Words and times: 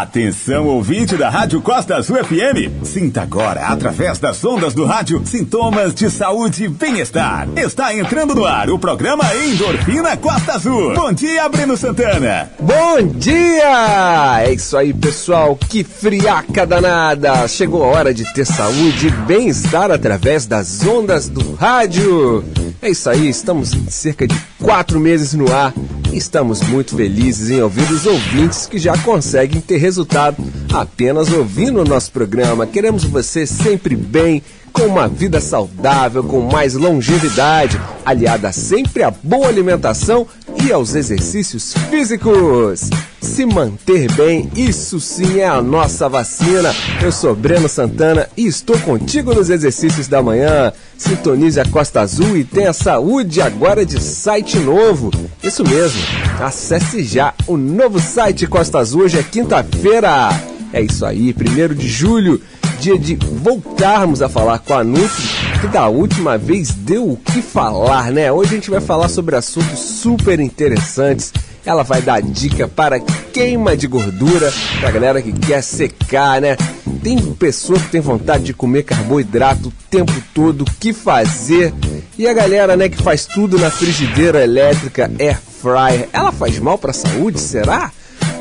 Atenção, 0.00 0.68
ouvinte 0.68 1.18
da 1.18 1.28
Rádio 1.28 1.60
Costa 1.60 1.96
Azul 1.96 2.16
FM. 2.16 2.82
Sinta 2.82 3.20
agora, 3.20 3.66
através 3.66 4.18
das 4.18 4.42
ondas 4.42 4.72
do 4.72 4.86
rádio, 4.86 5.20
sintomas 5.26 5.92
de 5.92 6.08
saúde 6.08 6.64
e 6.64 6.68
bem-estar. 6.68 7.46
Está 7.56 7.94
entrando 7.94 8.34
no 8.34 8.46
ar 8.46 8.70
o 8.70 8.78
programa 8.78 9.22
Endorfina 9.36 10.16
Costa 10.16 10.54
Azul. 10.54 10.94
Bom 10.94 11.12
dia, 11.12 11.46
Breno 11.50 11.76
Santana. 11.76 12.50
Bom 12.58 13.06
dia! 13.06 14.40
É 14.40 14.54
isso 14.54 14.78
aí, 14.78 14.94
pessoal. 14.94 15.54
Que 15.56 15.84
friaca 15.84 16.66
danada! 16.66 17.46
Chegou 17.46 17.84
a 17.84 17.88
hora 17.88 18.14
de 18.14 18.24
ter 18.32 18.46
saúde 18.46 19.08
e 19.08 19.10
bem-estar 19.10 19.90
através 19.90 20.46
das 20.46 20.82
ondas 20.86 21.28
do 21.28 21.54
rádio. 21.54 22.42
É 22.80 22.88
isso 22.88 23.10
aí, 23.10 23.28
estamos 23.28 23.74
em 23.74 23.90
cerca 23.90 24.26
de 24.26 24.40
quatro 24.58 24.98
meses 24.98 25.34
no 25.34 25.52
ar 25.52 25.74
estamos 26.12 26.60
muito 26.62 26.96
felizes 26.96 27.50
em 27.50 27.60
ouvir 27.62 27.90
os 27.90 28.06
ouvintes 28.06 28.66
que 28.66 28.78
já 28.78 28.96
conseguem 28.98 29.60
ter 29.60 29.78
resultado 29.78 30.44
apenas 30.72 31.32
ouvindo 31.32 31.80
o 31.80 31.84
nosso 31.84 32.12
programa. 32.12 32.66
Queremos 32.66 33.04
você 33.04 33.46
sempre 33.46 33.96
bem, 33.96 34.42
com 34.72 34.82
uma 34.84 35.06
vida 35.06 35.40
saudável, 35.40 36.24
com 36.24 36.40
mais 36.40 36.74
longevidade, 36.74 37.80
aliada 38.04 38.52
sempre 38.52 39.02
à 39.02 39.10
boa 39.10 39.48
alimentação 39.48 40.26
e 40.64 40.72
aos 40.72 40.94
exercícios 40.94 41.74
físicos. 41.90 42.90
Se 43.20 43.46
manter 43.46 44.10
bem, 44.12 44.50
isso 44.56 44.98
sim 44.98 45.38
é 45.38 45.46
a 45.46 45.62
nossa 45.62 46.08
vacina. 46.08 46.74
Eu 47.00 47.12
sou 47.12 47.34
Breno 47.34 47.68
Santana 47.68 48.28
e 48.36 48.46
estou 48.46 48.78
contigo 48.80 49.34
nos 49.34 49.50
exercícios 49.50 50.08
da 50.08 50.22
manhã. 50.22 50.72
Sintonize 50.98 51.60
a 51.60 51.64
Costa 51.64 52.00
Azul 52.00 52.36
e 52.36 52.44
tenha 52.44 52.72
saúde 52.72 53.40
agora 53.40 53.86
de 53.86 54.00
site 54.02 54.58
novo. 54.58 55.10
Isso 55.42 55.64
mesmo, 55.64 56.00
acesse 56.40 57.02
já 57.04 57.34
o 57.46 57.56
novo 57.56 58.00
site 58.00 58.46
Costa 58.46 58.78
Azul. 58.78 59.02
Hoje 59.02 59.18
é 59.18 59.22
quinta-feira. 59.22 60.51
É 60.72 60.80
isso 60.80 61.04
aí, 61.04 61.32
primeiro 61.32 61.74
de 61.74 61.88
julho 61.88 62.40
dia 62.82 62.98
de 62.98 63.14
voltarmos 63.14 64.22
a 64.22 64.28
falar 64.28 64.58
com 64.58 64.74
a 64.74 64.82
Nutri, 64.82 65.22
que 65.60 65.68
da 65.68 65.86
última 65.86 66.36
vez 66.36 66.72
deu 66.72 67.12
o 67.12 67.16
que 67.16 67.40
falar, 67.40 68.10
né? 68.10 68.32
Hoje 68.32 68.50
a 68.50 68.54
gente 68.54 68.70
vai 68.70 68.80
falar 68.80 69.08
sobre 69.08 69.36
assuntos 69.36 69.78
super 69.78 70.40
interessantes. 70.40 71.32
Ela 71.64 71.84
vai 71.84 72.02
dar 72.02 72.20
dica 72.20 72.66
para 72.66 72.98
queima 73.32 73.76
de 73.76 73.86
gordura, 73.86 74.52
pra 74.80 74.90
galera 74.90 75.22
que 75.22 75.32
quer 75.32 75.62
secar, 75.62 76.40
né? 76.40 76.56
Tem 77.04 77.20
pessoa 77.34 77.78
que 77.78 77.88
tem 77.88 78.00
vontade 78.00 78.42
de 78.42 78.52
comer 78.52 78.82
carboidrato 78.82 79.68
o 79.68 79.72
tempo 79.88 80.12
todo, 80.34 80.62
o 80.62 80.70
que 80.80 80.92
fazer? 80.92 81.72
E 82.18 82.26
a 82.26 82.32
galera, 82.32 82.76
né, 82.76 82.88
que 82.88 83.00
faz 83.00 83.26
tudo 83.26 83.60
na 83.60 83.70
frigideira 83.70 84.42
elétrica 84.42 85.08
air 85.20 85.38
fryer, 85.40 86.08
ela 86.12 86.32
faz 86.32 86.58
mal 86.58 86.76
para 86.76 86.90
a 86.90 86.94
saúde, 86.94 87.38
será? 87.38 87.92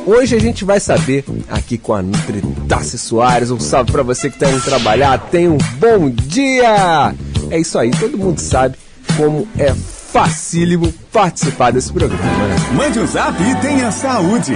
Hoje 0.05 0.35
a 0.35 0.39
gente 0.39 0.65
vai 0.65 0.79
saber 0.79 1.23
aqui 1.49 1.77
com 1.77 1.93
a 1.93 2.01
Nutri 2.01 2.41
Tassi 2.67 2.97
Soares. 2.97 3.51
Um 3.51 3.59
salve 3.59 3.91
para 3.91 4.01
você 4.03 4.29
que 4.29 4.35
está 4.35 4.49
indo 4.49 4.63
trabalhar. 4.63 5.17
Tenha 5.29 5.51
um 5.51 5.57
bom 5.79 6.09
dia! 6.09 7.13
É 7.49 7.59
isso 7.59 7.77
aí, 7.77 7.91
todo 7.91 8.17
mundo 8.17 8.39
sabe 8.39 8.77
como 9.17 9.47
é 9.57 9.73
facílimo 10.11 10.91
participar 11.11 11.71
desse 11.71 11.91
programa. 11.93 12.23
Né? 12.23 12.55
Mande 12.73 12.99
um 12.99 13.07
zap 13.07 13.41
e 13.41 13.55
tenha 13.55 13.91
saúde. 13.91 14.53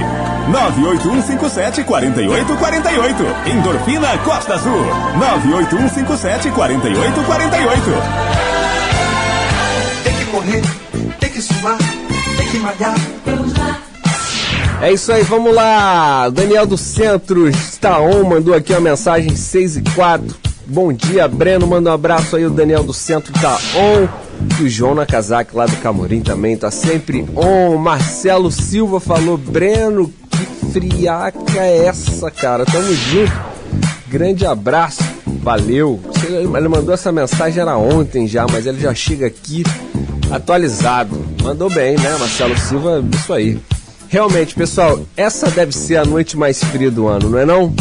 981574848. 1.85 3.47
Endorfina 3.51 4.17
Costa 4.19 4.55
Azul. 4.55 4.85
981574848. 5.19 6.51
Tem 10.03 10.13
que 10.15 10.25
correr, 10.25 10.61
tem 11.19 11.29
que 11.29 11.41
suar, 11.41 11.77
tem 12.37 12.47
que 12.49 12.57
malhar. 12.57 12.95
Vamos 13.25 13.53
lá. 13.53 13.84
É 14.81 14.91
isso 14.91 15.11
aí, 15.11 15.23
vamos 15.23 15.53
lá. 15.53 16.29
Daniel 16.29 16.65
do 16.65 16.77
Centro 16.77 17.47
está 17.47 17.99
on, 17.99 18.23
mandou 18.23 18.53
aqui 18.53 18.73
uma 18.73 18.81
mensagem 18.81 19.35
6 19.35 19.77
e 19.77 19.81
4. 19.81 20.35
Bom 20.67 20.91
dia, 20.91 21.27
Breno. 21.27 21.65
Manda 21.65 21.89
um 21.89 21.93
abraço 21.93 22.35
aí. 22.35 22.45
O 22.45 22.49
Daniel 22.49 22.83
do 22.83 22.93
Centro 22.93 23.31
tá 23.33 23.57
on. 23.75 24.07
E 24.59 24.63
o 24.63 24.69
João 24.69 24.95
Nakazaki 24.95 25.55
lá 25.55 25.65
do 25.65 25.77
Camorim 25.77 26.21
também 26.21 26.57
tá 26.57 26.69
sempre 26.69 27.25
on. 27.35 27.77
Marcelo 27.77 28.51
Silva 28.51 28.99
falou: 28.99 29.37
Breno, 29.37 30.11
que 30.29 30.71
friaca 30.71 31.59
é 31.59 31.85
essa, 31.85 32.29
cara? 32.29 32.65
Tamo 32.65 32.93
junto. 32.93 33.31
Grande 34.07 34.45
abraço. 34.45 35.03
Valeu. 35.41 35.99
Ele 36.27 36.67
mandou 36.67 36.93
essa 36.93 37.11
mensagem 37.11 37.61
era 37.61 37.77
ontem 37.77 38.27
já, 38.27 38.45
mas 38.51 38.65
ele 38.65 38.79
já 38.79 38.93
chega 38.93 39.27
aqui 39.27 39.63
atualizado. 40.31 41.15
Mandou 41.43 41.69
bem, 41.69 41.95
né, 41.97 42.17
Marcelo 42.17 42.57
Silva? 42.57 43.03
Isso 43.13 43.31
aí. 43.31 43.59
Realmente, 44.09 44.55
pessoal, 44.55 44.99
essa 45.17 45.49
deve 45.51 45.71
ser 45.71 45.97
a 45.97 46.05
noite 46.05 46.37
mais 46.37 46.63
fria 46.63 46.91
do 46.91 47.07
ano, 47.07 47.29
não 47.29 47.39
é 47.39 47.45
não? 47.45 47.73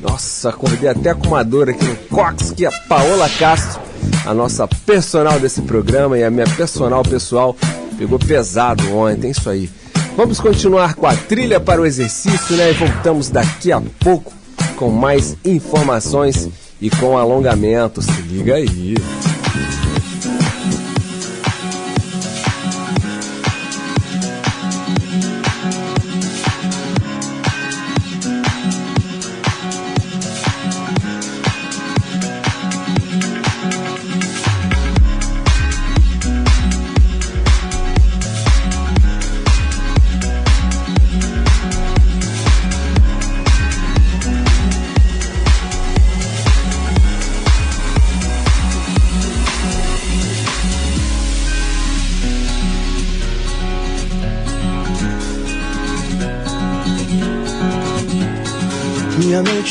Nossa, 0.00 0.48
acordei 0.48 0.88
até 0.88 1.14
com 1.14 1.28
uma 1.28 1.44
dor 1.44 1.70
aqui 1.70 1.84
no 1.84 1.96
cox, 2.08 2.50
que 2.50 2.64
a 2.64 2.72
Paola 2.88 3.28
Castro, 3.38 3.80
a 4.24 4.34
nossa 4.34 4.66
personal 4.66 5.38
desse 5.38 5.62
programa 5.62 6.18
e 6.18 6.24
a 6.24 6.30
minha 6.30 6.46
personal 6.46 7.02
pessoal, 7.02 7.54
pegou 7.96 8.18
pesado 8.18 8.96
ontem, 8.96 9.30
isso 9.30 9.48
aí. 9.48 9.70
Vamos 10.16 10.40
continuar 10.40 10.94
com 10.94 11.06
a 11.06 11.14
trilha 11.14 11.60
para 11.60 11.80
o 11.80 11.86
exercício, 11.86 12.56
né? 12.56 12.70
E 12.70 12.74
voltamos 12.74 13.28
daqui 13.28 13.70
a 13.70 13.82
pouco 14.00 14.32
com 14.76 14.88
mais 14.88 15.36
informações 15.44 16.48
e 16.80 16.88
com 16.88 17.18
alongamento. 17.18 18.00
Se 18.00 18.22
liga 18.22 18.54
aí. 18.54 18.94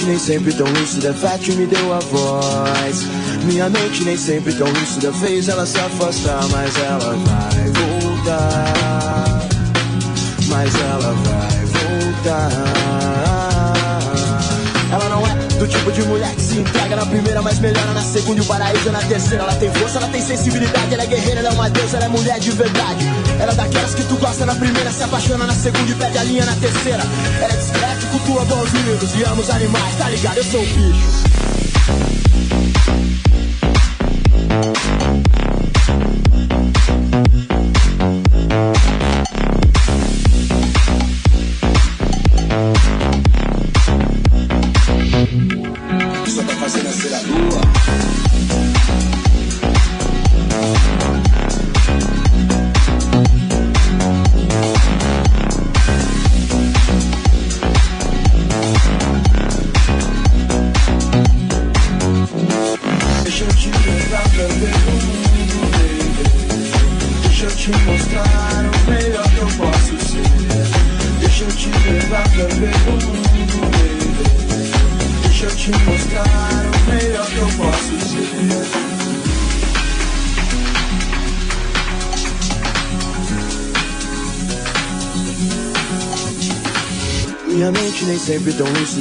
Nem 0.06 0.20
sempre 0.20 0.54
tão 0.54 0.68
lúcida, 0.68 1.14
Fat 1.14 1.48
me 1.50 1.66
deu 1.66 1.94
a 1.94 2.00
voz. 2.00 3.04
Minha 3.44 3.70
mente 3.70 4.04
nem 4.04 4.18
sempre 4.18 4.54
tão 4.54 4.68
lúcida, 4.68 5.12
fez 5.14 5.50
ela 5.50 5.66
se 5.66 5.80
afastar, 5.80 6.48
mas 6.50 6.78
ela 6.78 7.16
vai 7.26 7.72
voltar. 7.72 9.48
Mas 10.48 10.76
ela 10.76 11.14
vai 11.14 11.66
voltar. 11.66 12.76
Ela 14.92 15.10
não 15.10 15.28
é 15.28 15.36
do 15.58 15.68
tipo 15.68 15.92
de 15.92 16.02
mulher 16.04 16.34
que 16.36 16.42
se 16.42 16.58
entrega 16.60 16.96
na 16.96 17.06
primeira, 17.06 17.42
mas 17.42 17.60
melhora 17.60 17.94
na 17.94 18.02
segunda 18.02 18.40
e 18.40 18.42
o 18.42 18.46
paraíso 18.46 18.92
na 18.92 19.00
terceira. 19.00 19.44
Ela 19.44 19.56
tem 19.56 19.72
força, 19.74 19.98
ela 19.98 20.08
tem 20.08 20.22
sensibilidade, 20.22 20.94
ela 20.94 21.04
é 21.04 21.06
guerreira, 21.06 21.40
ela 21.40 21.50
é 21.50 21.52
uma 21.52 21.70
deusa, 21.70 21.98
ela 21.98 22.06
é 22.06 22.10
mulher 22.10 22.40
de 22.40 22.52
verdade. 22.52 23.06
Ela 23.40 23.52
é 23.52 23.56
daquelas 23.56 23.96
que 23.96 24.04
tu 24.04 24.16
gosta 24.18 24.46
na 24.46 24.56
primeira, 24.56 24.92
se 24.92 25.04
apaixona 25.04 25.46
na 25.46 25.54
segunda 25.54 25.92
e 25.92 25.96
perde 25.96 26.18
a 26.18 26.24
linha 26.24 26.46
na 26.46 26.56
terceira. 26.56 27.04
Ela 27.42 27.54
é 27.54 27.58
discreta, 27.58 27.85
cultua 28.26 28.46
bons 28.46 28.72
livros 28.72 29.16
e 29.16 29.24
ama 29.24 29.42
os 29.42 29.50
animais, 29.50 29.96
tá 29.98 30.10
ligado? 30.10 30.38
Eu 30.38 30.44
sou 30.44 30.62
o 30.62 30.66
bicho. 30.66 31.26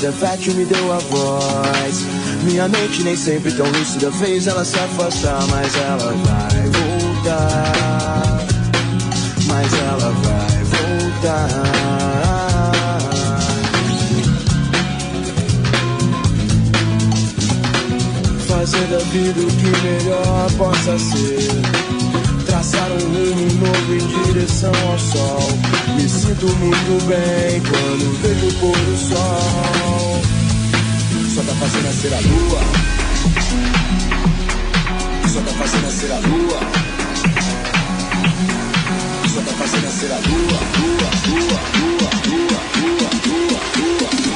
Lúcida, 0.05 0.12
Fátio 0.12 0.55
me 0.55 0.65
deu 0.65 0.93
a 0.93 0.99
voz. 0.99 2.05
Minha 2.45 2.69
mente 2.69 3.03
nem 3.03 3.17
sempre 3.17 3.51
tão 3.53 3.67
lúcida, 3.67 4.12
fez 4.12 4.47
ela 4.47 4.65
se 4.65 4.79
afastar, 4.79 5.47
mas 5.49 5.75
ela 5.77 6.12
vai 6.12 6.62
voltar. 7.23 7.73
Mas 9.47 9.73
ela 9.73 10.12
vai 10.23 10.65
voltar. 10.65 11.49
Fazer 18.47 18.87
da 18.87 18.99
vida 18.99 19.41
o 19.41 19.47
que 19.47 19.71
melhor 19.83 20.51
possa 20.53 20.99
ser. 20.99 21.84
Um 22.94 22.99
rumo 22.99 23.67
novo 23.67 23.94
em 23.94 24.32
direção 24.32 24.73
ao 24.88 24.99
sol. 24.99 25.41
Me 25.96 26.08
sinto 26.08 26.46
muito 26.46 27.05
bem 27.06 27.61
quando 27.62 28.23
vejo 28.23 28.46
o 28.46 28.55
pôr 28.61 28.76
do 28.76 28.96
sol. 28.96 30.23
Só 31.35 31.43
tá 31.43 31.55
fazendo 31.55 31.85
nascer 31.85 32.14
a 32.14 32.20
lua. 32.20 32.61
Só 35.29 35.41
tá 35.41 35.52
fazendo 35.58 35.82
nascer 35.82 36.12
a 36.12 36.19
lua. 36.20 36.61
Só 39.35 39.41
tá 39.41 39.52
fazendo 39.58 39.85
nascer 39.85 40.12
a 40.12 40.17
lua, 40.17 40.61
lua, 40.79 41.11
lua, 41.29 41.61
lua, 41.81 42.11
lua, 42.29 42.61
lua, 42.79 43.11
lua, 43.26 43.61
lua. 43.79 44.34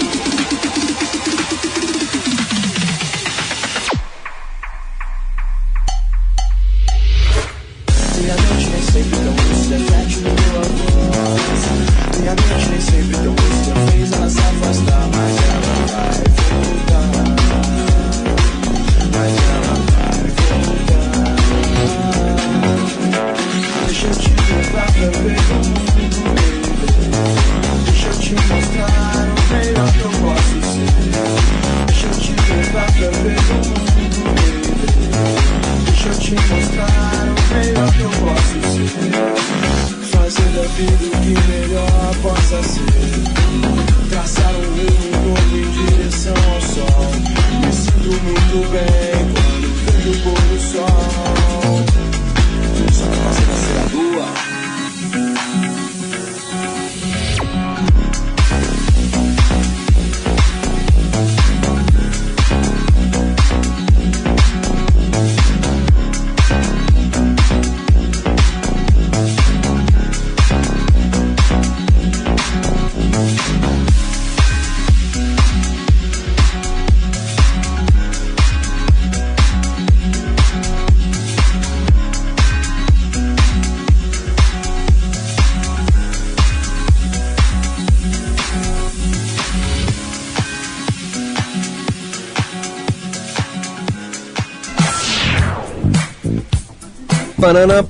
Panana, 97.49 97.87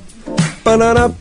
panana. 0.63 1.11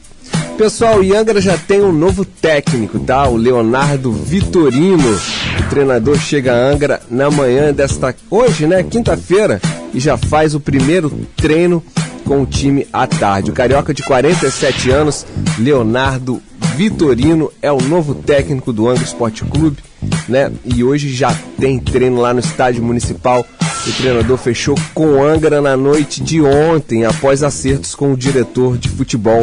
Pessoal, 0.56 1.00
o 1.00 1.16
Angra 1.16 1.40
já 1.40 1.58
tem 1.58 1.80
um 1.80 1.90
novo 1.90 2.24
técnico, 2.24 3.00
tá? 3.00 3.26
O 3.26 3.36
Leonardo 3.36 4.12
Vitorino. 4.12 5.12
O 5.58 5.68
treinador 5.68 6.16
chega 6.20 6.52
a 6.52 6.70
Angra 6.70 7.02
na 7.10 7.32
manhã 7.32 7.72
desta 7.72 8.14
hoje, 8.30 8.64
né, 8.64 8.84
quinta-feira, 8.84 9.60
e 9.92 9.98
já 9.98 10.16
faz 10.16 10.54
o 10.54 10.60
primeiro 10.60 11.10
treino 11.36 11.82
com 12.24 12.42
o 12.42 12.46
time 12.46 12.86
à 12.92 13.08
tarde. 13.08 13.50
O 13.50 13.54
carioca 13.54 13.92
de 13.92 14.04
47 14.04 14.88
anos, 14.88 15.26
Leonardo 15.58 16.40
Vitorino, 16.76 17.50
é 17.60 17.72
o 17.72 17.80
novo 17.80 18.14
técnico 18.14 18.72
do 18.72 18.88
Angra 18.88 19.02
Esporte 19.02 19.44
Clube, 19.44 19.78
né? 20.28 20.52
E 20.64 20.84
hoje 20.84 21.12
já 21.12 21.36
tem 21.58 21.76
treino 21.80 22.20
lá 22.20 22.32
no 22.32 22.38
estádio 22.38 22.84
municipal 22.84 23.44
o 23.90 23.92
treinador 23.94 24.36
fechou 24.36 24.74
com 24.92 25.22
Angra 25.22 25.60
na 25.60 25.76
noite 25.76 26.22
de 26.22 26.42
ontem, 26.42 27.04
após 27.04 27.42
acertos 27.42 27.94
com 27.94 28.12
o 28.12 28.16
diretor 28.16 28.76
de 28.76 28.88
futebol, 28.88 29.40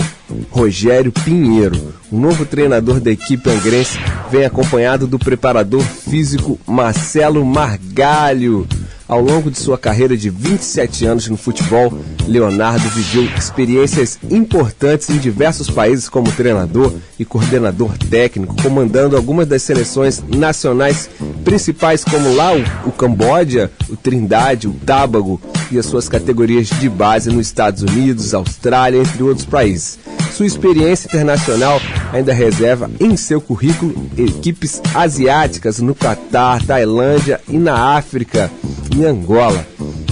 Rogério 0.52 1.12
Pinheiro. 1.12 1.94
O 2.12 2.18
novo 2.18 2.46
treinador 2.46 3.00
da 3.00 3.12
equipe 3.12 3.50
angrense 3.50 3.98
vem 4.32 4.46
acompanhado 4.46 5.08
do 5.08 5.18
preparador 5.18 5.82
físico 5.82 6.60
Marcelo 6.68 7.44
Margalho. 7.44 8.68
Ao 9.08 9.22
longo 9.22 9.52
de 9.52 9.60
sua 9.60 9.78
carreira 9.78 10.18
de 10.18 10.32
27 10.32 11.06
anos 11.06 11.28
no 11.28 11.38
futebol, 11.38 11.94
Leonardo 12.28 12.90
viveu 12.90 13.24
experiências 13.38 14.18
importantes 14.32 15.12
em 15.12 15.18
diversos 15.18 15.70
países 15.70 16.10
como 16.10 16.32
treinador 16.32 16.92
e 17.20 17.24
coordenador 17.24 17.96
técnico, 17.98 18.56
comandando 18.64 19.16
algumas 19.16 19.48
das 19.48 19.62
seleções 19.62 20.24
nacionais 20.28 21.08
principais, 21.44 22.04
como 22.04 22.34
lá 22.34 22.52
o, 22.56 22.90
o 22.90 22.92
Camboja, 22.92 23.72
o 23.88 23.96
Trindade, 23.96 24.68
o 24.68 24.74
Tábago 24.74 25.40
e 25.72 25.78
as 25.78 25.86
suas 25.86 26.10
categorias 26.10 26.68
de 26.68 26.90
base 26.90 27.30
nos 27.30 27.46
Estados 27.46 27.84
Unidos, 27.84 28.34
Austrália, 28.34 29.00
entre 29.00 29.22
outros 29.22 29.46
países. 29.46 30.00
Sua 30.36 30.46
experiência 30.46 31.08
internacional 31.08 31.80
ainda 32.12 32.34
reserva 32.34 32.92
em 33.00 33.16
seu 33.16 33.40
currículo 33.40 34.10
equipes 34.18 34.82
asiáticas 34.94 35.80
no 35.80 35.96
Catar, 35.96 36.62
Tailândia 36.62 37.40
e 37.48 37.58
na 37.58 37.96
África, 37.96 38.52
em 38.96 39.06
Angola. 39.06 39.66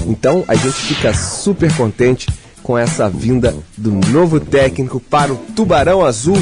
Então 0.05 0.43
a 0.47 0.55
gente 0.55 0.73
fica 0.73 1.13
super 1.13 1.73
contente 1.75 2.27
com 2.63 2.77
essa 2.77 3.09
vinda 3.09 3.53
do 3.77 3.91
novo 4.09 4.39
técnico 4.39 4.99
para 4.99 5.33
o 5.33 5.35
Tubarão 5.35 6.03
Azul, 6.03 6.41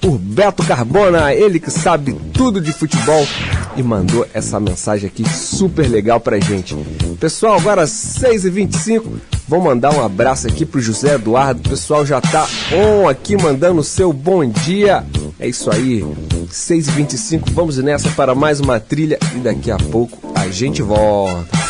por 0.00 0.18
Beto 0.18 0.62
Carbona, 0.62 1.32
ele 1.34 1.58
que 1.58 1.70
sabe 1.70 2.12
tudo 2.34 2.60
de 2.60 2.72
futebol 2.72 3.26
e 3.74 3.82
mandou 3.82 4.26
essa 4.34 4.60
mensagem 4.60 5.08
aqui 5.08 5.26
super 5.26 5.88
legal 5.88 6.20
pra 6.20 6.38
gente. 6.38 6.76
Pessoal, 7.18 7.56
agora 7.56 7.84
6h25, 7.84 9.02
vou 9.48 9.62
mandar 9.62 9.94
um 9.94 10.04
abraço 10.04 10.46
aqui 10.46 10.66
pro 10.66 10.80
José 10.80 11.14
Eduardo, 11.14 11.62
o 11.64 11.70
pessoal 11.70 12.04
já 12.04 12.20
tá 12.20 12.46
on 12.74 13.08
aqui 13.08 13.34
mandando 13.42 13.80
o 13.80 13.84
seu 13.84 14.12
bom 14.12 14.44
dia. 14.44 15.06
É 15.40 15.48
isso 15.48 15.70
aí, 15.70 16.04
6h25, 16.50 17.50
vamos 17.52 17.78
nessa 17.78 18.10
para 18.10 18.34
mais 18.34 18.60
uma 18.60 18.78
trilha 18.78 19.18
e 19.34 19.38
daqui 19.38 19.70
a 19.70 19.78
pouco 19.78 20.18
a 20.34 20.48
gente 20.48 20.82
volta. 20.82 21.61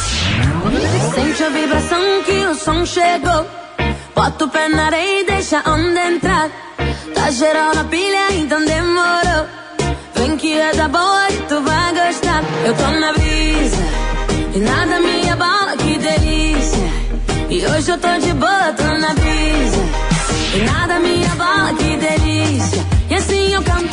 Sente 1.11 1.43
a 1.43 1.49
vibração 1.49 2.23
que 2.25 2.47
o 2.47 2.55
som 2.55 2.87
chegou. 2.87 3.47
Bota 4.15 4.45
o 4.45 4.49
pé 4.49 4.69
na 4.69 4.87
areia 4.87 5.21
e 5.21 5.25
deixa 5.25 5.63
a 5.65 5.71
onda 5.73 6.07
entrar. 6.07 6.51
Tá 7.15 7.31
geral 7.31 7.75
na 7.75 7.85
pilha, 7.85 8.33
então 8.33 8.65
demorou. 8.65 9.47
Vem 10.15 10.37
que 10.37 10.59
é 10.59 10.73
da 10.75 10.89
boa 10.89 11.31
e 11.31 11.37
tu 11.49 11.61
vai 11.63 11.93
gostar. 11.95 12.43
Eu 12.65 12.75
tô 12.75 12.91
na 13.01 13.13
brisa 13.13 13.83
e 14.55 14.59
nada 14.59 15.01
me 15.01 15.29
abala, 15.29 15.77
que 15.77 15.99
delícia. 15.99 16.93
E 17.51 17.67
hoje 17.67 17.91
eu 17.91 17.99
tô 17.99 18.19
de 18.19 18.33
boa, 18.35 18.73
tô 18.77 18.85
na 18.85 19.15
brisa. 19.15 19.83
E 20.55 20.59
nada 20.65 20.99
me 21.01 21.27
abala, 21.27 21.75
que 21.75 21.97
delícia. 21.97 22.87
E 23.11 23.15
assim 23.15 23.53
eu 23.53 23.63
canto. 23.63 23.93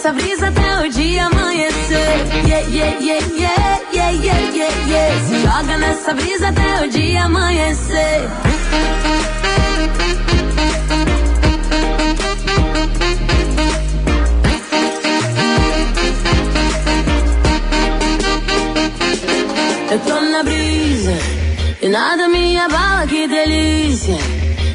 Nessa 0.00 0.12
brisa 0.14 0.48
até 0.48 0.80
o 0.80 0.90
dia 0.90 1.26
amanhecer. 1.26 1.98
Yeah, 2.46 2.66
yeah, 2.68 2.98
yeah, 3.00 3.26
yeah, 3.36 3.80
yeah, 3.92 4.10
yeah, 4.10 4.54
yeah, 4.54 4.88
yeah. 4.88 5.20
Se 5.26 5.42
joga 5.42 5.76
nessa 5.76 6.14
brisa 6.14 6.48
até 6.48 6.86
o 6.86 6.88
dia 6.88 7.24
amanhecer. 7.24 8.30
Eu 19.90 19.98
tô 19.98 20.20
na 20.20 20.42
brisa 20.42 21.12
e 21.82 21.88
nada 21.90 22.26
me 22.28 22.58
abala, 22.58 23.06
que 23.06 23.28
delícia. 23.28 24.16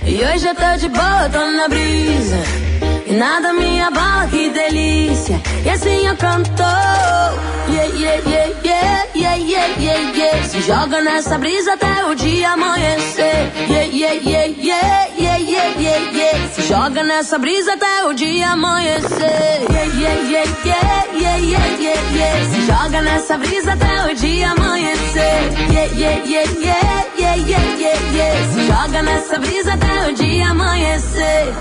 E 0.06 0.24
hoje 0.24 0.48
eu 0.48 0.54
tô 0.54 0.78
de 0.78 0.88
boa, 0.90 1.30
tô 1.32 1.40
na 1.52 1.68
brisa. 1.68 2.66
E 3.08 3.14
nada 3.14 3.54
me 3.54 3.80
abala, 3.82 3.95
que 4.30 4.50
delícia. 4.50 5.42
E 5.66 5.70
assim 5.70 6.08
eu 6.08 6.16
canto. 6.18 6.64
Yeah, 7.68 7.86
yeah, 7.98 8.22
yeah, 8.30 8.50
yeah, 8.64 9.08
yeah, 9.16 9.36
yeah, 9.36 9.68
yeah, 9.80 10.12
yeah. 10.16 10.44
Se 10.48 10.62
joga 10.62 11.02
nessa 11.02 11.38
brisa 11.38 11.74
até 11.74 12.06
o 12.06 12.16
dia 12.16 12.52
amanhecer. 12.52 13.52
Yeah, 13.68 13.86
yeah, 13.92 14.14
yeah, 14.14 14.46
yeah, 14.60 15.08
yeah, 15.18 15.38
yeah, 15.38 15.80
yeah, 15.80 16.12
yeah. 16.14 16.50
Se 16.54 16.62
joga 16.62 17.04
nessa 17.04 17.40
brisa 17.40 17.74
até 17.74 18.06
o 18.06 18.14
dia 18.14 18.52
amanhecer. 18.52 19.66
Yeah, 19.70 19.86
yeah, 19.98 20.30
yeah, 20.30 20.46
yeah, 20.64 21.06
yeah, 21.18 21.38
yeah, 21.38 21.82
yeah, 21.82 22.00
yeah. 22.14 22.46
Se 22.52 22.62
joga 22.68 23.02
nessa 23.02 23.38
brisa 23.38 23.74
até 23.74 24.12
o 24.12 24.16
dia 24.16 24.52
amanhecer. 24.52 25.52
Yeah, 25.72 25.90
yeah, 25.98 26.24
yeah, 26.24 26.46
yeah, 26.62 27.06
yeah, 27.18 27.36
yeah, 27.36 27.78
yeah, 27.80 28.00
yeah. 28.14 28.54
Se 28.54 28.68
joga 28.68 29.02
nessa 29.02 29.40
brisa 29.40 29.74
até 29.74 30.08
o 30.08 30.14
dia 30.14 30.50
amanhecer. 30.50 31.54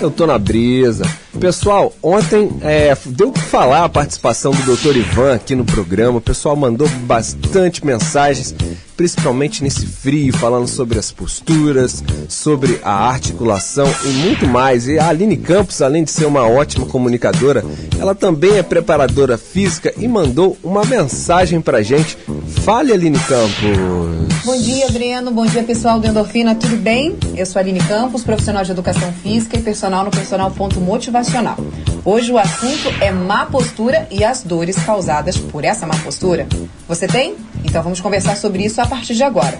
Eu 0.00 0.10
tô 0.10 0.26
na 0.26 0.38
brisa. 0.38 1.04
Pessoal, 1.40 1.92
ontem 2.02 2.50
é, 2.62 2.96
deu 3.06 3.32
que 3.32 3.40
falar 3.40 3.84
a 3.84 3.88
participação 3.88 4.52
do 4.52 4.76
Dr. 4.76 4.96
Ivan 4.96 5.34
aqui 5.34 5.54
no 5.54 5.64
programa. 5.64 6.18
O 6.18 6.20
pessoal 6.20 6.56
mandou 6.56 6.88
bastante 7.02 7.84
mensagens, 7.84 8.54
principalmente 8.98 9.62
nesse 9.62 9.86
frio, 9.86 10.36
falando 10.36 10.66
sobre 10.66 10.98
as 10.98 11.12
posturas, 11.12 12.02
sobre 12.28 12.80
a 12.82 13.08
articulação 13.08 13.86
e 14.04 14.08
muito 14.08 14.44
mais. 14.44 14.88
E 14.88 14.98
a 14.98 15.06
Aline 15.06 15.36
Campos, 15.36 15.80
além 15.80 16.02
de 16.02 16.10
ser 16.10 16.26
uma 16.26 16.48
ótima 16.48 16.84
comunicadora, 16.84 17.64
ela 17.96 18.12
também 18.12 18.58
é 18.58 18.62
preparadora 18.62 19.38
física 19.38 19.94
e 19.96 20.08
mandou 20.08 20.58
uma 20.64 20.84
mensagem 20.84 21.60
pra 21.60 21.80
gente. 21.80 22.18
Fale, 22.64 22.92
Aline 22.92 23.20
Campos. 23.20 24.44
Bom 24.44 24.58
dia, 24.60 24.90
Breno. 24.90 25.30
Bom 25.30 25.46
dia, 25.46 25.62
pessoal 25.62 26.00
do 26.00 26.06
Endorfina. 26.08 26.56
Tudo 26.56 26.76
bem? 26.76 27.16
Eu 27.36 27.46
sou 27.46 27.60
a 27.60 27.62
Aline 27.62 27.80
Campos, 27.80 28.24
profissional 28.24 28.64
de 28.64 28.72
educação 28.72 29.12
física 29.22 29.56
e 29.56 29.62
personal 29.62 30.04
no 30.04 30.10
personal 30.10 30.50
ponto 30.50 30.80
motivacional. 30.80 31.56
Hoje 32.04 32.32
o 32.32 32.38
assunto 32.38 32.88
é 33.00 33.12
má 33.12 33.46
postura 33.46 34.08
e 34.10 34.24
as 34.24 34.42
dores 34.42 34.76
causadas 34.76 35.36
por 35.36 35.64
essa 35.64 35.86
má 35.86 35.94
postura. 35.98 36.48
Você 36.88 37.06
tem? 37.06 37.36
Então 37.64 37.82
vamos 37.82 38.00
conversar 38.00 38.36
sobre 38.36 38.64
isso 38.64 38.80
a 38.80 38.86
partir 38.86 39.14
de 39.14 39.22
agora. 39.22 39.58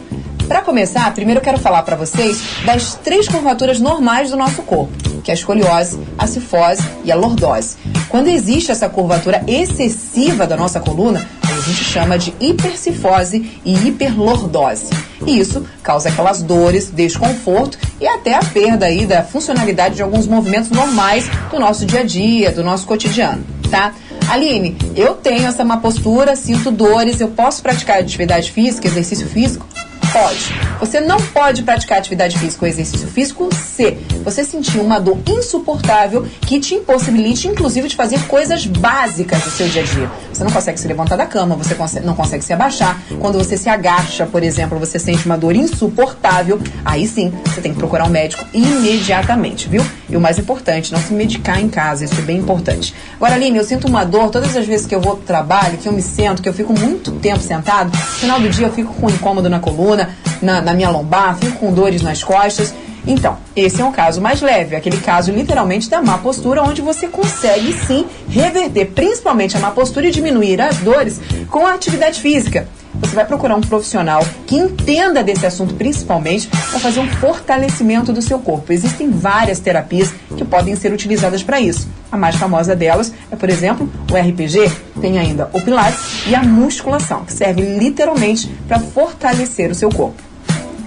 Para 0.48 0.62
começar, 0.62 1.12
primeiro 1.12 1.40
eu 1.40 1.44
quero 1.44 1.58
falar 1.58 1.82
para 1.82 1.94
vocês 1.94 2.42
das 2.64 2.94
três 2.94 3.28
curvaturas 3.28 3.78
normais 3.78 4.30
do 4.30 4.36
nosso 4.36 4.62
corpo, 4.62 4.92
que 5.22 5.30
é 5.30 5.32
a 5.32 5.34
escoliose, 5.34 6.00
a 6.16 6.26
cifose 6.26 6.82
e 7.04 7.12
a 7.12 7.14
lordose. 7.14 7.76
Quando 8.08 8.28
existe 8.28 8.72
essa 8.72 8.88
curvatura 8.88 9.44
excessiva 9.46 10.46
da 10.46 10.56
nossa 10.56 10.80
coluna, 10.80 11.28
a 11.42 11.60
gente 11.60 11.84
chama 11.84 12.18
de 12.18 12.32
hipercifose 12.40 13.60
e 13.62 13.74
hiperlordose. 13.88 14.88
E 15.26 15.38
isso 15.38 15.66
causa 15.82 16.08
aquelas 16.08 16.40
dores, 16.40 16.90
desconforto 16.90 17.76
e 18.00 18.08
até 18.08 18.32
a 18.32 18.42
perda 18.42 18.86
aí 18.86 19.04
da 19.04 19.22
funcionalidade 19.22 19.96
de 19.96 20.02
alguns 20.02 20.26
movimentos 20.26 20.70
normais 20.70 21.28
do 21.50 21.60
nosso 21.60 21.84
dia 21.84 22.00
a 22.00 22.04
dia, 22.04 22.52
do 22.52 22.64
nosso 22.64 22.86
cotidiano, 22.86 23.44
tá? 23.70 23.92
Aline, 24.28 24.76
eu 24.94 25.14
tenho 25.14 25.46
essa 25.46 25.64
má 25.64 25.78
postura, 25.78 26.36
sinto 26.36 26.70
dores, 26.70 27.18
eu 27.18 27.28
posso 27.28 27.62
praticar 27.62 27.98
atividade 27.98 28.52
física, 28.52 28.86
exercício 28.86 29.26
físico? 29.26 29.66
Pode. 30.12 30.54
Você 30.80 31.00
não 31.00 31.18
pode 31.18 31.62
praticar 31.62 31.98
atividade 31.98 32.38
física 32.38 32.64
ou 32.64 32.68
exercício 32.68 33.08
físico 33.08 33.48
se 33.54 33.92
você 34.24 34.44
sentir 34.44 34.78
uma 34.80 34.98
dor 34.98 35.18
insuportável 35.26 36.26
que 36.42 36.60
te 36.60 36.74
impossibilite, 36.74 37.48
inclusive, 37.48 37.88
de 37.88 37.96
fazer 37.96 38.20
coisas 38.26 38.66
básicas 38.66 39.42
do 39.42 39.50
seu 39.50 39.68
dia 39.68 39.82
a 39.82 39.84
dia. 39.84 40.10
Você 40.32 40.44
não 40.44 40.50
consegue 40.50 40.78
se 40.78 40.88
levantar 40.88 41.16
da 41.16 41.26
cama, 41.26 41.56
você 41.56 42.00
não 42.00 42.14
consegue 42.14 42.44
se 42.44 42.52
abaixar. 42.52 43.00
Quando 43.20 43.38
você 43.38 43.56
se 43.56 43.68
agacha, 43.68 44.26
por 44.26 44.42
exemplo, 44.42 44.78
você 44.78 44.98
sente 44.98 45.24
uma 45.24 45.36
dor 45.36 45.54
insuportável, 45.54 46.60
aí 46.84 47.06
sim, 47.06 47.32
você 47.44 47.60
tem 47.60 47.72
que 47.72 47.78
procurar 47.78 48.04
um 48.04 48.10
médico 48.10 48.44
imediatamente, 48.52 49.68
viu? 49.68 49.84
E 50.08 50.16
o 50.16 50.20
mais 50.20 50.38
importante, 50.38 50.92
não 50.92 51.00
se 51.00 51.12
medicar 51.12 51.60
em 51.60 51.68
casa, 51.68 52.04
isso 52.04 52.18
é 52.18 52.22
bem 52.22 52.38
importante. 52.38 52.94
Agora, 53.16 53.34
Aline, 53.34 53.58
eu 53.58 53.64
sinto 53.64 53.86
uma 53.86 54.04
dor 54.04 54.30
todas 54.30 54.56
as 54.56 54.66
vezes 54.66 54.86
que 54.86 54.94
eu 54.94 55.00
vou 55.00 55.16
pro 55.16 55.26
trabalho, 55.26 55.76
que 55.76 55.86
eu 55.86 55.92
me 55.92 56.00
sento, 56.00 56.40
que 56.40 56.48
eu 56.48 56.54
fico 56.54 56.72
muito 56.72 57.12
tempo 57.12 57.40
sentado, 57.40 57.90
no 57.90 57.98
final 57.98 58.40
do 58.40 58.48
dia 58.48 58.66
eu 58.66 58.72
fico 58.72 58.94
com 58.94 59.10
incômodo 59.10 59.50
na 59.50 59.60
coluna, 59.60 60.10
na, 60.40 60.62
na 60.62 60.72
minha 60.72 60.88
lombar, 60.88 61.36
fico 61.36 61.58
com 61.58 61.72
dores 61.72 62.00
nas 62.02 62.24
costas. 62.24 62.74
Então, 63.06 63.38
esse 63.56 63.80
é 63.80 63.84
um 63.84 63.92
caso 63.92 64.20
mais 64.20 64.42
leve, 64.42 64.76
aquele 64.76 64.98
caso 64.98 65.32
literalmente 65.32 65.88
da 65.88 66.02
má 66.02 66.18
postura, 66.18 66.62
onde 66.62 66.82
você 66.82 67.08
consegue 67.08 67.72
sim 67.72 68.06
reverter 68.28 68.86
principalmente 68.86 69.56
a 69.56 69.60
má 69.60 69.70
postura 69.70 70.08
e 70.08 70.10
diminuir 70.10 70.60
as 70.60 70.76
dores 70.78 71.20
com 71.48 71.66
a 71.66 71.74
atividade 71.74 72.20
física. 72.20 72.68
Você 73.00 73.14
vai 73.14 73.24
procurar 73.24 73.56
um 73.56 73.60
profissional 73.60 74.24
que 74.46 74.56
entenda 74.56 75.22
desse 75.22 75.46
assunto 75.46 75.74
principalmente 75.74 76.48
para 76.48 76.80
fazer 76.80 77.00
um 77.00 77.08
fortalecimento 77.08 78.12
do 78.12 78.20
seu 78.20 78.38
corpo. 78.38 78.72
Existem 78.72 79.10
várias 79.10 79.60
terapias 79.60 80.12
que 80.36 80.44
podem 80.44 80.76
ser 80.76 80.92
utilizadas 80.92 81.42
para 81.42 81.60
isso. 81.60 81.88
A 82.10 82.16
mais 82.16 82.36
famosa 82.36 82.74
delas 82.74 83.12
é, 83.30 83.36
por 83.36 83.48
exemplo, 83.48 83.90
o 84.10 84.16
RPG, 84.16 84.70
tem 85.00 85.18
ainda 85.18 85.48
o 85.52 85.60
Pilates 85.60 86.26
e 86.26 86.34
a 86.34 86.42
musculação, 86.42 87.24
que 87.24 87.32
serve 87.32 87.62
literalmente 87.78 88.48
para 88.66 88.80
fortalecer 88.80 89.70
o 89.70 89.74
seu 89.74 89.90
corpo. 89.90 90.27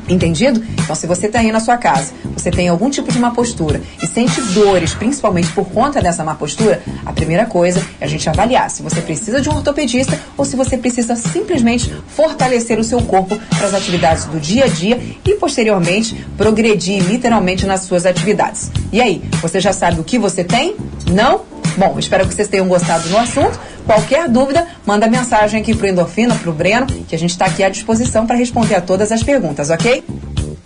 Entendido? 0.10 0.62
Então, 0.74 0.96
se 0.96 1.08
você 1.08 1.28
está 1.28 1.40
aí 1.40 1.52
na 1.52 1.60
sua 1.60 1.78
casa, 1.78 2.14
você 2.36 2.52
tem 2.52 2.68
algum 2.68 2.90
tipo 2.90 3.12
de 3.12 3.20
má 3.20 3.32
postura 3.32 3.82
e 4.02 4.08
sente 4.08 4.42
dores, 4.54 4.94
principalmente 4.94 5.50
por 5.52 5.66
conta 5.66 6.02
dessa 6.02 6.24
má 6.24 6.36
postura, 6.36 6.82
a 7.06 7.14
primeira 7.14 7.46
coisa 7.46 7.82
é 8.00 8.06
a 8.06 8.08
gente 8.08 8.28
avaliar 8.28 8.70
se 8.70 8.82
você 8.82 9.02
precisa 9.02 9.40
de 9.40 9.50
um 9.50 9.56
ortopedista 9.56 10.20
ou 10.38 10.44
se 10.44 10.56
você 10.56 10.78
precisa 10.78 11.16
simplesmente 11.16 11.94
fortalecer 12.08 12.80
o 12.80 12.84
seu 12.84 13.02
corpo 13.02 13.40
para 13.58 13.68
as 13.68 13.74
atividades 13.74 14.26
do 14.26 14.40
dia 14.40 14.66
a 14.66 14.68
dia 14.68 15.00
e, 15.26 15.34
posteriormente, 15.36 16.26
progredir 16.38 17.04
literalmente 17.04 17.66
nas 17.66 17.82
suas 17.82 18.06
atividades. 18.06 18.72
E 18.92 19.02
aí, 19.02 19.22
você 19.42 19.60
já 19.60 19.72
sabe 19.72 20.02
o 20.02 20.04
que 20.04 20.18
você 20.18 20.44
tem? 20.44 20.76
Não? 21.12 21.42
Bom, 21.78 21.98
espero 21.98 22.28
que 22.28 22.34
vocês 22.34 22.48
tenham 22.48 22.68
gostado 22.68 23.08
do 23.08 23.18
assunto. 23.18 23.60
Qualquer 23.92 24.30
dúvida, 24.30 24.66
manda 24.86 25.06
mensagem 25.06 25.60
aqui 25.60 25.76
pro 25.76 25.86
Endorfina, 25.86 26.34
pro 26.36 26.54
Breno, 26.54 26.88
que 26.88 27.14
a 27.14 27.20
gente 27.20 27.32
está 27.32 27.44
aqui 27.44 27.62
à 27.62 27.68
disposição 27.68 28.26
para 28.26 28.38
responder 28.38 28.76
a 28.76 28.80
todas 28.80 29.12
as 29.12 29.22
perguntas, 29.22 29.70
ok? 29.70 30.02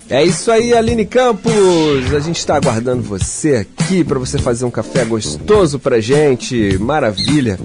É 0.08 0.24
isso 0.24 0.52
aí, 0.52 0.76
Aline 0.76 1.08
Campos. 1.08 1.52
A 2.16 2.20
gente 2.20 2.38
está 2.38 2.56
aguardando 2.56 3.02
você 3.02 3.56
aqui 3.56 4.04
para 4.04 4.20
você 4.20 4.38
fazer 4.38 4.64
um 4.66 4.70
café 4.70 5.04
gostoso 5.04 5.80
pra 5.80 6.00
gente. 6.00 6.78
Maravilha. 6.78 7.58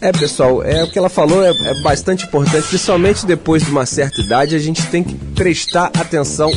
É, 0.00 0.12
pessoal, 0.12 0.62
é 0.62 0.84
o 0.84 0.88
que 0.88 0.96
ela 0.96 1.08
falou 1.08 1.44
é, 1.44 1.50
é 1.50 1.82
bastante 1.82 2.26
importante, 2.26 2.68
principalmente 2.68 3.26
depois 3.26 3.64
de 3.64 3.72
uma 3.72 3.86
certa 3.86 4.22
idade, 4.22 4.54
a 4.54 4.60
gente 4.60 4.86
tem 4.86 5.02
que 5.02 5.16
prestar 5.34 5.86
atenção 5.86 6.52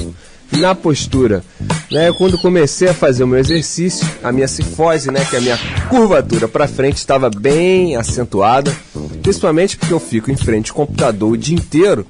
na 0.57 0.75
postura. 0.75 1.43
Né, 1.89 2.11
quando 2.17 2.37
comecei 2.37 2.89
a 2.89 2.93
fazer 2.93 3.23
o 3.23 3.27
meu 3.27 3.39
exercício, 3.39 4.07
a 4.21 4.31
minha 4.31 4.47
cifose, 4.47 5.09
né, 5.09 5.25
que 5.25 5.35
é 5.35 5.39
a 5.39 5.41
minha 5.41 5.59
curvatura 5.89 6.47
para 6.47 6.67
frente 6.67 6.97
estava 6.97 7.29
bem 7.29 7.95
acentuada, 7.95 8.75
principalmente 9.23 9.77
porque 9.77 9.93
eu 9.93 9.99
fico 9.99 10.29
em 10.29 10.35
frente 10.35 10.69
ao 10.71 10.75
computador 10.75 11.31
o 11.31 11.37
dia 11.37 11.55
inteiro, 11.55 12.05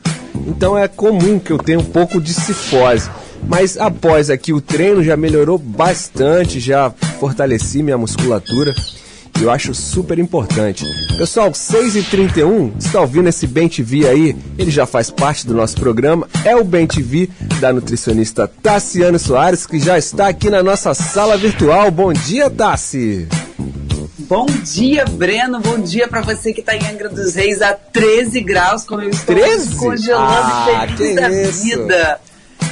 então 0.48 0.76
é 0.76 0.88
comum 0.88 1.38
que 1.38 1.52
eu 1.52 1.60
tenha 1.60 1.80
um 1.80 1.84
pouco 1.84 2.20
de 2.20 2.34
cifose. 2.34 3.10
Mas 3.48 3.78
após 3.78 4.32
aqui 4.32 4.52
o 4.52 4.60
treino 4.60 5.04
já 5.04 5.16
melhorou 5.16 5.60
bastante, 5.60 6.60
já 6.60 6.92
fortaleci 7.20 7.84
minha 7.84 7.98
musculatura 7.98 8.74
Eu 9.42 9.52
acho 9.52 9.74
super 9.74 10.18
importante. 10.18 10.84
Pessoal, 11.18 11.52
6h31, 11.52 12.72
está 12.80 13.02
ouvindo 13.02 13.30
esse 13.30 13.46
Bem 13.46 13.70
TV 13.70 14.08
aí? 14.08 14.36
Ele 14.58 14.72
já 14.72 14.86
faz 14.86 15.12
parte 15.12 15.46
do 15.46 15.54
nosso 15.54 15.76
programa. 15.80 16.28
É 16.44 16.56
o 16.56 16.64
Bem 16.64 16.88
TV 16.88 17.30
da 17.60 17.72
nutricionista 17.72 18.48
Tassiane 18.48 19.20
Soares, 19.20 19.68
que 19.68 19.80
já 19.80 19.98
está 19.98 20.28
aqui 20.28 20.50
na 20.50 20.64
nossa 20.64 20.94
sala 20.96 21.38
virtual. 21.38 21.92
Bom 21.92 22.12
dia, 22.14 22.50
Tassi! 22.50 23.28
Bom 24.20 24.48
dia, 24.64 25.06
Breno. 25.06 25.60
Bom 25.62 25.80
dia 25.80 26.08
para 26.08 26.22
você 26.22 26.52
que 26.52 26.60
está 26.60 26.76
em 26.76 26.86
Angra 26.88 27.08
dos 27.08 27.36
Reis 27.36 27.62
a 27.62 27.74
13 27.74 28.42
graus, 28.42 28.84
como 28.84 29.02
eu 29.04 29.10
estou 29.10 29.36
13? 29.36 29.76
congelando 29.76 30.26
Ah, 30.26 30.88
feliz 30.98 31.16
da 31.16 31.30
isso. 31.30 31.64
vida. 31.64 32.20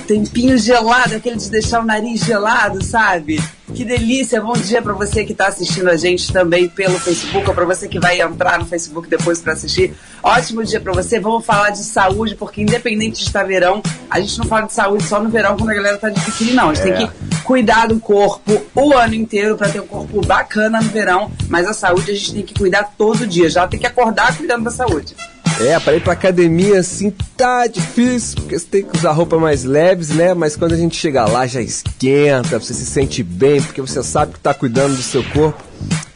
Tempinho 0.07 0.57
gelado, 0.57 1.15
aquele 1.15 1.38
de 1.38 1.50
deixar 1.50 1.79
o 1.81 1.86
nariz 1.86 2.19
gelado, 2.22 2.84
sabe? 2.84 3.41
Que 3.75 3.84
delícia. 3.84 4.39
Bom 4.41 4.53
dia 4.53 4.82
para 4.82 4.94
você 4.94 5.25
que 5.25 5.34
está 5.34 5.48
assistindo 5.48 5.89
a 5.89 5.98
gente 5.98 6.32
também 6.32 6.70
pelo 6.70 6.98
Facebook, 6.98 7.46
ou 7.48 7.53
para 7.53 7.65
você 7.65 7.89
que 7.89 8.00
vai 8.00 8.22
entrar 8.22 8.58
no 8.58 8.65
Facebook 8.65 9.10
depois 9.10 9.41
para 9.41 9.51
assistir. 9.51 9.94
Ótimo 10.24 10.63
dia 10.63 10.79
para 10.79 10.94
você. 10.94 11.20
Vamos 11.20 11.46
falar 11.46 11.72
de 11.72 11.84
saúde, 11.84 12.36
porque 12.36 12.62
independente 12.62 13.20
de 13.20 13.25
estar 13.25 13.44
verão, 13.44 13.84
a 14.10 14.20
gente 14.22 14.38
não 14.38 14.46
fala 14.46 14.67
de 14.67 14.74
saúde 14.74 15.03
só 15.03 15.22
no 15.22 15.29
verão 15.29 15.58
quando 15.58 15.72
a 15.72 15.74
galera 15.74 15.98
tá 15.98 16.10
de 16.10 16.22
biquíni, 16.22 16.53
não. 16.53 16.70
A 16.70 16.74
gente 16.74 16.89
É. 16.89 16.94
tem 16.96 17.08
que 17.08 17.44
cuidar 17.44 17.88
do 17.88 18.00
corpo 18.00 18.65
o 18.74 18.94
ano 18.94 19.13
inteiro 19.13 19.58
para 19.58 19.67
ter 19.67 19.82
um 19.82 19.88
corpo 19.88 20.25
bacana 20.25 20.79
no 20.79 20.89
verão, 20.89 21.29
mas 21.50 21.67
a 21.67 21.74
saúde 21.74 22.12
a 22.12 22.13
gente 22.13 22.34
tem 22.34 22.44
que 22.44 22.53
cuidar 22.53 22.94
todo 22.98 23.27
dia. 23.27 23.50
Já 23.50 23.67
tem 23.67 23.77
que 23.79 23.86
acordar 23.86 24.36
cuidando 24.38 24.63
da 24.63 24.72
saúde. 24.72 25.13
É, 25.59 25.79
para 25.79 25.95
ir 25.95 26.01
pra 26.03 26.13
academia 26.13 26.79
assim 26.79 27.13
tá 27.38 27.65
difícil, 27.65 28.35
porque 28.41 28.59
você 28.59 28.65
tem 28.65 28.83
que 28.83 28.97
usar 28.97 29.12
roupa 29.12 29.38
mais 29.38 29.63
leves, 29.63 30.09
né? 30.09 30.33
Mas 30.33 30.55
quando 30.57 30.74
a 30.74 30.77
gente 30.77 30.97
chega 30.97 31.25
lá 31.25 31.47
já 31.47 31.62
esquenta, 31.62 32.59
você 32.59 32.74
se 32.74 32.85
sente 32.85 33.24
bem, 33.24 33.62
porque 33.62 33.79
você 33.81 34.03
sabe 34.03 34.33
que 34.33 34.39
tá 34.39 34.53
cuidando 34.53 34.95
do 34.95 35.01
seu 35.01 35.24
corpo. 35.24 35.63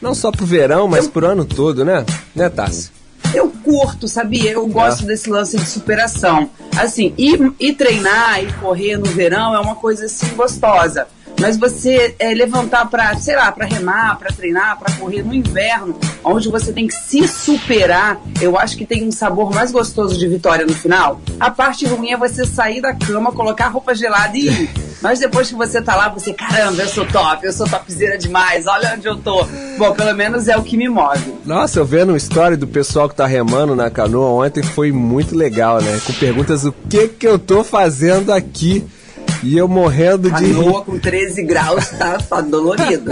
Não 0.01 0.13
só 0.13 0.29
pro 0.31 0.45
verão, 0.45 0.87
mas 0.87 1.07
pro 1.07 1.25
ano 1.25 1.45
todo, 1.45 1.85
né? 1.85 2.05
Né, 2.35 2.49
Tassi? 2.49 2.91
Eu 3.33 3.49
curto, 3.63 4.07
sabia? 4.07 4.51
Eu 4.51 4.65
gosto 4.67 5.03
É. 5.03 5.07
desse 5.07 5.29
lance 5.29 5.57
de 5.57 5.65
superação. 5.65 6.49
Assim, 6.77 7.13
ir, 7.17 7.53
ir 7.59 7.73
treinar 7.75 8.43
e 8.43 8.51
correr 8.53 8.97
no 8.97 9.05
verão 9.05 9.53
é 9.55 9.59
uma 9.59 9.75
coisa 9.75 10.05
assim 10.05 10.27
gostosa. 10.35 11.07
Mas 11.39 11.57
você 11.57 12.15
é, 12.19 12.33
levantar 12.33 12.89
pra, 12.89 13.15
sei 13.15 13.35
lá, 13.35 13.51
pra 13.51 13.65
remar, 13.65 14.17
pra 14.17 14.31
treinar, 14.31 14.77
pra 14.77 14.93
correr 14.95 15.23
no 15.23 15.33
inverno, 15.33 15.97
onde 16.23 16.49
você 16.49 16.73
tem 16.73 16.87
que 16.87 16.93
se 16.93 17.27
superar, 17.27 18.19
eu 18.41 18.57
acho 18.57 18.77
que 18.77 18.85
tem 18.85 19.07
um 19.07 19.11
sabor 19.11 19.53
mais 19.53 19.71
gostoso 19.71 20.17
de 20.17 20.27
vitória 20.27 20.65
no 20.65 20.73
final. 20.73 21.21
A 21.39 21.49
parte 21.49 21.85
ruim 21.85 22.11
é 22.11 22.17
você 22.17 22.45
sair 22.45 22.81
da 22.81 22.93
cama, 22.93 23.31
colocar 23.31 23.67
a 23.67 23.69
roupa 23.69 23.95
gelada 23.95 24.37
e 24.37 24.47
ir. 24.47 24.69
Mas 25.01 25.19
depois 25.19 25.47
que 25.47 25.55
você 25.55 25.81
tá 25.81 25.95
lá, 25.95 26.09
você, 26.09 26.33
caramba, 26.33 26.81
eu 26.81 26.87
sou 26.89 27.05
top, 27.05 27.45
eu 27.45 27.53
sou 27.53 27.65
topzera 27.65 28.17
demais, 28.17 28.67
olha 28.67 28.95
onde 28.95 29.07
eu 29.07 29.15
tô. 29.15 29.45
Bom, 29.77 29.93
pelo 29.93 30.13
menos 30.13 30.49
é 30.49 30.57
o 30.57 30.61
que 30.61 30.75
me 30.75 30.89
move. 30.89 31.35
Nossa, 31.45 31.79
eu 31.79 31.85
vendo 31.85 32.09
uma 32.09 32.17
história 32.17 32.57
do 32.57 32.67
pessoal 32.67 33.07
que 33.07 33.15
tá 33.15 33.25
remando 33.25 33.73
na 33.75 33.89
canoa 33.89 34.45
ontem 34.45 34.61
foi 34.61 34.91
muito 34.91 35.35
legal, 35.35 35.81
né? 35.81 36.01
Com 36.05 36.11
perguntas 36.13 36.65
o 36.65 36.73
que 36.89 37.07
que 37.07 37.25
eu 37.25 37.39
tô 37.39 37.63
fazendo 37.63 38.33
aqui. 38.33 38.85
E 39.43 39.57
eu 39.57 39.67
morrendo 39.67 40.29
de 40.29 40.53
Canoa 40.53 40.83
com 40.83 40.99
13 40.99 41.43
graus 41.43 41.87
tá, 41.89 42.17
tá 42.17 42.41
dolorido. 42.41 43.11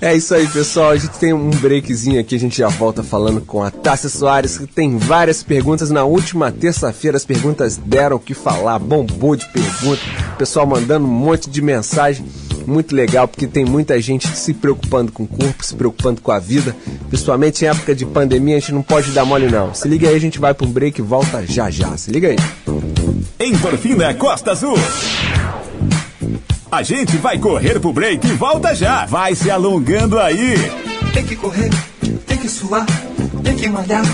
É 0.00 0.14
isso 0.14 0.34
aí, 0.34 0.46
pessoal. 0.46 0.90
A 0.90 0.96
gente 0.96 1.18
tem 1.18 1.32
um 1.32 1.48
breakzinho 1.50 2.20
aqui, 2.20 2.34
a 2.34 2.38
gente 2.38 2.58
já 2.58 2.68
volta 2.68 3.02
falando 3.02 3.40
com 3.40 3.62
a 3.62 3.70
Tássia 3.70 4.10
Soares, 4.10 4.58
que 4.58 4.66
tem 4.66 4.98
várias 4.98 5.42
perguntas. 5.42 5.90
Na 5.90 6.04
última 6.04 6.52
terça-feira 6.52 7.16
as 7.16 7.24
perguntas 7.24 7.76
deram 7.78 8.16
o 8.16 8.20
que 8.20 8.34
falar, 8.34 8.78
bombou 8.78 9.34
de 9.36 9.46
perguntas. 9.46 10.04
O 10.34 10.36
pessoal 10.36 10.66
mandando 10.66 11.06
um 11.06 11.10
monte 11.10 11.48
de 11.48 11.62
mensagem. 11.62 12.26
Muito 12.66 12.96
legal, 12.96 13.28
porque 13.28 13.46
tem 13.46 13.64
muita 13.64 14.00
gente 14.00 14.26
se 14.26 14.52
preocupando 14.52 15.12
com 15.12 15.22
o 15.22 15.26
corpo, 15.26 15.64
se 15.64 15.74
preocupando 15.74 16.20
com 16.20 16.32
a 16.32 16.40
vida. 16.40 16.74
Principalmente 17.08 17.64
em 17.64 17.68
época 17.68 17.94
de 17.94 18.04
pandemia, 18.04 18.56
a 18.56 18.60
gente 18.60 18.72
não 18.72 18.82
pode 18.82 19.12
dar 19.12 19.24
mole 19.24 19.48
não. 19.48 19.72
Se 19.72 19.86
liga 19.86 20.08
aí, 20.08 20.16
a 20.16 20.20
gente 20.20 20.40
vai 20.40 20.52
para 20.52 20.66
um 20.66 20.70
break 20.70 21.00
e 21.00 21.02
volta 21.02 21.46
já 21.46 21.70
já. 21.70 21.96
Se 21.96 22.10
liga 22.10 22.28
aí. 22.28 22.36
Endorfina 23.38 24.14
Costa 24.14 24.52
Azul. 24.52 24.76
A 26.70 26.82
gente 26.82 27.16
vai 27.16 27.38
correr 27.38 27.78
pro 27.80 27.92
break 27.92 28.26
e 28.26 28.32
volta 28.32 28.74
já. 28.74 29.06
Vai 29.06 29.34
se 29.34 29.50
alongando 29.50 30.18
aí. 30.18 30.54
Tem 31.12 31.24
que 31.24 31.36
correr, 31.36 31.70
tem 32.26 32.36
que 32.38 32.48
suar, 32.48 32.84
tem 33.42 33.56
que 33.56 33.68
malhar. 33.68 34.04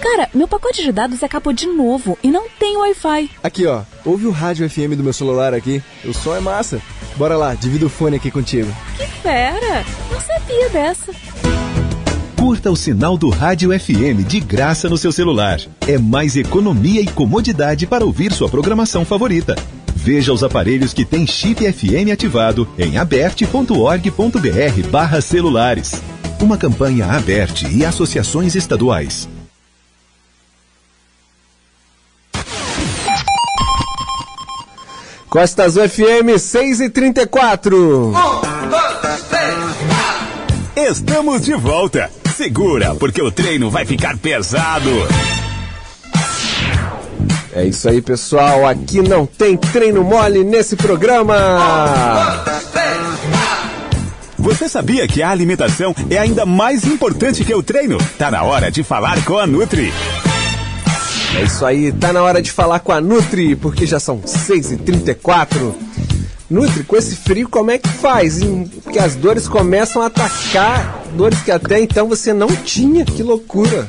Cara, 0.00 0.28
meu 0.32 0.46
pacote 0.46 0.82
de 0.82 0.92
dados 0.92 1.22
acabou 1.24 1.52
de 1.52 1.66
novo 1.66 2.16
e 2.22 2.30
não 2.30 2.48
tem 2.60 2.76
Wi-Fi. 2.76 3.30
Aqui, 3.42 3.66
ó. 3.66 3.82
Ouve 4.04 4.26
o 4.26 4.30
rádio 4.30 4.68
FM 4.70 4.94
do 4.96 5.02
meu 5.02 5.12
celular 5.12 5.52
aqui. 5.52 5.82
O 6.04 6.14
som 6.14 6.34
é 6.36 6.40
massa. 6.40 6.80
Bora 7.16 7.36
lá, 7.36 7.54
divido 7.54 7.86
o 7.86 7.90
fone 7.90 8.16
aqui 8.16 8.30
contigo. 8.30 8.72
Que 8.96 9.06
fera! 9.06 9.84
Não 10.10 10.20
sabia 10.20 10.68
dessa. 10.70 11.12
Curta 12.46 12.70
o 12.70 12.76
sinal 12.76 13.18
do 13.18 13.28
Rádio 13.28 13.76
FM 13.76 14.24
de 14.24 14.38
graça 14.38 14.88
no 14.88 14.96
seu 14.96 15.10
celular. 15.10 15.58
É 15.84 15.98
mais 15.98 16.36
economia 16.36 17.00
e 17.00 17.06
comodidade 17.08 17.88
para 17.88 18.04
ouvir 18.04 18.32
sua 18.32 18.48
programação 18.48 19.04
favorita. 19.04 19.56
Veja 19.96 20.32
os 20.32 20.44
aparelhos 20.44 20.94
que 20.94 21.04
têm 21.04 21.26
chip 21.26 21.60
FM 21.72 22.12
ativado 22.12 22.68
em 22.78 22.98
aberte.org.br 22.98 24.88
barra 24.88 25.20
celulares. 25.20 26.00
Uma 26.40 26.56
campanha 26.56 27.06
Aberte 27.06 27.66
e 27.66 27.84
associações 27.84 28.54
estaduais. 28.54 29.28
Costa 35.28 35.64
Azul 35.64 35.88
FM 35.88 36.38
6 36.38 36.80
e 36.80 36.90
34 36.90 38.12
Estamos 40.76 41.42
de 41.42 41.54
volta. 41.54 42.08
Segura, 42.36 42.94
porque 42.94 43.22
o 43.22 43.30
treino 43.30 43.70
vai 43.70 43.86
ficar 43.86 44.18
pesado. 44.18 44.90
É 47.54 47.64
isso 47.64 47.88
aí, 47.88 48.02
pessoal. 48.02 48.66
Aqui 48.66 49.00
não 49.00 49.24
tem 49.24 49.56
treino 49.56 50.04
mole 50.04 50.44
nesse 50.44 50.76
programa. 50.76 52.44
Você 54.38 54.68
sabia 54.68 55.08
que 55.08 55.22
a 55.22 55.30
alimentação 55.30 55.94
é 56.10 56.18
ainda 56.18 56.44
mais 56.44 56.84
importante 56.84 57.42
que 57.42 57.54
o 57.54 57.62
treino? 57.62 57.96
Tá 58.18 58.30
na 58.30 58.42
hora 58.42 58.70
de 58.70 58.82
falar 58.82 59.24
com 59.24 59.38
a 59.38 59.46
Nutri. 59.46 59.90
É 61.38 61.42
isso 61.42 61.64
aí, 61.64 61.90
tá 61.90 62.12
na 62.12 62.22
hora 62.22 62.42
de 62.42 62.52
falar 62.52 62.80
com 62.80 62.92
a 62.92 63.00
Nutri, 63.00 63.56
porque 63.56 63.86
já 63.86 63.98
são 63.98 64.20
6h34. 64.20 65.74
Nutri, 66.50 66.84
com 66.84 66.96
esse 66.96 67.16
frio, 67.16 67.48
como 67.48 67.70
é 67.70 67.78
que 67.78 67.88
faz? 67.88 68.40
Porque 68.84 68.98
as 68.98 69.16
dores 69.16 69.48
começam 69.48 70.00
a 70.02 70.06
atacar, 70.06 71.05
dores 71.16 71.40
que 71.42 71.50
até 71.50 71.80
então 71.80 72.06
você 72.08 72.32
não 72.32 72.48
tinha, 72.48 73.04
que 73.04 73.22
loucura. 73.22 73.88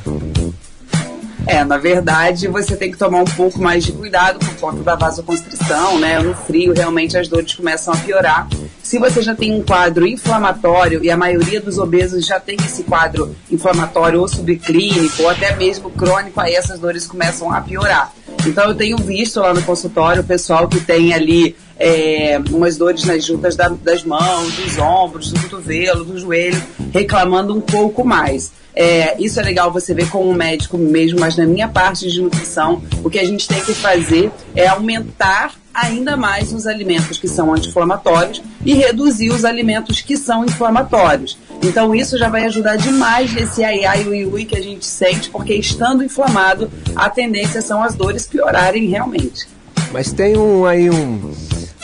É, 1.46 1.64
na 1.64 1.78
verdade, 1.78 2.46
você 2.46 2.76
tem 2.76 2.90
que 2.90 2.98
tomar 2.98 3.22
um 3.22 3.24
pouco 3.24 3.58
mais 3.58 3.82
de 3.82 3.92
cuidado 3.92 4.38
por 4.38 4.54
conta 4.56 4.82
da 4.82 4.94
vasoconstrição, 4.96 5.98
né? 5.98 6.18
No 6.18 6.34
frio, 6.34 6.74
realmente 6.74 7.16
as 7.16 7.26
dores 7.26 7.54
começam 7.54 7.94
a 7.94 7.96
piorar. 7.96 8.46
Se 8.82 8.98
você 8.98 9.22
já 9.22 9.34
tem 9.34 9.54
um 9.54 9.62
quadro 9.62 10.06
inflamatório, 10.06 11.02
e 11.02 11.10
a 11.10 11.16
maioria 11.16 11.58
dos 11.58 11.78
obesos 11.78 12.26
já 12.26 12.38
tem 12.38 12.56
esse 12.56 12.82
quadro 12.82 13.34
inflamatório 13.50 14.20
ou 14.20 14.28
subclínico, 14.28 15.22
ou 15.22 15.30
até 15.30 15.56
mesmo 15.56 15.88
crônico, 15.90 16.38
aí 16.38 16.54
essas 16.54 16.78
dores 16.78 17.06
começam 17.06 17.50
a 17.50 17.62
piorar. 17.62 18.12
Então, 18.46 18.68
eu 18.68 18.74
tenho 18.74 18.98
visto 18.98 19.40
lá 19.40 19.54
no 19.54 19.62
consultório 19.62 20.22
o 20.22 20.26
pessoal 20.26 20.68
que 20.68 20.80
tem 20.80 21.14
ali 21.14 21.56
é, 21.78 22.40
umas 22.50 22.76
dores 22.76 23.04
nas 23.04 23.24
juntas 23.24 23.54
da- 23.56 23.68
das 23.68 24.02
mãos, 24.04 24.52
dos 24.54 24.78
ombros, 24.78 25.30
do 25.32 25.40
cotovelo, 25.40 26.04
do 26.04 26.18
joelho, 26.18 26.62
reclamando 26.92 27.54
um 27.54 27.60
pouco 27.60 28.04
mais. 28.04 28.52
É, 28.74 29.16
isso 29.20 29.40
é 29.40 29.42
legal 29.42 29.72
você 29.72 29.92
ver 29.92 30.08
com 30.08 30.24
um 30.28 30.32
médico 30.32 30.78
mesmo, 30.78 31.18
mas 31.18 31.36
na 31.36 31.44
minha 31.44 31.66
parte 31.66 32.08
de 32.08 32.20
nutrição, 32.22 32.80
o 33.02 33.10
que 33.10 33.18
a 33.18 33.24
gente 33.24 33.48
tem 33.48 33.60
que 33.60 33.74
fazer 33.74 34.30
é 34.54 34.68
aumentar 34.68 35.54
ainda 35.74 36.16
mais 36.16 36.52
os 36.52 36.64
alimentos 36.66 37.18
que 37.18 37.26
são 37.26 37.52
anti-inflamatórios 37.52 38.40
e 38.64 38.74
reduzir 38.74 39.30
os 39.30 39.44
alimentos 39.44 40.00
que 40.00 40.16
são 40.16 40.44
inflamatórios. 40.44 41.38
Então 41.62 41.92
isso 41.94 42.16
já 42.18 42.28
vai 42.28 42.44
ajudar 42.46 42.76
demais 42.76 43.32
nesse 43.32 43.64
ai 43.64 43.84
ai 43.84 44.04
ui 44.06 44.24
ui 44.24 44.44
que 44.44 44.56
a 44.56 44.62
gente 44.62 44.86
sente, 44.86 45.28
porque 45.30 45.54
estando 45.54 46.04
inflamado, 46.04 46.70
a 46.94 47.10
tendência 47.10 47.60
são 47.60 47.82
as 47.82 47.94
dores 47.96 48.26
piorarem 48.26 48.86
realmente. 48.86 49.46
Mas 49.92 50.12
tem 50.12 50.36
um 50.36 50.64
aí 50.66 50.88
um 50.90 51.32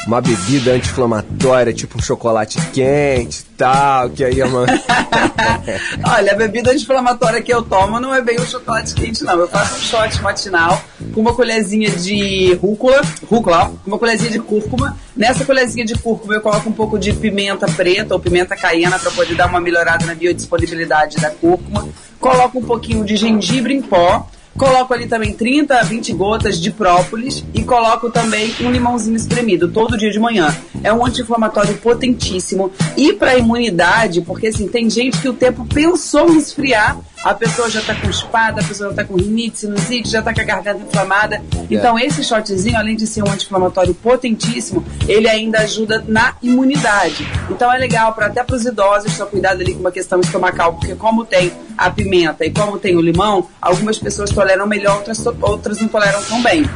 uma 0.06 0.20
bebida 0.20 0.72
anti-inflamatória, 0.72 1.72
tipo 1.72 1.98
um 1.98 2.02
chocolate 2.02 2.58
quente 2.72 3.40
e 3.40 3.56
tal, 3.56 4.10
que 4.10 4.22
aí 4.22 4.40
é 4.40 4.44
uma. 4.44 4.66
Olha, 6.16 6.32
a 6.32 6.34
bebida 6.34 6.70
anti-inflamatória 6.70 7.40
que 7.40 7.52
eu 7.52 7.62
tomo 7.62 7.98
não 7.98 8.14
é 8.14 8.20
bem 8.20 8.38
o 8.38 8.46
chocolate 8.46 8.94
quente, 8.94 9.24
não. 9.24 9.38
Eu 9.38 9.48
faço 9.48 9.74
um 9.74 9.78
shot 9.78 10.22
matinal 10.22 10.82
com 11.14 11.20
uma 11.20 11.34
colherzinha 11.34 11.90
de 11.90 12.54
rúcula, 12.54 13.00
rúcula, 13.28 13.72
com 13.82 13.90
uma 13.90 13.98
colherzinha 13.98 14.30
de 14.30 14.40
cúrcuma. 14.40 14.96
Nessa 15.16 15.44
colherzinha 15.44 15.84
de 15.84 15.94
cúrcuma 15.94 16.34
eu 16.34 16.40
coloco 16.40 16.68
um 16.68 16.72
pouco 16.72 16.98
de 16.98 17.12
pimenta 17.12 17.66
preta 17.66 18.14
ou 18.14 18.20
pimenta 18.20 18.56
caiena 18.56 18.98
para 18.98 19.10
poder 19.10 19.34
dar 19.34 19.46
uma 19.46 19.60
melhorada 19.60 20.04
na 20.04 20.14
biodisponibilidade 20.14 21.16
da 21.16 21.30
cúrcuma. 21.30 21.88
Coloco 22.20 22.58
um 22.58 22.62
pouquinho 22.62 23.04
de 23.04 23.16
gengibre 23.16 23.74
em 23.74 23.80
pó. 23.80 24.28
Coloco 24.56 24.94
ali 24.94 25.06
também 25.06 25.32
30 25.32 25.74
a 25.74 25.82
20 25.82 26.12
gotas 26.12 26.60
de 26.60 26.70
própolis 26.70 27.44
e 27.52 27.62
coloco 27.62 28.08
também 28.10 28.54
um 28.60 28.70
limãozinho 28.70 29.16
espremido 29.16 29.68
todo 29.68 29.98
dia 29.98 30.10
de 30.10 30.18
manhã. 30.18 30.54
É 30.82 30.92
um 30.92 31.04
anti-inflamatório 31.04 31.76
potentíssimo 31.78 32.70
e 32.96 33.12
para 33.12 33.36
imunidade, 33.36 34.20
porque 34.20 34.48
assim, 34.48 34.68
tem 34.68 34.88
gente 34.88 35.18
que 35.18 35.28
o 35.28 35.32
tempo 35.32 35.66
pensou 35.66 36.30
em 36.30 36.38
esfriar, 36.38 36.98
a 37.24 37.32
pessoa 37.32 37.70
já 37.70 37.80
está 37.80 37.94
com 37.94 38.10
espada, 38.10 38.60
a 38.60 38.64
pessoa 38.64 38.90
já 38.90 39.00
está 39.00 39.04
com 39.04 39.16
rinite, 39.16 39.60
sinusite, 39.60 40.10
já 40.10 40.18
está 40.18 40.34
com 40.34 40.42
a 40.42 40.44
garganta 40.44 40.84
inflamada. 40.84 41.42
Então, 41.70 41.98
esse 41.98 42.22
shotzinho, 42.22 42.76
além 42.76 42.96
de 42.96 43.06
ser 43.06 43.22
um 43.22 43.30
anti-inflamatório 43.30 43.94
potentíssimo, 43.94 44.84
ele 45.08 45.26
ainda 45.26 45.60
ajuda 45.60 46.04
na 46.06 46.36
imunidade. 46.42 47.26
Então, 47.48 47.72
é 47.72 47.78
legal 47.78 48.12
para 48.12 48.26
até 48.26 48.44
para 48.44 48.54
os 48.54 48.66
idosos, 48.66 49.12
só 49.12 49.24
cuidado 49.24 49.62
ali 49.62 49.72
com 49.72 49.80
uma 49.80 49.92
questão 49.92 50.20
estomacal, 50.20 50.74
porque 50.74 50.94
como 50.94 51.24
tem 51.24 51.50
a 51.78 51.90
pimenta 51.90 52.44
e 52.44 52.50
como 52.50 52.78
tem 52.78 52.94
o 52.94 53.00
limão, 53.00 53.48
algumas 53.60 53.98
pessoas 53.98 54.28
toleram 54.28 54.66
melhor, 54.66 54.98
outras, 54.98 55.24
outras 55.40 55.80
não 55.80 55.88
toleram 55.88 56.22
tão 56.24 56.42
bem. 56.42 56.68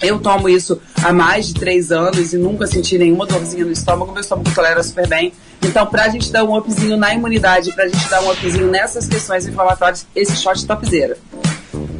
Eu 0.00 0.18
tomo 0.18 0.48
isso 0.48 0.80
há 1.02 1.12
mais 1.12 1.46
de 1.46 1.54
três 1.54 1.90
anos 1.90 2.32
e 2.32 2.36
nunca 2.36 2.66
senti 2.66 2.98
nenhuma 2.98 3.26
dorzinha 3.26 3.64
no 3.64 3.72
estômago. 3.72 4.12
Meu 4.12 4.20
estômago 4.20 4.50
tolera 4.54 4.82
super 4.82 5.06
bem. 5.06 5.32
Então, 5.64 5.86
pra 5.86 6.08
gente 6.08 6.30
dar 6.30 6.44
um 6.44 6.56
upzinho 6.56 6.96
na 6.96 7.14
imunidade, 7.14 7.72
pra 7.72 7.88
gente 7.88 8.08
dar 8.08 8.22
um 8.22 8.30
upzinho 8.30 8.70
nessas 8.70 9.06
questões 9.06 9.46
inflamatórias, 9.46 10.06
esse 10.14 10.36
shot 10.36 10.66
topzera. 10.66 11.16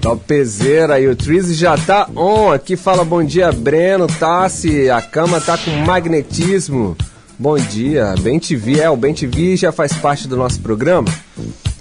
Topzera 0.00 1.00
e 1.00 1.08
o 1.08 1.16
Triz 1.16 1.56
já 1.56 1.76
tá 1.76 2.08
on 2.14 2.52
aqui. 2.52 2.76
Fala 2.76 3.04
bom 3.04 3.24
dia, 3.24 3.50
Breno, 3.50 4.06
Tassi. 4.06 4.90
A 4.90 5.00
cama 5.00 5.40
tá 5.40 5.56
com 5.56 5.70
magnetismo. 5.70 6.96
Bom 7.38 7.56
dia, 7.56 8.14
Bem 8.20 8.38
TV. 8.38 8.80
É, 8.80 8.90
o 8.90 8.96
Bem 8.96 9.14
TV 9.14 9.56
já 9.56 9.72
faz 9.72 9.92
parte 9.94 10.28
do 10.28 10.36
nosso 10.36 10.60
programa. 10.60 11.08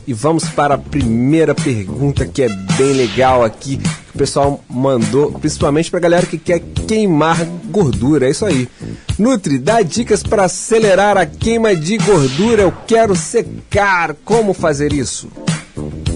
E 0.05 0.13
vamos 0.13 0.45
para 0.45 0.75
a 0.75 0.77
primeira 0.77 1.55
pergunta 1.55 2.25
que 2.25 2.43
é 2.43 2.49
bem 2.77 2.93
legal 2.93 3.43
aqui, 3.43 3.77
que 3.77 4.15
o 4.15 4.17
pessoal 4.17 4.63
mandou, 4.69 5.31
principalmente 5.31 5.89
para 5.89 5.99
a 5.99 6.01
galera 6.01 6.25
que 6.25 6.37
quer 6.37 6.59
queimar 6.59 7.45
gordura. 7.71 8.27
É 8.27 8.31
isso 8.31 8.45
aí. 8.45 8.67
Nutri, 9.17 9.57
dá 9.57 9.81
dicas 9.81 10.21
para 10.21 10.43
acelerar 10.45 11.17
a 11.17 11.25
queima 11.25 11.75
de 11.75 11.97
gordura. 11.97 12.63
Eu 12.63 12.73
quero 12.85 13.15
secar. 13.15 14.13
Como 14.25 14.53
fazer 14.53 14.91
isso? 14.91 15.29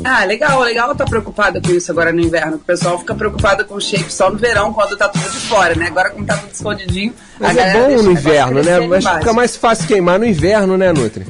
Ah, 0.03 0.23
legal, 0.23 0.61
legal 0.61 0.95
tá 0.95 1.03
preocupada 1.05 1.59
com 1.61 1.71
isso 1.71 1.91
agora 1.91 2.13
no 2.13 2.21
inverno. 2.21 2.57
O 2.57 2.59
pessoal 2.59 2.99
fica 2.99 3.15
preocupado 3.15 3.65
com 3.65 3.79
shape 3.79 4.11
só 4.13 4.29
no 4.29 4.37
verão, 4.37 4.71
quando 4.71 4.95
tá 4.95 5.09
tudo 5.09 5.29
de 5.29 5.37
fora, 5.39 5.75
né? 5.75 5.87
Agora, 5.87 6.11
como 6.11 6.25
tá 6.25 6.37
tudo 6.37 6.53
escondidinho. 6.53 7.13
Mas 7.39 7.57
é 7.57 7.73
bom 7.73 8.03
no 8.03 8.11
inverno, 8.11 8.63
né? 8.63 8.79
Mas 8.87 9.05
fica 9.05 9.33
mais 9.33 9.55
fácil 9.55 9.87
queimar 9.87 10.19
no 10.19 10.25
inverno, 10.25 10.77
né, 10.77 10.93
Nutri? 10.93 11.25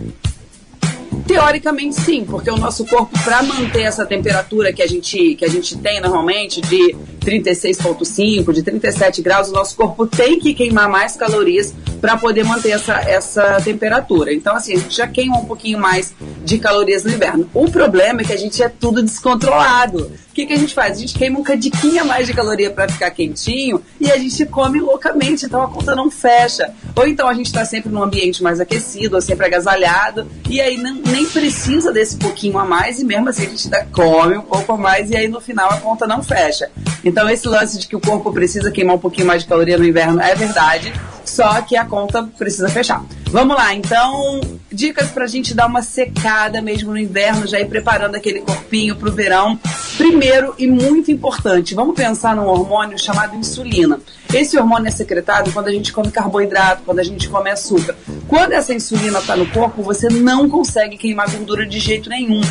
Teoricamente 1.27 1.95
sim, 1.95 2.23
porque 2.23 2.49
o 2.49 2.57
nosso 2.57 2.85
corpo 2.85 3.11
para 3.23 3.43
manter 3.43 3.81
essa 3.81 4.05
temperatura 4.05 4.71
que 4.71 4.81
a 4.81 4.87
gente 4.87 5.35
que 5.35 5.43
a 5.43 5.49
gente 5.49 5.77
tem 5.77 5.99
normalmente 5.99 6.61
de 6.61 6.95
36.5, 7.27 8.53
de 8.53 8.63
37 8.63 9.21
graus, 9.21 9.49
o 9.49 9.51
nosso 9.51 9.75
corpo 9.75 10.07
tem 10.07 10.39
que 10.39 10.53
queimar 10.53 10.87
mais 10.87 11.17
calorias 11.17 11.73
para 11.99 12.15
poder 12.15 12.45
manter 12.45 12.69
essa, 12.69 12.93
essa 13.01 13.59
temperatura. 13.61 14.33
Então 14.33 14.55
assim, 14.55 14.75
a 14.75 14.79
gente 14.79 14.95
já 14.95 15.07
queima 15.07 15.37
um 15.37 15.43
pouquinho 15.43 15.77
mais 15.77 16.13
de 16.45 16.57
calorias 16.57 17.03
no 17.03 17.11
inverno. 17.11 17.49
O 17.53 17.69
problema 17.69 18.21
é 18.21 18.23
que 18.23 18.31
a 18.31 18.37
gente 18.37 18.63
é 18.63 18.69
tudo 18.69 19.03
descontrolado 19.03 20.09
que, 20.37 20.45
que 20.45 20.53
a 20.53 20.57
gente 20.57 20.73
faz? 20.75 20.97
A 20.97 20.99
gente 20.99 21.17
queima 21.17 21.39
um 21.39 21.43
cadiquinho 21.43 21.99
a 21.99 22.05
mais 22.05 22.27
de 22.27 22.33
caloria 22.33 22.69
para 22.69 22.87
ficar 22.87 23.09
quentinho 23.09 23.81
e 23.99 24.11
a 24.11 24.17
gente 24.17 24.45
come 24.45 24.79
loucamente, 24.79 25.47
então 25.47 25.63
a 25.63 25.67
conta 25.67 25.95
não 25.95 26.11
fecha. 26.11 26.71
Ou 26.95 27.07
então 27.07 27.27
a 27.27 27.33
gente 27.33 27.47
está 27.47 27.65
sempre 27.65 27.91
num 27.91 28.03
ambiente 28.03 28.43
mais 28.43 28.59
aquecido, 28.59 29.15
ou 29.15 29.21
sempre 29.21 29.47
agasalhado, 29.47 30.27
e 30.47 30.61
aí 30.61 30.77
não, 30.77 30.93
nem 30.93 31.25
precisa 31.25 31.91
desse 31.91 32.17
pouquinho 32.17 32.59
a 32.59 32.65
mais, 32.65 32.99
e 32.99 33.03
mesmo 33.03 33.27
assim 33.29 33.47
a 33.47 33.49
gente 33.49 33.65
ainda 33.65 33.87
come 33.91 34.37
um 34.37 34.43
pouco 34.43 34.73
a 34.73 34.77
mais, 34.77 35.09
e 35.09 35.17
aí 35.17 35.27
no 35.27 35.41
final 35.41 35.71
a 35.71 35.77
conta 35.77 36.05
não 36.05 36.21
fecha. 36.21 36.69
Então 37.03 37.16
esse 37.30 37.47
lance 37.47 37.80
de 37.80 37.88
que 37.88 37.95
o 37.95 37.99
corpo 37.99 38.32
precisa 38.32 38.71
queimar 38.71 38.95
um 38.95 38.99
pouquinho 38.99 39.25
mais 39.25 39.43
de 39.43 39.47
caloria 39.49 39.77
no 39.77 39.86
inverno 39.86 40.21
é 40.21 40.36
verdade, 40.36 40.93
só 41.27 41.61
que 41.61 41.75
a 41.75 41.85
conta 41.85 42.23
precisa 42.23 42.69
fechar. 42.69 43.03
Vamos 43.29 43.57
lá, 43.57 43.73
então, 43.73 44.39
dicas 44.71 45.09
pra 45.09 45.27
gente 45.27 45.53
dar 45.53 45.67
uma 45.67 45.81
secada 45.81 46.61
mesmo 46.61 46.91
no 46.91 46.97
inverno, 46.97 47.45
já 47.45 47.59
ir 47.59 47.67
preparando 47.67 48.15
aquele 48.15 48.39
corpinho 48.39 48.95
pro 48.95 49.11
verão. 49.11 49.59
Primeiro 49.97 50.55
e 50.57 50.67
muito 50.67 51.11
importante, 51.11 51.75
vamos 51.75 51.95
pensar 51.95 52.35
num 52.35 52.47
hormônio 52.47 52.97
chamado 52.97 53.35
insulina. 53.35 53.99
Esse 54.33 54.57
hormônio 54.57 54.87
é 54.87 54.91
secretado 54.91 55.51
quando 55.51 55.67
a 55.67 55.71
gente 55.71 55.91
come 55.91 56.11
carboidrato, 56.11 56.83
quando 56.83 56.99
a 56.99 57.03
gente 57.03 57.27
come 57.27 57.49
açúcar. 57.49 57.95
Quando 58.27 58.53
essa 58.53 58.73
insulina 58.73 59.19
está 59.19 59.35
no 59.35 59.45
corpo, 59.47 59.81
você 59.81 60.09
não 60.09 60.49
consegue 60.49 60.97
queimar 60.97 61.29
gordura 61.31 61.65
de 61.65 61.79
jeito 61.79 62.09
nenhum. 62.09 62.41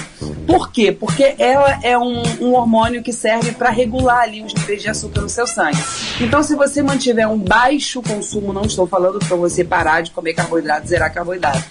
Por 0.46 0.70
quê? 0.70 0.90
Porque 0.90 1.34
ela 1.38 1.78
é 1.82 1.98
um, 1.98 2.22
um 2.40 2.54
hormônio 2.54 3.02
que 3.02 3.12
serve 3.12 3.52
para 3.52 3.70
regular 3.70 4.22
ali 4.22 4.42
os 4.42 4.54
níveis 4.54 4.82
de 4.82 4.88
açúcar 4.88 5.20
no 5.20 5.28
seu 5.28 5.46
sangue. 5.46 5.78
Então, 6.20 6.42
se 6.42 6.54
você 6.54 6.82
mantiver 6.82 7.28
um 7.28 7.38
baixo 7.38 8.00
consumo, 8.00 8.52
não 8.52 8.65
estou 8.66 8.86
falando 8.86 9.18
para 9.18 9.36
você 9.36 9.64
parar 9.64 10.02
de 10.02 10.10
comer 10.10 10.34
carboidrato, 10.34 10.88
zerar 10.88 11.12
carboidrato. 11.12 11.64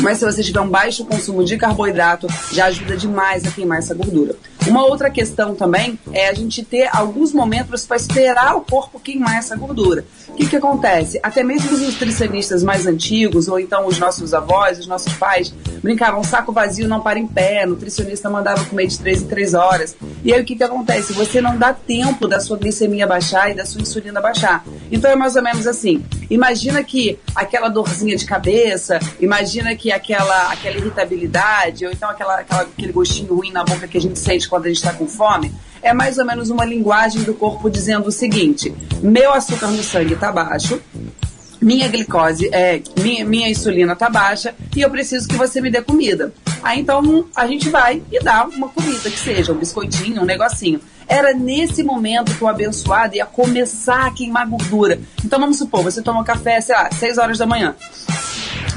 Mas 0.00 0.18
se 0.18 0.24
você 0.24 0.42
tiver 0.42 0.60
um 0.60 0.68
baixo 0.68 1.04
consumo 1.04 1.44
de 1.44 1.56
carboidrato, 1.56 2.26
já 2.50 2.66
ajuda 2.66 2.96
demais 2.96 3.46
a 3.46 3.50
queimar 3.50 3.78
essa 3.78 3.94
gordura. 3.94 4.34
Uma 4.72 4.86
outra 4.86 5.10
questão 5.10 5.54
também 5.54 5.98
é 6.14 6.28
a 6.30 6.32
gente 6.32 6.64
ter 6.64 6.88
alguns 6.90 7.34
momentos 7.34 7.84
para 7.84 7.94
esperar 7.94 8.56
o 8.56 8.62
corpo 8.62 8.98
queimar 8.98 9.36
essa 9.36 9.54
gordura. 9.54 10.02
O 10.28 10.32
que, 10.32 10.48
que 10.48 10.56
acontece? 10.56 11.20
Até 11.22 11.44
mesmo 11.44 11.70
os 11.74 11.82
nutricionistas 11.82 12.62
mais 12.62 12.86
antigos, 12.86 13.48
ou 13.48 13.60
então 13.60 13.86
os 13.86 13.98
nossos 13.98 14.32
avós, 14.32 14.78
os 14.78 14.86
nossos 14.86 15.12
pais, 15.12 15.52
brincavam, 15.82 16.24
saco 16.24 16.52
vazio 16.52 16.88
não 16.88 17.02
para 17.02 17.18
em 17.18 17.26
pé, 17.26 17.66
nutricionista 17.66 18.30
mandava 18.30 18.64
comer 18.64 18.86
de 18.86 18.98
3 18.98 19.20
em 19.20 19.26
3 19.26 19.52
horas. 19.52 19.94
E 20.24 20.32
aí 20.32 20.40
o 20.40 20.44
que, 20.44 20.56
que 20.56 20.64
acontece? 20.64 21.12
Você 21.12 21.42
não 21.42 21.58
dá 21.58 21.74
tempo 21.74 22.26
da 22.26 22.40
sua 22.40 22.56
glicemia 22.56 23.06
baixar 23.06 23.50
e 23.50 23.54
da 23.54 23.66
sua 23.66 23.82
insulina 23.82 24.22
baixar. 24.22 24.64
Então 24.90 25.10
é 25.10 25.16
mais 25.16 25.36
ou 25.36 25.42
menos 25.42 25.66
assim. 25.66 26.02
Imagina 26.32 26.82
que 26.82 27.18
aquela 27.34 27.68
dorzinha 27.68 28.16
de 28.16 28.24
cabeça, 28.24 28.98
imagina 29.20 29.76
que 29.76 29.92
aquela, 29.92 30.50
aquela 30.50 30.78
irritabilidade, 30.78 31.84
ou 31.84 31.92
então 31.92 32.08
aquela, 32.08 32.40
aquela, 32.40 32.62
aquele 32.62 32.90
gostinho 32.90 33.34
ruim 33.34 33.52
na 33.52 33.62
boca 33.62 33.86
que 33.86 33.98
a 33.98 34.00
gente 34.00 34.18
sente 34.18 34.48
quando 34.48 34.64
a 34.64 34.68
gente 34.68 34.78
está 34.78 34.94
com 34.94 35.06
fome, 35.06 35.52
é 35.82 35.92
mais 35.92 36.16
ou 36.16 36.24
menos 36.24 36.48
uma 36.48 36.64
linguagem 36.64 37.22
do 37.22 37.34
corpo 37.34 37.68
dizendo 37.68 38.06
o 38.06 38.10
seguinte: 38.10 38.74
meu 39.02 39.30
açúcar 39.34 39.66
no 39.66 39.82
sangue 39.82 40.14
está 40.14 40.32
baixo, 40.32 40.80
minha 41.62 41.88
glicose, 41.88 42.48
é, 42.52 42.82
minha, 42.98 43.24
minha 43.24 43.48
insulina 43.48 43.94
tá 43.94 44.10
baixa 44.10 44.54
e 44.76 44.80
eu 44.80 44.90
preciso 44.90 45.28
que 45.28 45.36
você 45.36 45.60
me 45.60 45.70
dê 45.70 45.80
comida. 45.80 46.32
Aí 46.62 46.80
então 46.80 47.26
a 47.34 47.46
gente 47.46 47.68
vai 47.68 48.02
e 48.10 48.22
dá 48.22 48.44
uma 48.44 48.68
comida 48.68 49.08
que 49.08 49.18
seja, 49.18 49.52
um 49.52 49.56
biscoitinho, 49.56 50.22
um 50.22 50.24
negocinho. 50.24 50.80
Era 51.06 51.32
nesse 51.32 51.82
momento 51.82 52.34
que 52.34 52.42
o 52.42 52.48
abençoado 52.48 53.16
ia 53.16 53.26
começar 53.26 54.06
a 54.06 54.10
queimar 54.10 54.46
gordura. 54.48 55.00
Então 55.24 55.38
vamos 55.38 55.58
supor, 55.58 55.82
você 55.82 56.02
toma 56.02 56.24
café, 56.24 56.60
sei 56.60 56.74
lá, 56.74 56.90
6 56.90 57.18
horas 57.18 57.38
da 57.38 57.46
manhã. 57.46 57.74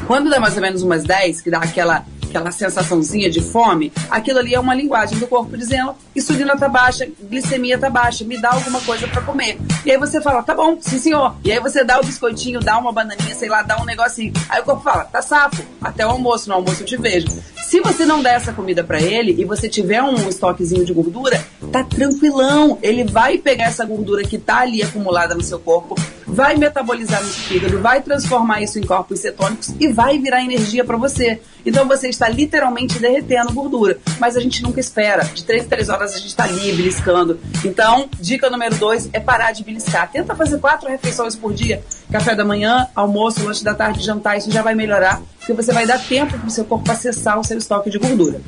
Quando 0.07 0.29
dá 0.29 0.39
mais 0.39 0.55
ou 0.55 0.61
menos 0.61 0.83
umas 0.83 1.03
10, 1.03 1.41
que 1.41 1.49
dá 1.49 1.57
aquela 1.59 2.05
aquela 2.35 2.51
sensaçãozinha 2.51 3.29
de 3.29 3.41
fome, 3.41 3.93
aquilo 4.09 4.39
ali 4.39 4.53
é 4.53 4.59
uma 4.59 4.75
linguagem 4.75 5.17
do 5.17 5.25
corpo 5.25 5.57
dizendo: 5.57 5.95
insulina 6.13 6.57
tá 6.57 6.67
baixa, 6.67 7.07
glicemia 7.29 7.77
tá 7.77 7.89
baixa, 7.89 8.25
me 8.25 8.37
dá 8.37 8.51
alguma 8.51 8.81
coisa 8.81 9.07
para 9.07 9.21
comer. 9.21 9.57
E 9.85 9.91
aí 9.91 9.97
você 9.97 10.19
fala: 10.21 10.43
tá 10.43 10.53
bom, 10.53 10.77
sim 10.81 10.99
senhor. 10.99 11.35
E 11.43 11.51
aí 11.51 11.59
você 11.59 11.83
dá 11.83 11.99
o 11.99 12.03
biscoitinho, 12.03 12.59
dá 12.59 12.77
uma 12.77 12.91
bananinha, 12.91 13.33
sei 13.33 13.47
lá, 13.47 13.61
dá 13.61 13.81
um 13.81 13.85
negocinho. 13.85 14.33
Aí 14.49 14.61
o 14.61 14.65
corpo 14.65 14.83
fala: 14.83 15.05
tá 15.05 15.21
safo, 15.21 15.63
até 15.81 16.05
o 16.05 16.09
almoço, 16.09 16.49
no 16.49 16.55
almoço 16.55 16.81
eu 16.81 16.85
te 16.85 16.97
vejo. 16.97 17.27
Se 17.65 17.81
você 17.81 18.05
não 18.05 18.21
der 18.21 18.35
essa 18.35 18.53
comida 18.53 18.83
para 18.83 19.01
ele 19.01 19.35
e 19.41 19.43
você 19.43 19.67
tiver 19.67 20.01
um 20.01 20.29
estoquezinho 20.29 20.85
de 20.85 20.93
gordura, 20.93 21.43
tá 21.71 21.83
tranquilão. 21.83 22.77
Ele 22.81 23.03
vai 23.03 23.39
pegar 23.39 23.65
essa 23.65 23.83
gordura 23.83 24.23
que 24.23 24.37
tá 24.37 24.59
ali 24.59 24.83
acumulada 24.83 25.33
no 25.33 25.41
seu 25.41 25.59
corpo, 25.59 25.95
vai 26.27 26.55
metabolizar 26.57 27.23
no 27.23 27.29
fígado, 27.29 27.81
vai 27.81 28.01
transformar 28.01 28.61
isso 28.61 28.77
em 28.77 28.83
corpos 28.83 29.19
cetônicos 29.19 29.73
e 29.79 29.87
vai 29.87 30.19
virar 30.19 30.43
energia 30.43 30.83
para 30.83 30.95
você. 30.95 31.41
Então 31.65 31.87
você 31.87 32.07
está 32.07 32.24
literalmente 32.29 32.99
derretendo 32.99 33.53
gordura. 33.53 33.97
Mas 34.19 34.35
a 34.35 34.39
gente 34.39 34.61
nunca 34.63 34.79
espera. 34.79 35.23
De 35.23 35.43
3 35.43 35.65
em 35.65 35.67
3 35.67 35.89
horas 35.89 36.13
a 36.13 36.17
gente 36.17 36.27
está 36.27 36.43
ali 36.43 36.71
beliscando. 36.73 37.39
Então, 37.63 38.09
dica 38.19 38.49
número 38.49 38.75
2 38.75 39.09
é 39.13 39.19
parar 39.19 39.51
de 39.51 39.63
beliscar. 39.63 40.11
Tenta 40.11 40.35
fazer 40.35 40.59
quatro 40.59 40.89
refeições 40.89 41.35
por 41.35 41.53
dia. 41.53 41.83
Café 42.11 42.35
da 42.35 42.45
manhã, 42.45 42.87
almoço, 42.95 43.43
lanche 43.43 43.63
da 43.63 43.73
tarde, 43.73 44.03
jantar. 44.03 44.37
Isso 44.37 44.51
já 44.51 44.61
vai 44.61 44.75
melhorar. 44.75 45.21
Porque 45.39 45.53
você 45.53 45.71
vai 45.71 45.85
dar 45.85 45.99
tempo 45.99 46.37
para 46.37 46.47
o 46.47 46.51
seu 46.51 46.65
corpo 46.65 46.91
acessar 46.91 47.39
o 47.39 47.43
seu 47.43 47.57
estoque 47.57 47.89
de 47.89 47.99
gordura. 47.99 48.41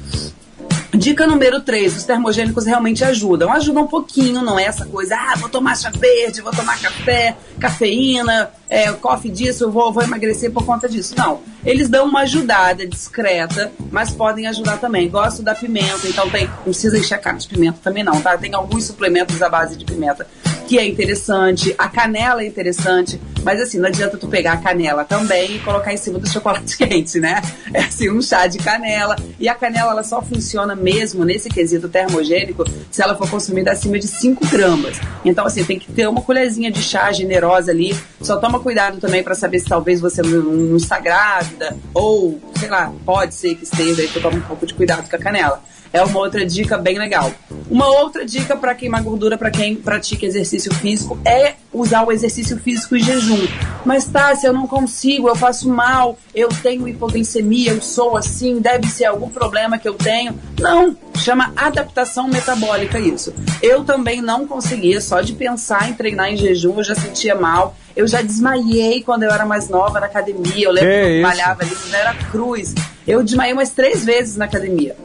Dica 0.93 1.27
número 1.27 1.61
3, 1.61 1.97
os 1.97 2.03
termogênicos 2.05 2.65
realmente 2.65 3.03
ajudam. 3.03 3.51
Ajudam 3.51 3.83
um 3.83 3.87
pouquinho, 3.87 4.41
não 4.41 4.57
é 4.57 4.63
essa 4.63 4.85
coisa, 4.85 5.15
ah, 5.15 5.35
vou 5.37 5.49
tomar 5.49 5.75
chá 5.77 5.89
verde, 5.89 6.41
vou 6.41 6.51
tomar 6.51 6.79
café, 6.79 7.35
cafeína, 7.59 8.49
é, 8.69 8.91
coffee 8.93 9.29
disso, 9.29 9.69
vou, 9.69 9.91
vou 9.91 10.01
emagrecer 10.01 10.51
por 10.51 10.65
conta 10.65 10.87
disso. 10.87 11.13
Não, 11.17 11.41
eles 11.65 11.89
dão 11.89 12.05
uma 12.05 12.21
ajudada 12.21 12.87
discreta, 12.87 13.71
mas 13.91 14.11
podem 14.11 14.47
ajudar 14.47 14.77
também. 14.77 15.09
Gosto 15.09 15.43
da 15.43 15.53
pimenta, 15.53 16.07
então 16.07 16.29
tem, 16.29 16.47
não 16.47 16.63
precisa 16.63 16.97
encher 16.97 17.19
a 17.23 17.31
de 17.33 17.47
pimenta 17.47 17.79
também 17.83 18.03
não, 18.03 18.21
tá? 18.21 18.37
Tem 18.37 18.53
alguns 18.53 18.85
suplementos 18.85 19.41
à 19.41 19.49
base 19.49 19.75
de 19.75 19.83
pimenta 19.83 20.25
que 20.67 20.77
é 20.77 20.85
interessante, 20.85 21.73
a 21.77 21.87
canela 21.87 22.43
é 22.43 22.45
interessante. 22.45 23.19
Mas 23.43 23.61
assim, 23.61 23.79
não 23.79 23.87
adianta 23.87 24.17
tu 24.17 24.27
pegar 24.27 24.53
a 24.53 24.57
canela 24.57 25.05
também 25.05 25.55
e 25.55 25.59
colocar 25.59 25.93
em 25.93 25.97
cima 25.97 26.19
do 26.19 26.29
chocolate 26.29 26.75
quente, 26.77 27.17
né? 27.19 27.41
É 27.73 27.83
assim, 27.83 28.09
um 28.09 28.21
chá 28.21 28.45
de 28.45 28.57
canela. 28.57 29.15
E 29.39 29.47
a 29.47 29.55
canela, 29.55 29.91
ela 29.91 30.03
só 30.03 30.21
funciona 30.21 30.75
mesmo 30.75 31.23
nesse 31.23 31.47
quesito 31.47 31.87
termogênico 31.87 32.65
se 32.91 33.01
ela 33.01 33.15
for 33.15 33.29
consumida 33.29 33.71
acima 33.71 33.97
de 33.97 34.07
5 34.07 34.45
gramas. 34.47 34.99
Então, 35.23 35.45
assim, 35.45 35.63
tem 35.63 35.79
que 35.79 35.89
ter 35.91 36.07
uma 36.07 36.21
colherzinha 36.21 36.69
de 36.69 36.83
chá 36.83 37.09
generosa 37.13 37.71
ali. 37.71 37.97
Só 38.21 38.35
toma 38.35 38.59
cuidado 38.59 38.99
também 38.99 39.23
para 39.23 39.33
saber 39.33 39.59
se 39.59 39.65
talvez 39.65 40.01
você 40.01 40.21
não, 40.21 40.41
não 40.41 40.77
está 40.77 40.99
grávida 40.99 41.77
ou, 41.93 42.41
sei 42.59 42.69
lá, 42.69 42.91
pode 43.05 43.33
ser 43.33 43.55
que 43.55 43.63
esteja, 43.63 44.01
aí 44.01 44.09
toma 44.09 44.35
um 44.35 44.41
pouco 44.41 44.65
de 44.65 44.73
cuidado 44.73 45.09
com 45.09 45.15
a 45.15 45.19
canela. 45.19 45.63
É 45.91 46.03
uma 46.03 46.19
outra 46.19 46.45
dica 46.45 46.77
bem 46.77 46.97
legal. 46.97 47.31
Uma 47.69 47.87
outra 47.87 48.25
dica 48.25 48.55
para 48.55 48.75
queimar 48.75 49.03
gordura, 49.03 49.37
para 49.37 49.51
quem 49.51 49.75
pratica 49.75 50.25
exercício 50.25 50.73
físico, 50.75 51.17
é 51.25 51.53
usar 51.71 52.03
o 52.03 52.11
exercício 52.11 52.57
físico 52.57 52.95
em 52.95 52.99
jejum. 52.99 53.47
Mas 53.85 54.05
tá, 54.05 54.35
se 54.35 54.45
eu 54.45 54.53
não 54.53 54.67
consigo, 54.67 55.27
eu 55.27 55.35
faço 55.35 55.69
mal, 55.69 56.17
eu 56.33 56.49
tenho 56.49 56.87
hipoglicemia, 56.87 57.71
eu 57.71 57.81
sou 57.81 58.17
assim, 58.17 58.59
deve 58.59 58.87
ser 58.87 59.05
algum 59.05 59.29
problema 59.29 59.77
que 59.77 59.87
eu 59.87 59.93
tenho. 59.93 60.37
Não, 60.59 60.95
chama 61.17 61.53
adaptação 61.55 62.27
metabólica 62.27 62.99
isso. 62.99 63.33
Eu 63.61 63.83
também 63.83 64.21
não 64.21 64.47
conseguia, 64.47 65.01
só 65.01 65.21
de 65.21 65.33
pensar 65.33 65.89
em 65.89 65.93
treinar 65.93 66.31
em 66.31 66.37
jejum, 66.37 66.77
eu 66.77 66.83
já 66.83 66.95
sentia 66.95 67.35
mal. 67.35 67.75
Eu 67.95 68.07
já 68.07 68.21
desmaiei 68.21 69.01
quando 69.01 69.23
eu 69.23 69.31
era 69.31 69.45
mais 69.45 69.69
nova 69.69 69.99
na 69.99 70.05
academia. 70.05 70.65
Eu 70.65 70.71
lembro 70.71 70.89
que, 70.89 71.01
que 71.01 71.17
eu 71.17 71.21
malhava 71.23 71.63
ali 71.63 71.75
na 71.89 71.97
Era 71.97 72.13
Cruz. 72.13 72.75
Eu 73.07 73.23
desmaiei 73.23 73.53
umas 73.53 73.71
três 73.71 74.05
vezes 74.05 74.35
na 74.35 74.45
academia 74.45 74.95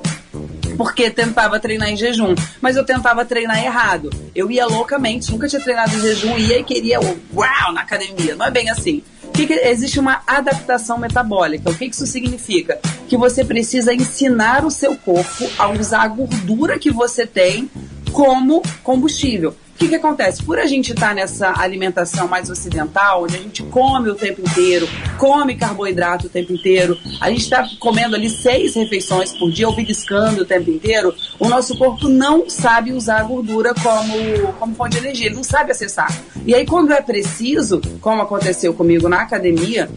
porque 0.83 1.09
tentava 1.09 1.61
treinar 1.61 1.91
em 1.91 1.97
jejum. 1.97 2.35
Mas 2.61 2.77
eu 2.77 2.85
tentava 2.85 3.25
treinar 3.25 3.65
errado. 3.65 4.11
Eu 4.35 4.51
ia 4.51 4.67
loucamente, 4.67 5.31
nunca 5.31 5.47
tinha 5.47 5.63
treinado 5.63 5.95
em 5.95 6.01
jejum, 6.01 6.37
ia 6.37 6.59
e 6.59 6.65
queria 6.65 6.99
uau 7.01 7.73
na 7.73 7.83
academia. 7.83 8.35
Não 8.35 8.47
é 8.47 8.51
bem 8.51 8.69
assim. 8.69 9.01
Que 9.33 9.47
que, 9.47 9.53
existe 9.53 10.01
uma 10.01 10.23
adaptação 10.27 10.99
metabólica. 10.99 11.71
O 11.71 11.75
que, 11.75 11.89
que 11.89 11.95
isso 11.95 12.05
significa? 12.05 12.81
Que 13.09 13.17
você 13.17 13.45
precisa 13.45 13.95
ensinar 13.95 14.65
o 14.65 14.73
seu 14.73 14.97
corpo 14.97 15.49
a 15.57 15.69
usar 15.69 16.03
a 16.03 16.09
gordura 16.09 16.81
que 16.81 16.91
você 16.91 17.29
tem 17.29 17.71
como 18.11 18.61
combustível. 18.83 19.55
Que, 19.83 19.89
que 19.89 19.95
acontece? 19.97 20.45
Por 20.45 20.61
a 20.61 20.67
gente 20.67 20.93
estar 20.93 21.09
tá 21.09 21.15
nessa 21.15 21.61
alimentação 21.61 22.29
mais 22.29 22.49
ocidental, 22.49 23.25
onde 23.25 23.35
a 23.35 23.41
gente 23.41 23.65
come 23.65 24.11
o 24.11 24.15
tempo 24.15 24.41
inteiro, 24.41 24.89
come 25.19 25.57
carboidrato 25.57 26.29
o 26.29 26.31
tempo 26.31 26.53
inteiro, 26.53 26.97
a 27.21 27.29
gente 27.29 27.41
está 27.41 27.69
comendo 27.81 28.15
ali 28.15 28.31
seis 28.31 28.77
refeições 28.77 29.33
por 29.33 29.51
dia, 29.51 29.67
ou 29.67 29.75
beliscando 29.75 30.43
o 30.43 30.45
tempo 30.45 30.71
inteiro, 30.71 31.13
o 31.37 31.49
nosso 31.49 31.77
corpo 31.77 32.09
não 32.09 32.49
sabe 32.49 32.93
usar 32.93 33.23
a 33.23 33.25
gordura 33.25 33.75
como, 33.75 34.53
como 34.53 34.73
fonte 34.77 34.93
de 34.93 34.99
energia, 34.99 35.27
ele 35.27 35.35
não 35.35 35.43
sabe 35.43 35.73
acessar. 35.73 36.17
E 36.47 36.55
aí, 36.55 36.65
quando 36.65 36.93
é 36.93 37.03
preciso, 37.03 37.81
como 38.01 38.23
aconteceu 38.23 38.73
comigo 38.73 39.09
na 39.09 39.23
academia, 39.23 39.91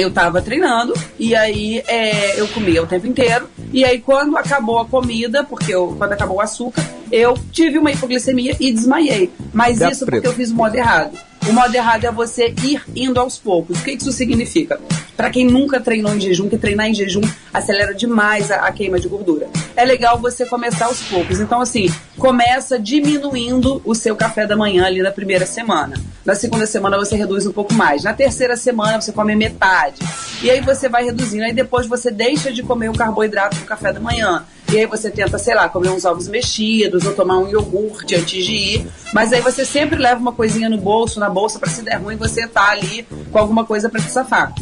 eu 0.00 0.10
tava 0.10 0.40
treinando 0.40 0.94
e 1.18 1.34
aí 1.34 1.82
é, 1.86 2.40
eu 2.40 2.48
comia 2.48 2.82
o 2.82 2.86
tempo 2.86 3.06
inteiro. 3.06 3.48
E 3.72 3.84
aí, 3.84 4.00
quando 4.00 4.36
acabou 4.36 4.78
a 4.78 4.86
comida, 4.86 5.44
porque 5.44 5.74
eu, 5.74 5.94
quando 5.98 6.12
acabou 6.12 6.38
o 6.38 6.40
açúcar, 6.40 6.82
eu 7.12 7.34
tive 7.52 7.78
uma 7.78 7.90
hipoglicemia 7.90 8.56
e 8.58 8.72
desmaiei. 8.72 9.30
Mas 9.52 9.80
isso 9.80 10.06
porque 10.06 10.26
eu 10.26 10.32
fiz 10.32 10.50
o 10.50 10.54
modo 10.54 10.74
errado. 10.74 11.18
O 11.46 11.52
modo 11.52 11.74
errado 11.74 12.04
é 12.04 12.12
você 12.12 12.54
ir 12.64 12.82
indo 12.94 13.18
aos 13.20 13.38
poucos. 13.38 13.78
O 13.78 13.84
que 13.84 13.92
isso 13.92 14.12
significa? 14.12 14.80
Para 15.16 15.30
quem 15.30 15.44
nunca 15.44 15.80
treinou 15.80 16.14
em 16.14 16.20
jejum, 16.20 16.48
que 16.48 16.56
treinar 16.56 16.88
em 16.88 16.94
jejum 16.94 17.22
acelera 17.52 17.94
demais 17.94 18.50
a, 18.50 18.66
a, 18.66 18.72
queima 18.72 19.00
de 19.00 19.08
gordura. 19.08 19.48
É 19.74 19.84
legal 19.84 20.18
você 20.18 20.46
começar 20.46 20.86
aos 20.86 21.02
poucos. 21.02 21.40
Então, 21.40 21.60
assim, 21.60 21.92
começa 22.16 22.78
diminuindo 22.78 23.82
o 23.84 23.94
seu 23.94 24.14
café 24.14 24.46
da 24.46 24.56
manhã 24.56 24.84
ali 24.84 25.02
na 25.02 25.10
primeira 25.10 25.44
semana. 25.44 25.96
Na 26.24 26.34
segunda 26.34 26.66
semana 26.66 26.96
você 26.96 27.16
reduz 27.16 27.46
um 27.46 27.52
pouco 27.52 27.74
mais. 27.74 28.04
Na 28.04 28.12
terceira 28.12 28.56
semana 28.56 29.00
você 29.00 29.10
come 29.10 29.34
metade. 29.34 29.98
E 30.42 30.50
aí 30.50 30.60
você 30.60 30.88
vai 30.88 31.04
reduzindo. 31.04 31.44
Aí 31.44 31.52
depois 31.52 31.86
você 31.86 32.10
deixa 32.10 32.52
de 32.52 32.62
comer 32.62 32.90
o 32.90 32.94
carboidrato 32.94 33.56
no 33.56 33.64
café 33.64 33.92
da 33.92 33.98
manhã. 33.98 34.44
E 34.70 34.78
aí 34.78 34.86
você 34.86 35.10
tenta, 35.10 35.38
sei 35.38 35.54
lá, 35.54 35.68
comer 35.68 35.88
uns 35.88 36.04
ovos 36.04 36.28
mexidos 36.28 37.06
ou 37.06 37.14
tomar 37.14 37.38
um 37.38 37.48
iogurte 37.48 38.14
antes 38.14 38.44
de 38.44 38.52
ir. 38.52 38.86
Mas 39.14 39.32
aí 39.32 39.40
você 39.40 39.64
sempre 39.64 39.98
leva 39.98 40.20
uma 40.20 40.32
coisinha 40.32 40.68
no 40.68 40.76
bolso, 40.76 41.18
na 41.18 41.30
bolsa, 41.30 41.58
para 41.58 41.70
se 41.70 41.82
der 41.82 41.96
ruim 41.96 42.16
você 42.16 42.46
tá 42.46 42.70
ali 42.70 43.06
com 43.32 43.38
alguma 43.38 43.64
coisa 43.64 43.88
para 43.88 44.00
te 44.00 44.10
safar. 44.10 44.54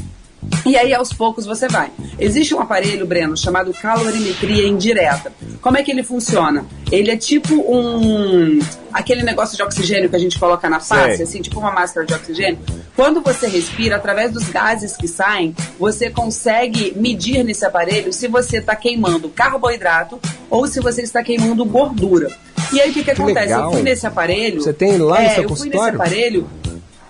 E 0.65 0.77
aí, 0.77 0.93
aos 0.93 1.13
poucos, 1.13 1.47
você 1.47 1.69
vai. 1.69 1.91
Existe 2.19 2.55
um 2.55 2.61
aparelho, 2.61 3.07
Breno, 3.07 3.37
chamado 3.37 3.73
calorimetria 3.73 4.67
indireta. 4.67 5.33
Como 5.61 5.77
é 5.77 5.83
que 5.83 5.91
ele 5.91 6.03
funciona? 6.03 6.67
Ele 6.91 7.11
é 7.11 7.17
tipo 7.17 7.55
um. 7.55 8.59
aquele 8.93 9.23
negócio 9.23 9.57
de 9.57 9.63
oxigênio 9.63 10.09
que 10.11 10.17
a 10.17 10.19
gente 10.19 10.39
coloca 10.39 10.69
na 10.69 10.81
face, 10.81 11.17
Sei. 11.17 11.25
assim, 11.25 11.43
tipo 11.43 11.61
uma 11.61 11.71
máscara 11.71 12.07
de 12.07 12.15
oxigênio. 12.15 12.59
Quando 12.97 13.21
você 13.21 13.47
respira, 13.47 13.97
através 13.97 14.33
dos 14.33 14.49
gases 14.49 14.97
que 14.97 15.07
saem, 15.07 15.55
você 15.79 16.11
consegue 16.11 16.93
medir 16.97 17.45
nesse 17.45 17.65
aparelho 17.65 18.13
se 18.13 18.27
você 18.27 18.59
está 18.59 18.75
queimando 18.75 19.29
carboidrato 19.29 20.19
ou 20.51 20.67
se 20.67 20.81
você 20.81 21.03
está 21.03 21.23
queimando 21.23 21.65
gordura. 21.65 22.31
E 22.73 22.81
aí, 22.81 22.91
o 22.91 22.93
que, 22.93 23.01
que, 23.01 23.05
que 23.05 23.11
acontece? 23.11 23.47
Legal. 23.47 23.67
Eu 23.67 23.73
fui 23.73 23.83
nesse 23.83 24.07
aparelho. 24.07 24.61
Você 24.61 24.73
tem 24.73 24.99
lá 24.99 25.21
no 25.21 25.27
é, 25.27 25.31
seu 25.31 25.43
eu 25.45 25.49
consultório? 25.49 25.97
fui 25.97 26.05
nesse 26.05 26.17
aparelho. 26.17 26.51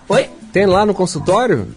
Oi? 0.08 0.30
Tem 0.52 0.66
lá 0.66 0.84
no 0.84 0.92
consultório? 0.92 1.68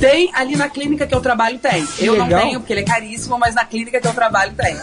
Tem 0.00 0.30
ali 0.34 0.56
na 0.56 0.68
clínica 0.68 1.06
que 1.06 1.14
eu 1.14 1.20
trabalho, 1.20 1.58
tem. 1.58 1.84
Que 1.84 2.06
eu 2.06 2.14
legal. 2.14 2.28
não 2.28 2.38
tenho, 2.38 2.60
porque 2.60 2.72
ele 2.72 2.80
é 2.80 2.84
caríssimo, 2.84 3.38
mas 3.38 3.54
na 3.54 3.64
clínica 3.64 4.00
que 4.00 4.06
eu 4.06 4.14
trabalho 4.14 4.54
tem. 4.54 4.74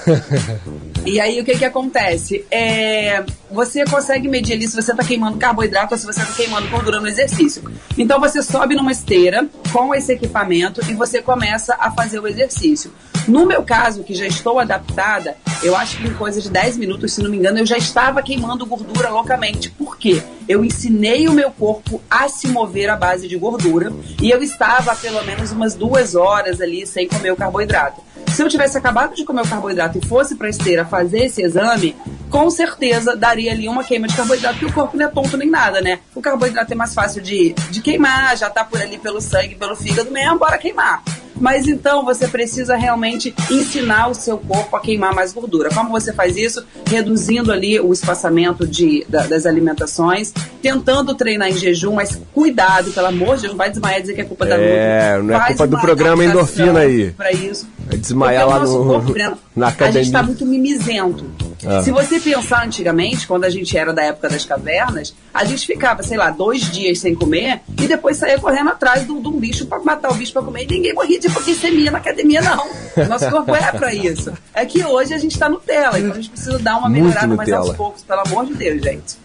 e 1.05 1.19
aí 1.19 1.41
o 1.41 1.43
que 1.43 1.57
que 1.57 1.65
acontece? 1.65 2.45
É, 2.51 3.23
você 3.49 3.83
consegue 3.85 4.27
medir 4.27 4.53
ali 4.53 4.67
se 4.67 4.75
você 4.75 4.91
está 4.91 5.03
queimando 5.03 5.37
carboidrato 5.37 5.95
ou 5.95 5.97
se 5.97 6.05
você 6.05 6.21
está 6.21 6.33
queimando 6.33 6.67
gordura 6.69 6.99
no 6.99 7.07
exercício. 7.07 7.63
Então 7.97 8.19
você 8.19 8.43
sobe 8.43 8.75
numa 8.75 8.91
esteira 8.91 9.47
com 9.73 9.95
esse 9.95 10.13
equipamento 10.13 10.81
e 10.89 10.93
você 10.93 11.21
começa 11.21 11.75
a 11.79 11.89
fazer 11.89 12.19
o 12.19 12.27
exercício. 12.27 12.93
No 13.27 13.45
meu 13.45 13.61
caso, 13.61 14.03
que 14.03 14.13
já 14.13 14.25
estou 14.25 14.57
adaptada, 14.57 15.35
eu 15.61 15.75
acho 15.75 15.97
que 15.97 16.07
em 16.07 16.13
coisa 16.13 16.39
de 16.39 16.49
10 16.49 16.77
minutos, 16.77 17.11
se 17.11 17.21
não 17.21 17.29
me 17.29 17.35
engano, 17.35 17.59
eu 17.59 17.65
já 17.65 17.77
estava 17.77 18.21
queimando 18.21 18.65
gordura 18.65 19.09
loucamente. 19.09 19.69
Por 19.69 19.97
quê? 19.97 20.23
Eu 20.47 20.63
ensinei 20.63 21.27
o 21.27 21.33
meu 21.33 21.51
corpo 21.51 22.01
a 22.09 22.29
se 22.29 22.47
mover 22.47 22.89
à 22.89 22.95
base 22.95 23.27
de 23.27 23.35
gordura 23.37 23.91
e 24.21 24.29
eu 24.29 24.41
estava 24.41 24.95
pelo 25.07 25.23
menos 25.23 25.53
umas 25.53 25.73
duas 25.73 26.15
horas 26.15 26.59
ali 26.59 26.85
sem 26.85 27.07
comer 27.07 27.31
o 27.31 27.35
carboidrato. 27.37 28.01
Se 28.33 28.43
eu 28.43 28.49
tivesse 28.49 28.77
acabado 28.77 29.15
de 29.15 29.23
comer 29.23 29.41
o 29.41 29.47
carboidrato 29.47 29.97
e 29.97 30.05
fosse 30.05 30.35
para 30.35 30.49
esteira 30.49 30.83
fazer 30.83 31.27
esse 31.27 31.41
exame, 31.41 31.95
com 32.29 32.49
certeza 32.49 33.15
daria 33.15 33.53
ali 33.53 33.69
uma 33.69 33.85
queima 33.85 34.05
de 34.05 34.17
carboidrato, 34.17 34.59
porque 34.59 34.69
o 34.69 34.75
corpo 34.75 34.97
não 34.97 35.05
é 35.05 35.07
tonto 35.07 35.37
nem 35.37 35.49
nada, 35.49 35.79
né? 35.79 35.99
O 36.13 36.21
carboidrato 36.21 36.73
é 36.73 36.75
mais 36.75 36.93
fácil 36.93 37.21
de, 37.21 37.53
de 37.69 37.81
queimar, 37.81 38.35
já 38.35 38.49
tá 38.49 38.65
por 38.65 38.81
ali 38.81 38.97
pelo 38.97 39.21
sangue, 39.21 39.55
pelo 39.55 39.77
fígado 39.77 40.11
mesmo, 40.11 40.37
bora 40.37 40.57
queimar. 40.57 41.01
Mas 41.39 41.67
então 41.67 42.03
você 42.03 42.27
precisa 42.27 42.75
realmente 42.75 43.33
ensinar 43.49 44.09
o 44.09 44.13
seu 44.13 44.37
corpo 44.37 44.75
a 44.75 44.79
queimar 44.79 45.13
mais 45.13 45.33
gordura. 45.33 45.69
Como 45.69 45.89
você 45.89 46.13
faz 46.13 46.35
isso? 46.35 46.63
Reduzindo 46.87 47.51
ali 47.51 47.79
o 47.79 47.93
espaçamento 47.93 48.65
de, 48.65 49.05
da, 49.07 49.25
das 49.27 49.45
alimentações, 49.45 50.33
tentando 50.61 51.13
treinar 51.15 51.49
em 51.49 51.57
jejum, 51.57 51.93
mas 51.93 52.19
cuidado, 52.33 52.91
pelo 52.91 53.07
amor 53.07 53.35
de 53.35 53.43
Deus, 53.43 53.53
não 53.53 53.57
vai 53.57 53.69
desmaiar 53.69 53.99
e 53.99 54.01
dizer 54.01 54.13
que 54.13 54.21
é 54.21 54.25
culpa 54.25 54.45
é, 54.45 54.49
da. 54.49 54.55
É, 54.57 55.21
não 55.21 55.35
é 55.35 55.37
Faz 55.37 55.47
culpa 55.57 55.67
do 55.67 55.79
programa 55.79 56.25
endorfina 56.25 56.79
aí. 56.79 57.13
Isso. 57.33 57.67
Vai 57.87 57.97
desmaiar 57.97 58.47
lá 58.47 58.59
no, 58.59 58.85
corpo, 58.85 59.13
na 59.55 59.67
academia. 59.69 60.01
A 60.01 60.03
gente 60.03 60.11
tá 60.11 60.23
muito 60.23 60.45
mimizento. 60.45 61.25
Ah. 61.65 61.81
Se 61.81 61.91
você 61.91 62.19
pensar 62.19 62.65
antigamente, 62.65 63.27
quando 63.27 63.45
a 63.45 63.49
gente 63.49 63.77
era 63.77 63.93
da 63.93 64.03
época 64.03 64.29
das 64.29 64.45
cavernas, 64.45 65.15
a 65.33 65.43
gente 65.45 65.65
ficava, 65.65 66.03
sei 66.03 66.17
lá, 66.17 66.29
dois 66.29 66.71
dias 66.71 66.99
sem 66.99 67.15
comer 67.15 67.61
e 67.79 67.87
depois 67.87 68.17
saía 68.17 68.39
correndo 68.39 68.69
atrás 68.69 69.05
de 69.05 69.11
um 69.11 69.39
bicho 69.39 69.65
para 69.65 69.79
matar 69.79 70.11
o 70.11 70.15
bicho 70.15 70.33
para 70.33 70.41
comer 70.41 70.63
e 70.63 70.67
ninguém 70.67 70.93
morria 70.93 71.19
de 71.19 71.27
hipoglicemia 71.27 71.91
na 71.91 71.97
academia, 71.97 72.41
não. 72.41 72.67
Nosso 73.07 73.29
corpo 73.29 73.55
é 73.55 73.71
para 73.71 73.93
isso. 73.93 74.33
É 74.53 74.65
que 74.65 74.83
hoje 74.83 75.13
a 75.13 75.17
gente 75.17 75.33
está 75.33 75.49
Nutella, 75.49 75.99
então 75.99 76.11
a 76.11 76.15
gente 76.15 76.29
precisa 76.29 76.59
dar 76.59 76.77
uma 76.77 76.89
melhorada 76.89 77.35
mais 77.35 77.51
aos 77.51 77.75
poucos, 77.75 78.03
pelo 78.03 78.21
amor 78.21 78.45
de 78.45 78.53
Deus, 78.53 78.81
gente. 78.81 79.17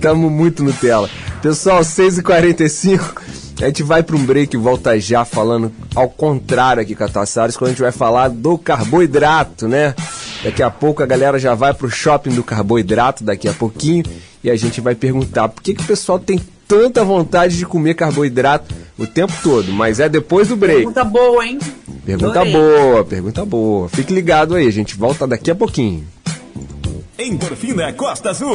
Tamo 0.00 0.28
muito 0.30 0.62
Nutella. 0.62 1.08
Pessoal, 1.42 1.80
6h45. 1.80 3.47
A 3.60 3.66
gente 3.66 3.82
vai 3.82 4.04
para 4.04 4.14
um 4.14 4.24
break 4.24 4.54
e 4.54 4.58
volta 4.58 4.98
já 5.00 5.24
falando 5.24 5.72
ao 5.94 6.08
contrário 6.08 6.80
aqui 6.80 6.94
com 6.94 7.02
a 7.02 7.08
Tassares, 7.08 7.56
quando 7.56 7.70
a 7.70 7.72
gente 7.72 7.82
vai 7.82 7.90
falar 7.90 8.28
do 8.28 8.56
carboidrato, 8.56 9.66
né? 9.66 9.96
Daqui 10.44 10.62
a 10.62 10.70
pouco 10.70 11.02
a 11.02 11.06
galera 11.06 11.40
já 11.40 11.54
vai 11.56 11.74
pro 11.74 11.90
shopping 11.90 12.30
do 12.30 12.44
carboidrato, 12.44 13.24
daqui 13.24 13.48
a 13.48 13.52
pouquinho, 13.52 14.04
e 14.44 14.50
a 14.50 14.54
gente 14.54 14.80
vai 14.80 14.94
perguntar 14.94 15.48
por 15.48 15.60
que, 15.60 15.74
que 15.74 15.82
o 15.82 15.86
pessoal 15.86 16.20
tem 16.20 16.40
tanta 16.68 17.02
vontade 17.02 17.56
de 17.56 17.66
comer 17.66 17.94
carboidrato 17.94 18.72
o 18.96 19.06
tempo 19.06 19.32
todo, 19.42 19.72
mas 19.72 19.98
é 19.98 20.08
depois 20.08 20.46
do 20.46 20.56
break. 20.56 20.78
Pergunta 20.78 21.04
boa, 21.04 21.44
hein? 21.44 21.58
Pergunta 22.04 22.40
Adorei. 22.40 22.52
boa, 22.52 23.04
pergunta 23.04 23.44
boa. 23.44 23.88
Fique 23.88 24.14
ligado 24.14 24.54
aí, 24.54 24.68
a 24.68 24.72
gente 24.72 24.94
volta 24.96 25.26
daqui 25.26 25.50
a 25.50 25.54
pouquinho. 25.54 26.06
Endorfina 27.18 27.92
Costa 27.92 28.30
Azul. 28.30 28.54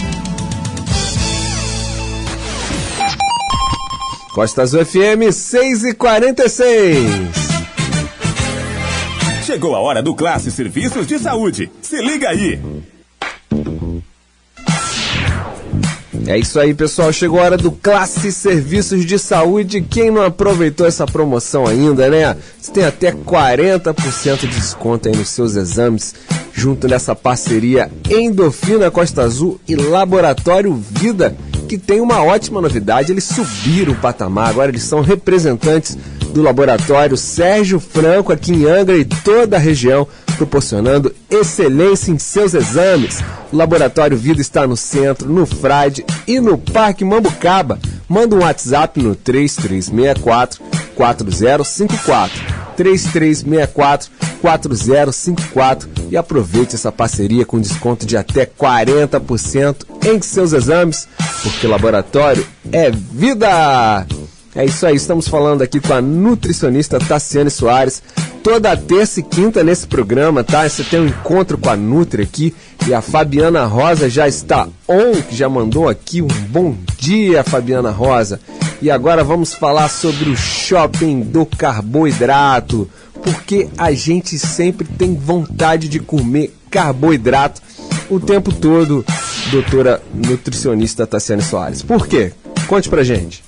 Costa 4.33 4.61
Azul 4.61 4.85
FM 4.85 5.29
6 5.31 5.83
e 5.83 5.93
46. 5.93 7.05
Chegou 9.45 9.75
a 9.75 9.79
hora 9.79 10.01
do 10.01 10.15
Classe 10.15 10.49
Serviços 10.49 11.05
de 11.05 11.19
Saúde. 11.19 11.69
Se 11.81 12.01
liga 12.01 12.29
aí. 12.29 12.57
É 16.27 16.37
isso 16.37 16.57
aí, 16.59 16.73
pessoal. 16.73 17.11
Chegou 17.11 17.41
a 17.41 17.43
hora 17.43 17.57
do 17.57 17.73
Classe 17.73 18.31
Serviços 18.31 19.05
de 19.05 19.19
Saúde. 19.19 19.81
Quem 19.81 20.09
não 20.09 20.23
aproveitou 20.23 20.87
essa 20.87 21.05
promoção 21.05 21.67
ainda, 21.67 22.09
né? 22.09 22.37
Você 22.57 22.71
tem 22.71 22.85
até 22.85 23.11
40% 23.11 24.39
de 24.39 24.47
desconto 24.47 25.09
aí 25.09 25.15
nos 25.15 25.27
seus 25.27 25.55
exames, 25.57 26.15
junto 26.53 26.87
nessa 26.87 27.15
parceria 27.15 27.91
Endorfina 28.09 28.91
Costa 28.91 29.23
Azul 29.23 29.59
e 29.67 29.75
Laboratório 29.75 30.73
Vida 30.73 31.35
que 31.71 31.77
tem 31.77 32.01
uma 32.01 32.21
ótima 32.21 32.59
novidade, 32.59 33.13
eles 33.13 33.23
subiram 33.23 33.93
o 33.93 33.95
patamar, 33.95 34.49
agora 34.49 34.69
eles 34.69 34.83
são 34.83 34.99
representantes 34.99 35.97
do 36.33 36.41
laboratório 36.41 37.15
Sérgio 37.15 37.79
Franco 37.79 38.33
aqui 38.33 38.51
em 38.51 38.65
Angra 38.65 38.97
e 38.97 39.05
toda 39.05 39.55
a 39.55 39.59
região, 39.59 40.05
proporcionando 40.35 41.15
excelência 41.29 42.11
em 42.11 42.17
seus 42.17 42.53
exames. 42.53 43.23
O 43.53 43.55
Laboratório 43.55 44.17
Vida 44.17 44.41
está 44.41 44.67
no 44.67 44.75
centro, 44.75 45.29
no 45.29 45.45
Frade 45.45 46.05
e 46.27 46.41
no 46.41 46.57
Parque 46.57 47.05
Mambucaba. 47.05 47.79
Manda 48.05 48.35
um 48.35 48.39
WhatsApp 48.39 49.01
no 49.01 49.15
3364 49.15 50.61
4054. 50.95 52.37
3364 52.75 54.11
4054 54.41 55.89
e 56.09 56.17
aproveite 56.17 56.75
essa 56.75 56.91
parceria 56.91 57.45
com 57.45 57.59
desconto 57.59 58.05
de 58.05 58.17
até 58.17 58.45
40% 58.45 59.85
em 60.05 60.21
seus 60.21 60.51
exames, 60.51 61.07
porque 61.43 61.67
laboratório 61.67 62.45
é 62.71 62.89
vida! 62.91 64.05
É 64.53 64.65
isso 64.65 64.85
aí, 64.85 64.95
estamos 64.95 65.29
falando 65.29 65.61
aqui 65.61 65.79
com 65.79 65.93
a 65.93 66.01
nutricionista 66.01 66.99
Tassiane 66.99 67.49
Soares. 67.49 68.03
Toda 68.43 68.75
terça 68.75 69.21
e 69.21 69.23
quinta 69.23 69.63
nesse 69.63 69.87
programa, 69.87 70.43
tá? 70.43 70.67
Você 70.67 70.83
tem 70.83 70.99
um 70.99 71.07
encontro 71.07 71.57
com 71.57 71.69
a 71.69 71.77
Nutri 71.77 72.23
aqui 72.23 72.53
e 72.85 72.93
a 72.93 73.01
Fabiana 73.01 73.65
Rosa 73.65 74.09
já 74.09 74.27
está 74.27 74.67
on, 74.89 75.21
que 75.21 75.35
já 75.35 75.47
mandou 75.47 75.87
aqui 75.87 76.21
um 76.21 76.27
bom 76.27 76.75
dia, 76.97 77.45
Fabiana 77.45 77.91
Rosa. 77.91 78.41
E 78.81 78.91
agora 78.91 79.23
vamos 79.23 79.53
falar 79.53 79.87
sobre 79.87 80.29
o 80.29 80.35
shopping 80.35 81.21
do 81.21 81.45
carboidrato 81.45 82.89
porque 83.23 83.69
a 83.77 83.91
gente 83.91 84.37
sempre 84.37 84.87
tem 84.87 85.15
vontade 85.15 85.87
de 85.87 85.99
comer 85.99 86.53
carboidrato 86.69 87.61
o 88.09 88.19
tempo 88.19 88.53
todo, 88.53 89.05
doutora 89.49 90.01
nutricionista 90.13 91.07
Tassiane 91.07 91.41
Soares. 91.41 91.81
Por 91.81 92.07
quê? 92.07 92.33
Conte 92.67 92.89
pra 92.89 93.03
gente. 93.03 93.43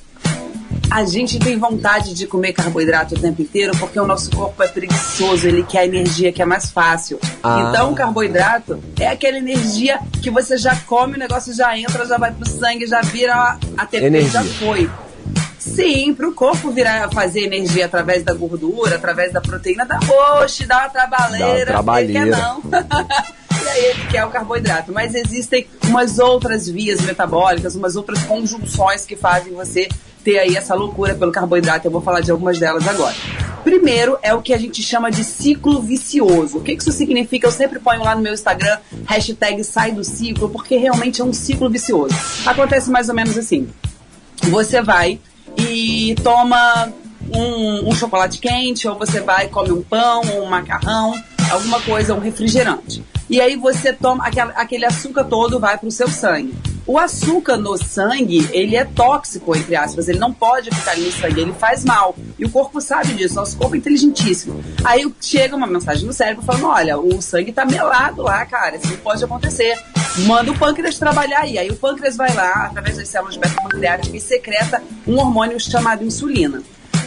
A 0.90 1.06
gente 1.06 1.40
tem 1.40 1.58
vontade 1.58 2.14
de 2.14 2.28
comer 2.28 2.54
carboidrato 2.54 3.16
o 3.16 3.20
tempo 3.20 3.42
inteiro 3.42 3.76
porque 3.80 4.00
o 4.00 4.06
nosso 4.06 4.30
corpo 4.32 4.62
é 4.62 4.68
preguiçoso, 4.68 5.48
ele 5.48 5.64
quer 5.64 5.80
a 5.80 5.86
energia 5.86 6.32
que 6.32 6.42
é 6.42 6.46
mais 6.46 6.70
fácil. 6.70 7.20
Ah. 7.42 7.68
Então, 7.70 7.92
o 7.92 7.96
carboidrato 7.96 8.80
é 9.00 9.08
aquela 9.08 9.38
energia 9.38 10.00
que 10.22 10.30
você 10.30 10.58
já 10.58 10.76
come, 10.76 11.16
o 11.16 11.20
negócio 11.20 11.54
já 11.54 11.78
entra, 11.78 12.06
já 12.06 12.18
vai 12.18 12.32
pro 12.32 12.48
sangue, 12.48 12.86
já 12.86 13.02
vira 13.02 13.58
a 13.78 13.86
TP, 13.86 14.06
energia. 14.06 14.32
já 14.32 14.44
foi. 14.44 14.90
Sim, 15.64 16.14
para 16.14 16.28
o 16.28 16.34
corpo 16.34 16.72
virar 16.72 17.10
fazer 17.12 17.46
energia 17.46 17.86
através 17.86 18.22
da 18.22 18.34
gordura, 18.34 18.96
através 18.96 19.32
da 19.32 19.40
proteína, 19.40 19.86
dá 19.86 19.98
oxe, 20.42 20.66
dá 20.66 20.80
uma 20.80 20.90
trabalheira. 20.90 21.48
Dá 21.48 21.56
uma 21.56 21.66
trabalheira. 21.66 22.26
Quer 22.26 22.26
não. 22.26 22.62
e 23.64 23.70
aí 23.70 23.86
ele 23.86 24.06
quer 24.12 24.26
o 24.26 24.30
carboidrato. 24.30 24.92
Mas 24.92 25.16
existem 25.16 25.66
umas 25.86 26.20
outras 26.20 26.68
vias 26.68 27.00
metabólicas, 27.02 27.76
umas 27.76 27.96
outras 27.96 28.22
conjunções 28.24 29.06
que 29.06 29.16
fazem 29.16 29.54
você 29.54 29.88
ter 30.22 30.38
aí 30.38 30.58
essa 30.58 30.76
loucura 30.76 31.16
pelo 31.16 31.32
carboidrato. 31.32 31.88
Eu 31.88 31.92
vou 31.92 32.02
falar 32.02 32.20
de 32.20 32.30
algumas 32.30 32.60
delas 32.60 32.86
agora. 32.86 33.16
Primeiro 33.64 34.18
é 34.22 34.34
o 34.34 34.42
que 34.42 34.54
a 34.54 34.58
gente 34.58 34.84
chama 34.84 35.10
de 35.10 35.24
ciclo 35.24 35.82
vicioso. 35.82 36.58
O 36.58 36.62
que 36.62 36.74
isso 36.74 36.92
significa? 36.92 37.48
Eu 37.48 37.52
sempre 37.52 37.80
ponho 37.80 38.04
lá 38.04 38.14
no 38.14 38.22
meu 38.22 38.34
Instagram, 38.34 38.78
hashtag 39.06 39.64
sai 39.64 39.94
do 39.94 40.04
ciclo, 40.04 40.50
porque 40.50 40.76
realmente 40.76 41.22
é 41.22 41.24
um 41.24 41.32
ciclo 41.32 41.70
vicioso. 41.70 42.14
Acontece 42.46 42.92
mais 42.92 43.08
ou 43.08 43.16
menos 43.16 43.38
assim. 43.38 43.70
Você 44.50 44.82
vai 44.82 45.22
e 45.58 46.16
toma 46.24 46.92
um, 47.34 47.90
um, 47.90 47.96
chocolate 47.96 48.40
quente, 48.40 48.88
ou 48.88 48.98
você 48.98 49.22
vai 49.22 49.46
e 49.46 49.50
come 49.50 49.72
um 49.72 49.82
pão, 49.82 50.22
um 50.22 50.46
macarrão, 50.46 51.14
alguma 51.52 51.82
coisa, 51.82 52.14
um 52.14 52.20
refrigerante. 52.20 53.04
E 53.30 53.40
aí 53.40 53.56
você 53.56 53.94
toma 53.94 54.26
aquele 54.56 54.86
açúcar 54.86 55.24
todo 55.24 55.60
vai 55.60 55.78
para 55.78 55.88
o 55.88 55.92
seu 55.92 56.08
sangue. 56.08 56.54
O 56.86 56.98
açúcar 56.98 57.56
no 57.56 57.78
sangue, 57.78 58.50
ele 58.52 58.76
é 58.76 58.84
tóxico, 58.84 59.56
entre 59.56 59.76
aspas, 59.76 60.10
ele 60.10 60.20
não 60.20 60.34
pode 60.34 60.70
ficar 60.70 60.98
no 60.98 61.12
sangue, 61.12 61.42
ele 61.42 61.54
faz 61.54 61.86
mal. 61.86 62.16
E 62.38 62.44
o 62.44 62.50
corpo 62.50 62.82
sabe 62.82 63.14
disso, 63.14 63.36
nosso 63.36 63.58
corpo 63.58 63.76
é 63.76 63.78
inteligentíssimo. 63.78 64.62
Aí 64.84 65.10
chega 65.22 65.56
uma 65.56 65.66
mensagem 65.66 66.06
no 66.06 66.12
cérebro 66.12 66.44
falando: 66.44 66.68
olha, 66.68 66.98
o 66.98 67.22
sangue 67.22 67.54
tá 67.54 67.66
melado 67.66 68.22
lá, 68.22 68.46
cara, 68.46 68.76
isso 68.76 68.88
não 68.88 68.98
pode 68.98 69.24
acontecer. 69.24 69.78
Manda 70.26 70.52
o 70.52 70.58
pâncreas 70.58 71.00
trabalhar 71.00 71.40
aí. 71.40 71.58
Aí 71.58 71.70
o 71.70 71.76
pâncreas 71.76 72.18
vai 72.18 72.34
lá, 72.34 72.66
através 72.66 72.98
das 72.98 73.08
células 73.08 73.38
beta-pancreáticas, 73.38 74.14
e 74.14 74.26
secreta 74.26 74.84
um 75.08 75.18
hormônio 75.18 75.60
chamado 75.60 76.04
insulina. 76.04 76.62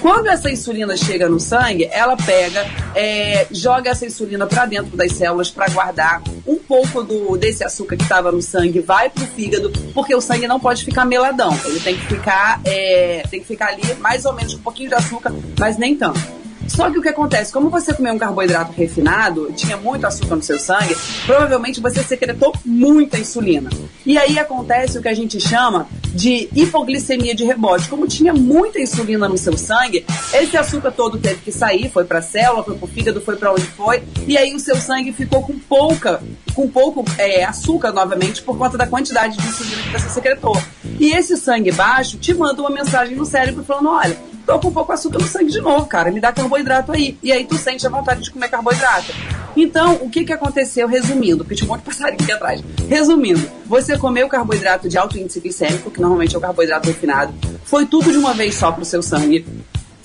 Quando 0.06 0.28
essa 0.28 0.48
insulina 0.48 0.96
chega 0.96 1.28
no 1.28 1.40
sangue, 1.40 1.88
ela 1.90 2.16
pega, 2.16 2.64
é, 2.94 3.44
joga 3.50 3.90
essa 3.90 4.06
insulina 4.06 4.46
para 4.46 4.64
dentro 4.64 4.96
das 4.96 5.10
células 5.10 5.50
para 5.50 5.68
guardar 5.68 6.22
um 6.46 6.54
pouco 6.58 7.02
do, 7.02 7.36
desse 7.36 7.64
açúcar 7.64 7.96
que 7.96 8.04
estava 8.04 8.30
no 8.30 8.40
sangue, 8.40 8.78
vai 8.78 9.10
pro 9.10 9.26
fígado, 9.26 9.68
porque 9.92 10.14
o 10.14 10.20
sangue 10.20 10.46
não 10.46 10.60
pode 10.60 10.84
ficar 10.84 11.04
meladão. 11.04 11.52
Ele 11.64 11.80
tem 11.80 11.96
que 11.96 12.06
ficar, 12.06 12.60
é, 12.64 13.24
tem 13.28 13.40
que 13.40 13.46
ficar 13.48 13.70
ali 13.70 13.82
mais 13.96 14.24
ou 14.24 14.32
menos 14.32 14.54
um 14.54 14.60
pouquinho 14.60 14.90
de 14.90 14.94
açúcar, 14.94 15.32
mas 15.58 15.76
nem 15.76 15.96
tanto. 15.96 16.20
Só 16.68 16.90
que 16.90 16.98
o 16.98 17.02
que 17.02 17.08
acontece? 17.08 17.52
Como 17.52 17.70
você 17.70 17.92
comeu 17.92 18.12
um 18.12 18.18
carboidrato 18.18 18.72
refinado, 18.72 19.52
tinha 19.56 19.76
muito 19.76 20.06
açúcar 20.06 20.36
no 20.36 20.42
seu 20.42 20.58
sangue, 20.58 20.96
provavelmente 21.24 21.80
você 21.80 22.02
secretou 22.02 22.54
muita 22.64 23.18
insulina. 23.18 23.70
E 24.04 24.16
aí 24.18 24.38
acontece 24.38 24.98
o 24.98 25.02
que 25.02 25.08
a 25.08 25.14
gente 25.14 25.40
chama 25.40 25.88
de 26.14 26.48
hipoglicemia 26.54 27.34
de 27.34 27.44
rebote. 27.44 27.88
Como 27.88 28.06
tinha 28.06 28.32
muita 28.32 28.80
insulina 28.80 29.28
no 29.28 29.36
seu 29.36 29.56
sangue, 29.56 30.04
esse 30.32 30.56
açúcar 30.56 30.90
todo 30.92 31.18
teve 31.18 31.40
que 31.40 31.52
sair, 31.52 31.90
foi 31.90 32.04
para 32.04 32.20
a 32.20 32.22
célula, 32.22 32.62
foi 32.62 32.76
para 32.76 32.84
o 32.84 32.88
fígado, 32.88 33.20
foi 33.20 33.36
para 33.36 33.52
onde 33.52 33.66
foi, 33.66 34.02
e 34.26 34.36
aí 34.36 34.54
o 34.54 34.60
seu 34.60 34.76
sangue 34.76 35.12
ficou 35.12 35.42
com 35.42 35.58
pouca, 35.58 36.22
com 36.54 36.68
pouco 36.68 37.04
é, 37.18 37.44
açúcar 37.44 37.92
novamente 37.92 38.42
por 38.42 38.56
conta 38.56 38.78
da 38.78 38.86
quantidade 38.86 39.36
de 39.36 39.46
insulina 39.46 39.82
que 39.82 39.92
você 39.92 40.08
secretou. 40.08 40.56
E 40.98 41.12
esse 41.12 41.36
sangue 41.36 41.72
baixo 41.72 42.16
te 42.16 42.32
manda 42.32 42.60
uma 42.60 42.70
mensagem 42.70 43.16
no 43.16 43.24
cérebro 43.24 43.64
falando: 43.64 43.90
olha, 43.90 44.16
tô 44.46 44.60
com 44.60 44.70
pouco 44.70 44.92
açúcar 44.92 45.18
no 45.18 45.26
sangue 45.26 45.50
de 45.50 45.60
novo, 45.60 45.84
cara, 45.86 46.10
me 46.10 46.20
dá 46.20 46.32
carboidrato 46.32 46.92
aí. 46.92 47.18
E 47.22 47.32
aí 47.32 47.44
tu 47.44 47.58
sente 47.58 47.84
a 47.86 47.90
vontade 47.90 48.22
de 48.22 48.30
comer 48.30 48.48
carboidrato. 48.48 49.12
Então, 49.56 49.94
o 49.96 50.08
que 50.08 50.24
que 50.24 50.32
aconteceu, 50.32 50.86
resumindo, 50.86 51.38
porque 51.38 51.56
tinha 51.56 51.66
um 51.66 51.72
monte 51.72 51.80
de 51.80 51.86
passarinho 51.86 52.22
aqui 52.22 52.32
atrás. 52.32 52.62
Resumindo, 52.88 53.50
você 53.66 53.98
comeu 53.98 54.28
carboidrato 54.28 54.88
de 54.88 54.96
alto 54.96 55.18
índice 55.18 55.40
glicêmico, 55.40 55.90
que 55.90 56.00
normalmente 56.00 56.34
é 56.34 56.38
o 56.38 56.40
carboidrato 56.40 56.86
refinado, 56.86 57.34
foi 57.64 57.86
tudo 57.86 58.12
de 58.12 58.18
uma 58.18 58.32
vez 58.32 58.54
só 58.54 58.70
pro 58.70 58.84
seu 58.84 59.02
sangue. 59.02 59.44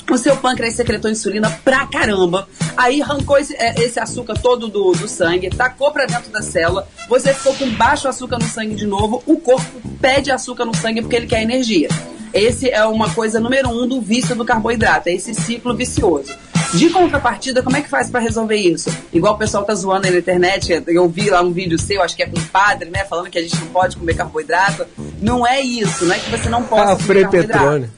O 0.09 0.17
seu 0.17 0.35
pâncreas 0.35 0.73
secretou 0.73 1.09
insulina 1.09 1.49
pra 1.63 1.85
caramba. 1.87 2.47
Aí 2.75 3.01
arrancou 3.01 3.37
esse, 3.37 3.55
é, 3.55 3.75
esse 3.81 3.97
açúcar 3.99 4.33
todo 4.33 4.67
do, 4.67 4.91
do, 4.91 5.07
sangue, 5.07 5.49
tacou 5.49 5.91
pra 5.91 6.05
dentro 6.05 6.29
da 6.31 6.41
célula. 6.41 6.85
Você 7.07 7.33
ficou 7.33 7.53
com 7.53 7.69
baixo 7.75 8.09
açúcar 8.09 8.37
no 8.37 8.45
sangue 8.45 8.75
de 8.75 8.85
novo. 8.85 9.23
O 9.25 9.37
corpo 9.37 9.81
pede 10.01 10.29
açúcar 10.29 10.65
no 10.65 10.75
sangue 10.75 11.01
porque 11.01 11.15
ele 11.15 11.27
quer 11.27 11.41
energia. 11.43 11.87
Esse 12.33 12.69
é 12.69 12.85
uma 12.85 13.09
coisa 13.13 13.39
número 13.39 13.69
um 13.69 13.87
do 13.87 13.99
vício 14.01 14.35
do 14.35 14.45
carboidrato, 14.45 15.09
é 15.09 15.13
esse 15.13 15.33
ciclo 15.33 15.75
vicioso. 15.75 16.33
De 16.73 16.89
contrapartida, 16.89 17.61
como 17.61 17.75
é 17.75 17.81
que 17.81 17.89
faz 17.89 18.09
para 18.09 18.21
resolver 18.21 18.55
isso? 18.55 18.89
Igual 19.11 19.33
o 19.33 19.37
pessoal 19.37 19.65
tá 19.65 19.75
zoando 19.75 20.07
aí 20.07 20.13
na 20.13 20.19
internet, 20.19 20.83
eu 20.87 21.09
vi 21.09 21.29
lá 21.29 21.41
um 21.41 21.51
vídeo 21.51 21.77
seu, 21.77 22.01
acho 22.01 22.15
que 22.15 22.23
é 22.23 22.25
com 22.25 22.39
o 22.39 22.45
padre, 22.47 22.89
né, 22.89 23.03
falando 23.03 23.29
que 23.29 23.37
a 23.37 23.41
gente 23.41 23.57
não 23.57 23.67
pode 23.67 23.97
comer 23.97 24.15
carboidrato. 24.15 24.85
Não 25.21 25.45
é 25.45 25.59
isso, 25.59 26.05
não 26.05 26.15
é 26.15 26.19
que 26.19 26.29
você 26.29 26.47
não 26.47 26.63
possa 26.63 26.93
ah, 26.93 26.95
comer 26.95 27.23
carboidrato. 27.23 27.59
Petrone. 27.59 27.89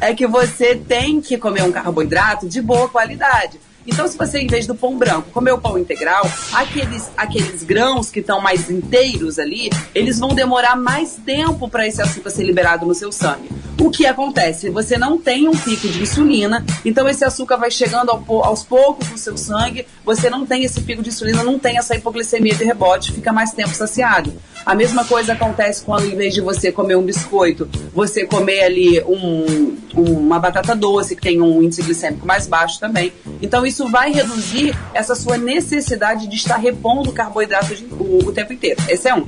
É 0.00 0.14
que 0.14 0.26
você 0.26 0.74
tem 0.74 1.20
que 1.22 1.38
comer 1.38 1.62
um 1.62 1.72
carboidrato 1.72 2.46
de 2.46 2.60
boa 2.60 2.88
qualidade. 2.88 3.58
Então, 3.92 4.06
se 4.06 4.16
você, 4.16 4.38
em 4.38 4.46
vez 4.46 4.68
do 4.68 4.74
pão 4.74 4.96
branco, 4.96 5.30
comer 5.32 5.50
o 5.50 5.58
pão 5.58 5.76
integral, 5.76 6.24
aqueles, 6.52 7.10
aqueles 7.16 7.64
grãos 7.64 8.08
que 8.08 8.20
estão 8.20 8.40
mais 8.40 8.70
inteiros 8.70 9.36
ali, 9.36 9.68
eles 9.92 10.18
vão 10.18 10.28
demorar 10.28 10.76
mais 10.76 11.16
tempo 11.16 11.68
para 11.68 11.86
esse 11.86 12.00
açúcar 12.00 12.30
ser 12.30 12.44
liberado 12.44 12.86
no 12.86 12.94
seu 12.94 13.10
sangue. 13.10 13.50
O 13.80 13.90
que 13.90 14.06
acontece? 14.06 14.70
Você 14.70 14.96
não 14.96 15.18
tem 15.18 15.48
um 15.48 15.56
pico 15.56 15.88
de 15.88 16.02
insulina, 16.02 16.64
então 16.84 17.08
esse 17.08 17.24
açúcar 17.24 17.56
vai 17.56 17.70
chegando 17.70 18.10
ao 18.10 18.20
aos 18.44 18.62
poucos 18.62 19.08
no 19.10 19.18
seu 19.18 19.36
sangue, 19.36 19.86
você 20.04 20.30
não 20.30 20.46
tem 20.46 20.64
esse 20.64 20.80
pico 20.82 21.02
de 21.02 21.08
insulina, 21.08 21.42
não 21.42 21.58
tem 21.58 21.76
essa 21.76 21.96
hipoglicemia 21.96 22.54
de 22.54 22.64
rebote, 22.64 23.12
fica 23.12 23.32
mais 23.32 23.52
tempo 23.52 23.74
saciado. 23.74 24.32
A 24.64 24.74
mesma 24.74 25.04
coisa 25.04 25.32
acontece 25.32 25.82
quando, 25.82 26.04
em 26.06 26.14
vez 26.16 26.34
de 26.34 26.40
você 26.40 26.70
comer 26.70 26.94
um 26.96 27.02
biscoito, 27.02 27.68
você 27.94 28.24
comer 28.26 28.62
ali 28.62 29.00
um- 29.02 29.76
uma 29.94 30.38
batata 30.38 30.76
doce, 30.76 31.16
que 31.16 31.22
tem 31.22 31.40
um 31.40 31.62
índice 31.62 31.82
glicêmico 31.82 32.26
mais 32.26 32.46
baixo 32.46 32.78
também. 32.78 33.12
Então, 33.42 33.64
isso 33.66 33.88
vai 33.88 34.12
reduzir 34.12 34.76
essa 34.94 35.14
sua 35.14 35.36
necessidade 35.36 36.26
de 36.28 36.36
estar 36.36 36.56
repondo 36.56 37.10
carboidrato 37.10 37.74
de- 37.74 37.84
o, 37.86 38.28
o 38.28 38.32
tempo 38.32 38.52
inteiro. 38.52 38.80
Esse 38.88 39.08
é 39.08 39.14
um. 39.14 39.26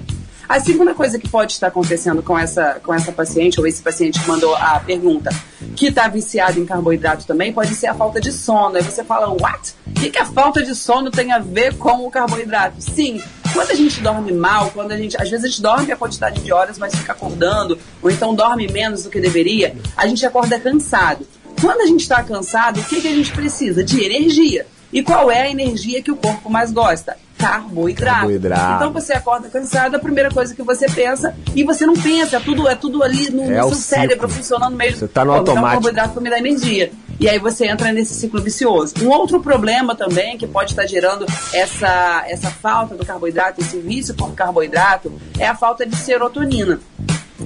A 0.48 0.60
segunda 0.60 0.92
coisa 0.92 1.18
que 1.18 1.28
pode 1.28 1.52
estar 1.52 1.68
acontecendo 1.68 2.22
com 2.22 2.38
essa, 2.38 2.78
com 2.84 2.92
essa 2.92 3.10
paciente, 3.10 3.58
ou 3.58 3.66
esse 3.66 3.80
paciente 3.80 4.20
que 4.20 4.28
mandou 4.28 4.54
a 4.54 4.80
pergunta, 4.80 5.30
que 5.74 5.86
está 5.86 6.08
viciado 6.08 6.60
em 6.60 6.66
carboidrato 6.66 7.26
também, 7.26 7.52
pode 7.52 7.74
ser 7.74 7.86
a 7.86 7.94
falta 7.94 8.20
de 8.20 8.30
sono. 8.30 8.76
Aí 8.76 8.82
você 8.82 9.02
fala, 9.02 9.28
what? 9.30 9.72
O 9.86 9.92
que, 9.92 10.10
que 10.10 10.18
a 10.18 10.26
falta 10.26 10.62
de 10.62 10.74
sono 10.74 11.10
tem 11.10 11.32
a 11.32 11.38
ver 11.38 11.76
com 11.78 12.06
o 12.06 12.10
carboidrato? 12.10 12.74
Sim, 12.80 13.22
quando 13.52 13.70
a 13.70 13.74
gente 13.74 14.00
dorme 14.00 14.32
mal, 14.32 14.70
quando 14.72 14.92
a 14.92 14.96
gente. 14.96 15.16
Às 15.20 15.30
vezes 15.30 15.44
a 15.44 15.48
gente 15.48 15.62
dorme 15.62 15.92
a 15.92 15.96
quantidade 15.96 16.40
de 16.40 16.52
horas, 16.52 16.78
mas 16.78 16.94
fica 16.94 17.12
acordando, 17.12 17.78
ou 18.02 18.10
então 18.10 18.34
dorme 18.34 18.66
menos 18.68 19.04
do 19.04 19.10
que 19.10 19.20
deveria, 19.20 19.74
a 19.96 20.06
gente 20.06 20.24
acorda 20.24 20.58
cansado. 20.58 21.26
Quando 21.60 21.80
a 21.80 21.86
gente 21.86 22.00
está 22.00 22.22
cansado, 22.22 22.80
o 22.80 22.84
que, 22.84 23.00
que 23.00 23.08
a 23.08 23.14
gente 23.14 23.30
precisa? 23.32 23.84
De 23.84 24.02
energia. 24.04 24.66
E 24.92 25.02
qual 25.02 25.30
é 25.30 25.42
a 25.42 25.50
energia 25.50 26.02
que 26.02 26.10
o 26.10 26.16
corpo 26.16 26.50
mais 26.50 26.70
gosta? 26.72 27.16
Carboidrato. 27.38 28.20
Carboidrato. 28.20 28.74
Então 28.76 28.92
você 28.92 29.12
acorda 29.14 29.48
cansado, 29.48 29.96
a 29.96 29.98
primeira 29.98 30.30
coisa 30.30 30.54
que 30.54 30.62
você 30.62 30.86
pensa, 30.86 31.34
e 31.56 31.64
você 31.64 31.84
não 31.86 31.94
pensa, 31.94 32.36
é 32.36 32.40
tudo, 32.40 32.68
é 32.68 32.74
tudo 32.74 33.02
ali 33.02 33.30
no, 33.30 33.50
É 33.50 33.60
no 33.60 33.68
seu 33.68 33.74
cérebro 33.74 34.28
funcionando 34.28 34.76
mesmo. 34.76 34.98
Você 34.98 35.08
tá 35.08 35.24
no 35.24 35.32
Pô, 35.32 35.38
me 35.38 35.44
dá 35.44 35.52
um 35.52 35.54
automático. 35.56 35.82
carboidrato 35.82 36.12
para 36.12 36.22
me 36.22 36.30
dar 36.30 36.38
energia. 36.38 36.92
E 37.22 37.28
aí 37.28 37.38
você 37.38 37.68
entra 37.68 37.92
nesse 37.92 38.14
ciclo 38.14 38.42
vicioso. 38.42 38.94
Um 39.00 39.08
outro 39.08 39.40
problema 39.40 39.94
também 39.94 40.36
que 40.36 40.44
pode 40.44 40.72
estar 40.72 40.84
gerando 40.88 41.24
essa, 41.54 42.24
essa 42.26 42.50
falta 42.50 42.96
do 42.96 43.06
carboidrato, 43.06 43.60
esse 43.60 43.78
vício 43.78 44.12
por 44.12 44.34
carboidrato, 44.34 45.12
é 45.38 45.46
a 45.46 45.54
falta 45.54 45.86
de 45.86 45.94
serotonina. 45.94 46.80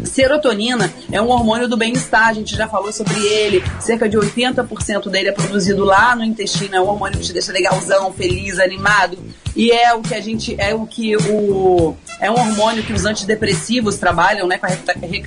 Serotonina 0.04 0.92
é 1.10 1.20
um 1.20 1.28
hormônio 1.28 1.68
do 1.68 1.76
bem-estar, 1.76 2.28
a 2.28 2.32
gente 2.32 2.54
já 2.54 2.68
falou 2.68 2.92
sobre 2.92 3.18
ele. 3.26 3.62
Cerca 3.80 4.08
de 4.08 4.16
80% 4.16 5.08
dele 5.08 5.28
é 5.28 5.32
produzido 5.32 5.84
lá 5.84 6.14
no 6.14 6.24
intestino, 6.24 6.76
é 6.76 6.80
um 6.80 6.88
hormônio 6.88 7.18
que 7.18 7.24
te 7.24 7.32
deixa 7.32 7.52
legalzão, 7.52 8.12
feliz, 8.12 8.58
animado. 8.58 9.18
E 9.54 9.70
é 9.70 9.94
o 9.94 10.02
que 10.02 10.14
a 10.14 10.20
gente 10.20 10.54
é 10.58 10.74
o 10.74 10.86
que 10.86 11.16
o 11.16 11.94
é 12.20 12.30
um 12.30 12.34
hormônio 12.34 12.82
que 12.82 12.92
os 12.92 13.04
antidepressivos 13.04 13.96
trabalham, 13.96 14.46
né, 14.46 14.58
com 14.58 14.66
a 14.66 14.70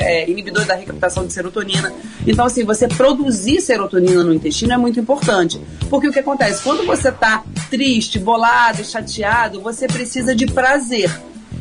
é, 0.02 0.30
inibidor 0.30 0.66
da 0.66 0.76
recaptação 0.76 1.26
de 1.26 1.34
serotonina. 1.34 1.92
Então 2.28 2.46
assim, 2.46 2.64
você 2.64 2.88
produzir 2.88 3.60
serotonina 3.62 4.24
no 4.24 4.34
intestino 4.34 4.74
é 4.74 4.78
muito 4.78 5.00
importante, 5.00 5.60
porque 5.90 6.08
o 6.08 6.14
que 6.14 6.20
acontece 6.20 6.64
quando 6.64 6.86
você 6.86 7.12
tá 7.12 7.44
triste, 7.70 8.20
bolado, 8.20 8.84
chateado, 8.84 9.62
você 9.62 9.88
precisa 9.88 10.36
de 10.36 10.46
prazer. 10.46 11.10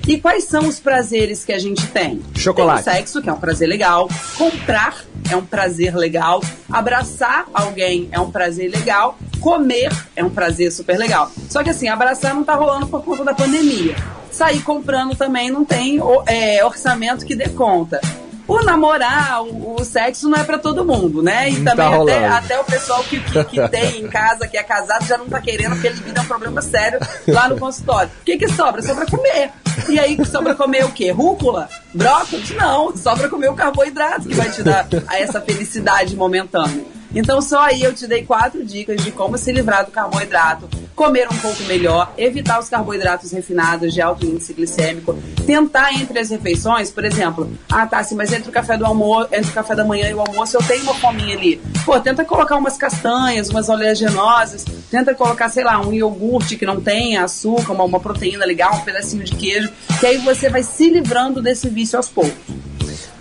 E 0.08 0.18
quais 0.18 0.44
são 0.44 0.66
os 0.66 0.80
prazeres 0.80 1.44
que 1.44 1.52
a 1.52 1.58
gente 1.58 1.86
tem? 1.88 2.22
Chocolate. 2.34 2.82
Tem 2.82 2.94
o 2.94 2.96
sexo, 2.96 3.20
que 3.20 3.28
é 3.28 3.32
um 3.32 3.38
prazer 3.38 3.68
legal. 3.68 4.08
Comprar 4.38 5.04
é 5.30 5.36
um 5.36 5.44
prazer 5.44 5.94
legal. 5.94 6.42
Abraçar 6.72 7.44
alguém 7.52 8.08
é 8.10 8.18
um 8.18 8.30
prazer 8.30 8.70
legal. 8.70 9.18
Comer 9.38 9.92
é 10.16 10.24
um 10.24 10.30
prazer 10.30 10.72
super 10.72 10.96
legal. 10.98 11.30
Só 11.50 11.62
que 11.62 11.68
assim, 11.68 11.88
abraçar 11.88 12.34
não 12.34 12.42
tá 12.42 12.54
rolando 12.54 12.86
por 12.86 13.04
conta 13.04 13.22
da 13.22 13.34
pandemia. 13.34 13.94
Sair 14.32 14.62
comprando 14.62 15.14
também 15.14 15.50
não 15.50 15.62
tem 15.62 16.00
é, 16.26 16.64
orçamento 16.64 17.26
que 17.26 17.36
dê 17.36 17.50
conta. 17.50 18.00
O 18.46 18.62
namorar, 18.62 19.42
o, 19.42 19.76
o 19.78 19.84
sexo 19.84 20.26
não 20.26 20.38
é 20.38 20.44
pra 20.44 20.56
todo 20.56 20.86
mundo, 20.86 21.22
né? 21.22 21.50
E 21.50 21.58
Não 21.58 21.64
tá 21.66 21.70
também 21.72 21.86
até, 21.86 21.96
rolando. 21.96 22.34
até 22.34 22.58
o 22.58 22.64
pessoal 22.64 23.04
que, 23.04 23.20
que, 23.20 23.44
que 23.44 23.68
tem 23.68 24.00
em 24.00 24.08
casa, 24.08 24.48
que 24.48 24.56
é 24.56 24.62
casado, 24.62 25.04
já 25.04 25.18
não 25.18 25.26
tá 25.28 25.38
querendo, 25.38 25.72
porque 25.72 25.90
libido 25.90 26.18
é 26.18 26.22
um 26.22 26.26
problema 26.26 26.62
sério 26.62 26.98
lá 27.26 27.46
no 27.46 27.58
consultório. 27.60 28.10
O 28.22 28.24
que 28.24 28.38
que 28.38 28.48
sobra? 28.48 28.80
Sobra 28.80 29.04
comer. 29.04 29.50
E 29.88 29.98
aí 29.98 30.16
sobra 30.24 30.54
comer 30.54 30.84
o 30.84 30.92
quê? 30.92 31.10
Rúcula? 31.10 31.68
Brócolis? 31.92 32.50
Não, 32.50 32.96
sobra 32.96 33.28
comer 33.28 33.50
o 33.50 33.54
carboidrato 33.54 34.28
que 34.28 34.34
vai 34.34 34.50
te 34.50 34.62
dar 34.62 34.86
essa 35.12 35.40
felicidade 35.40 36.16
momentânea. 36.16 36.84
Então 37.14 37.40
só 37.40 37.60
aí 37.60 37.82
eu 37.82 37.94
te 37.94 38.06
dei 38.06 38.24
quatro 38.24 38.64
dicas 38.64 39.02
de 39.02 39.10
como 39.10 39.38
se 39.38 39.50
livrar 39.50 39.84
do 39.84 39.90
carboidrato, 39.90 40.68
comer 40.98 41.28
um 41.30 41.36
pouco 41.36 41.62
melhor, 41.62 42.12
evitar 42.18 42.58
os 42.58 42.68
carboidratos 42.68 43.30
refinados 43.30 43.94
de 43.94 44.02
alto 44.02 44.26
índice 44.26 44.52
glicêmico, 44.52 45.16
tentar 45.46 45.92
entre 45.92 46.18
as 46.18 46.28
refeições, 46.28 46.90
por 46.90 47.04
exemplo, 47.04 47.48
ah 47.70 47.86
tá, 47.86 48.00
assim, 48.00 48.16
mas 48.16 48.32
entre 48.32 48.50
o 48.50 48.52
café 48.52 48.76
do 48.76 48.84
almoço, 48.84 49.28
entre 49.32 49.48
o 49.48 49.54
café 49.54 49.76
da 49.76 49.84
manhã 49.84 50.10
e 50.10 50.14
o 50.14 50.20
almoço 50.20 50.56
eu 50.56 50.62
tenho 50.64 50.82
uma 50.82 50.94
fominha 50.94 51.36
ali. 51.36 51.60
Pô, 51.84 52.00
tenta 52.00 52.24
colocar 52.24 52.56
umas 52.56 52.76
castanhas, 52.76 53.48
umas 53.48 53.68
oleaginosas, 53.68 54.64
tenta 54.90 55.14
colocar, 55.14 55.48
sei 55.48 55.62
lá, 55.62 55.80
um 55.80 55.92
iogurte 55.92 56.56
que 56.56 56.66
não 56.66 56.80
tenha 56.80 57.22
açúcar, 57.22 57.74
uma, 57.74 57.84
uma 57.84 58.00
proteína 58.00 58.44
legal, 58.44 58.74
um 58.74 58.80
pedacinho 58.80 59.22
de 59.22 59.36
queijo, 59.36 59.70
que 60.00 60.06
aí 60.06 60.18
você 60.18 60.48
vai 60.48 60.64
se 60.64 60.90
livrando 60.90 61.40
desse 61.40 61.68
vício 61.68 61.96
aos 61.96 62.08
poucos. 62.08 62.67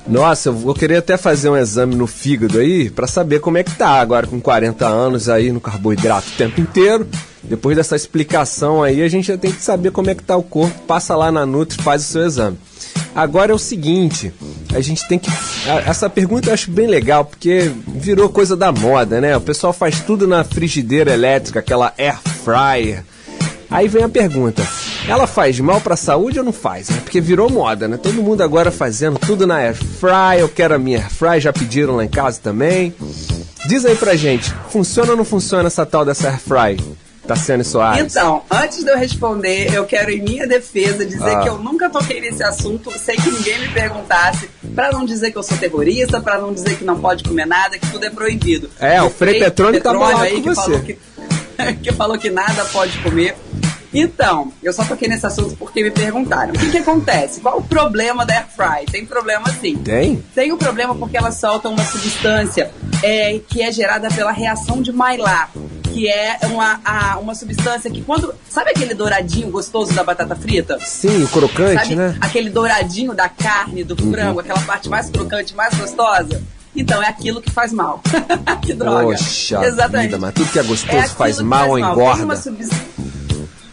Nossa, 0.07 0.49
eu 0.49 0.53
vou 0.53 0.73
querer 0.73 0.97
até 0.97 1.17
fazer 1.17 1.49
um 1.49 1.57
exame 1.57 1.95
no 1.95 2.07
fígado 2.07 2.59
aí 2.59 2.89
pra 2.89 3.07
saber 3.07 3.39
como 3.39 3.57
é 3.57 3.63
que 3.63 3.75
tá 3.75 3.99
agora 3.99 4.25
com 4.25 4.39
40 4.39 4.87
anos 4.87 5.27
aí 5.27 5.51
no 5.51 5.59
carboidrato 5.59 6.29
o 6.29 6.37
tempo 6.37 6.61
inteiro. 6.61 7.07
Depois 7.43 7.75
dessa 7.75 7.95
explicação 7.95 8.81
aí, 8.83 9.01
a 9.01 9.07
gente 9.07 9.27
já 9.27 9.37
tem 9.37 9.51
que 9.51 9.61
saber 9.61 9.91
como 9.91 10.09
é 10.09 10.15
que 10.15 10.23
tá 10.23 10.35
o 10.35 10.43
corpo. 10.43 10.79
Passa 10.81 11.15
lá 11.15 11.31
na 11.31 11.45
Nutri, 11.45 11.81
faz 11.81 12.01
o 12.03 12.05
seu 12.05 12.25
exame. 12.25 12.57
Agora 13.13 13.51
é 13.51 13.55
o 13.55 13.59
seguinte, 13.59 14.31
a 14.73 14.79
gente 14.79 15.07
tem 15.07 15.17
que. 15.17 15.29
Essa 15.85 16.09
pergunta 16.09 16.49
eu 16.49 16.53
acho 16.53 16.69
bem 16.69 16.87
legal, 16.87 17.25
porque 17.25 17.71
virou 17.87 18.29
coisa 18.29 18.55
da 18.55 18.71
moda, 18.71 19.19
né? 19.19 19.35
O 19.35 19.41
pessoal 19.41 19.73
faz 19.73 20.01
tudo 20.01 20.27
na 20.27 20.43
frigideira 20.43 21.13
elétrica, 21.13 21.59
aquela 21.59 21.93
air 21.97 22.19
fryer. 22.43 23.03
Aí 23.69 23.87
vem 23.87 24.03
a 24.03 24.09
pergunta: 24.09 24.65
ela 25.07 25.27
faz 25.27 25.59
mal 25.59 25.81
pra 25.81 25.95
saúde 25.95 26.39
ou 26.39 26.45
não 26.45 26.53
faz? 26.53 26.89
Né? 26.89 26.99
Porque 27.03 27.19
virou 27.21 27.49
moda, 27.49 27.87
né? 27.87 27.97
Todo 27.97 28.21
mundo 28.23 28.41
agora 28.41 28.71
fazendo 28.71 29.19
tudo 29.19 29.45
na 29.47 29.55
air 29.57 29.75
fry. 29.75 30.39
Eu 30.39 30.49
quero 30.49 30.75
a 30.75 30.77
minha 30.77 30.99
air 30.99 31.09
fry, 31.09 31.39
já 31.39 31.51
pediram 31.51 31.95
lá 31.95 32.05
em 32.05 32.09
casa 32.09 32.39
também. 32.41 32.93
Diz 33.67 33.85
aí 33.85 33.95
pra 33.95 34.15
gente, 34.15 34.53
funciona 34.69 35.11
ou 35.11 35.17
não 35.17 35.25
funciona 35.25 35.67
essa 35.67 35.85
tal 35.85 36.05
dessa 36.05 36.29
air 36.29 36.39
fry? 36.39 36.97
Tassiane 37.27 37.61
Soares. 37.65 38.05
Então, 38.15 38.41
antes 38.49 38.85
de 38.85 38.89
eu 38.89 38.97
responder, 38.97 39.73
eu 39.73 39.83
quero, 39.83 40.09
em 40.11 40.21
minha 40.21 40.47
defesa, 40.47 41.05
dizer 41.05 41.35
Ah. 41.35 41.41
que 41.41 41.49
eu 41.49 41.57
nunca 41.57 41.89
toquei 41.89 42.21
nesse 42.21 42.41
assunto 42.41 42.89
sem 42.97 43.17
que 43.17 43.29
ninguém 43.29 43.59
me 43.59 43.67
perguntasse, 43.67 44.49
pra 44.73 44.93
não 44.93 45.03
dizer 45.03 45.31
que 45.31 45.37
eu 45.37 45.43
sou 45.43 45.57
terrorista, 45.57 46.21
pra 46.21 46.37
não 46.39 46.53
dizer 46.53 46.77
que 46.77 46.85
não 46.85 46.97
pode 47.01 47.25
comer 47.25 47.45
nada, 47.45 47.77
que 47.77 47.85
tudo 47.91 48.05
é 48.05 48.09
proibido. 48.09 48.69
É, 48.79 49.01
o 49.03 49.09
Frei 49.09 49.39
Petrônio 49.39 49.81
tá 49.81 49.91
bolado 49.91 50.21
aí 50.21 50.35
com 50.35 50.43
que 50.43 50.49
você. 50.55 50.61
falou 50.61 50.79
que, 50.79 50.97
que 51.83 51.91
falou 51.91 52.17
que 52.17 52.29
nada 52.29 52.63
pode 52.71 52.97
comer. 52.99 53.35
Então, 53.93 54.51
eu 54.61 54.73
só 54.73 54.83
toquei 54.83 55.07
nesse 55.07 55.25
assunto 55.25 55.55
porque 55.57 55.81
me 55.83 55.91
perguntaram. 55.91 56.53
O 56.53 56.57
que, 56.57 56.69
que 56.71 56.77
acontece? 56.77 57.39
Qual 57.39 57.57
o 57.59 57.63
problema 57.63 58.25
da 58.25 58.33
Air 58.35 58.45
Fry? 58.55 58.85
Tem 58.91 59.05
problema 59.05 59.45
sim. 59.61 59.77
Tem? 59.77 60.23
Tem 60.35 60.51
o 60.51 60.57
problema 60.57 60.93
porque 60.95 61.15
ela 61.17 61.31
solta 61.31 61.69
uma 61.69 61.83
substância 61.83 62.71
é, 63.01 63.39
que 63.47 63.61
é 63.61 63.71
gerada 63.71 64.09
pela 64.09 64.31
reação 64.31 64.81
de 64.81 64.91
Maillard, 64.91 65.51
que 65.93 66.07
é 66.09 66.37
uma, 66.43 66.79
a- 66.83 67.17
uma 67.19 67.33
substância 67.33 67.89
que 67.89 68.01
quando... 68.01 68.33
Sabe 68.49 68.71
aquele 68.71 68.93
douradinho 68.93 69.49
gostoso 69.49 69.93
da 69.93 70.03
batata 70.03 70.35
frita? 70.35 70.77
Sim, 70.83 71.23
o 71.23 71.27
crocante, 71.27 71.81
Sabe 71.83 71.95
né? 71.95 72.17
aquele 72.19 72.49
douradinho 72.49 73.13
da 73.13 73.29
carne, 73.29 73.83
do 73.83 73.95
frango, 73.95 74.39
aquela 74.39 74.61
parte 74.61 74.89
mais 74.89 75.09
crocante, 75.09 75.55
mais 75.55 75.73
gostosa? 75.75 76.41
Então, 76.75 77.01
é 77.01 77.07
aquilo 77.07 77.41
que 77.41 77.49
faz 77.51 77.71
mal. 77.73 78.01
que 78.61 78.73
droga. 78.73 79.03
Poxa 79.17 79.63
Exatamente. 79.65 80.05
vida, 80.07 80.17
mas 80.19 80.33
tudo 80.33 80.51
que 80.51 80.59
é 80.59 80.63
gostoso 80.63 80.97
É 80.97 81.07
faz 81.07 81.39
mal 81.39 81.69
ou 81.69 81.75
Tem 81.75 81.85
engorda. 81.85 82.23
uma 82.23 82.35
subs- 82.35 82.69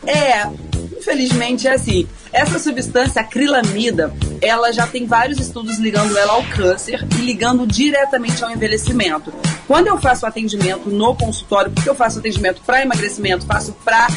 É, 0.06 0.73
infelizmente 1.04 1.68
é 1.68 1.74
assim. 1.74 2.08
Essa 2.32 2.58
substância, 2.58 3.20
acrilamida, 3.20 4.12
ela 4.40 4.72
já 4.72 4.86
tem 4.86 5.06
vários 5.06 5.38
estudos 5.38 5.78
ligando 5.78 6.16
ela 6.16 6.32
ao 6.32 6.42
câncer 6.44 7.06
e 7.18 7.22
ligando 7.22 7.66
diretamente 7.66 8.42
ao 8.42 8.50
envelhecimento. 8.50 9.32
Quando 9.68 9.86
eu 9.86 9.98
faço 9.98 10.26
atendimento 10.26 10.90
no 10.90 11.14
consultório, 11.14 11.70
porque 11.70 11.88
eu 11.88 11.94
faço 11.94 12.18
atendimento 12.18 12.60
para 12.66 12.82
emagrecimento, 12.82 13.46
faço 13.46 13.72
para 13.84 14.08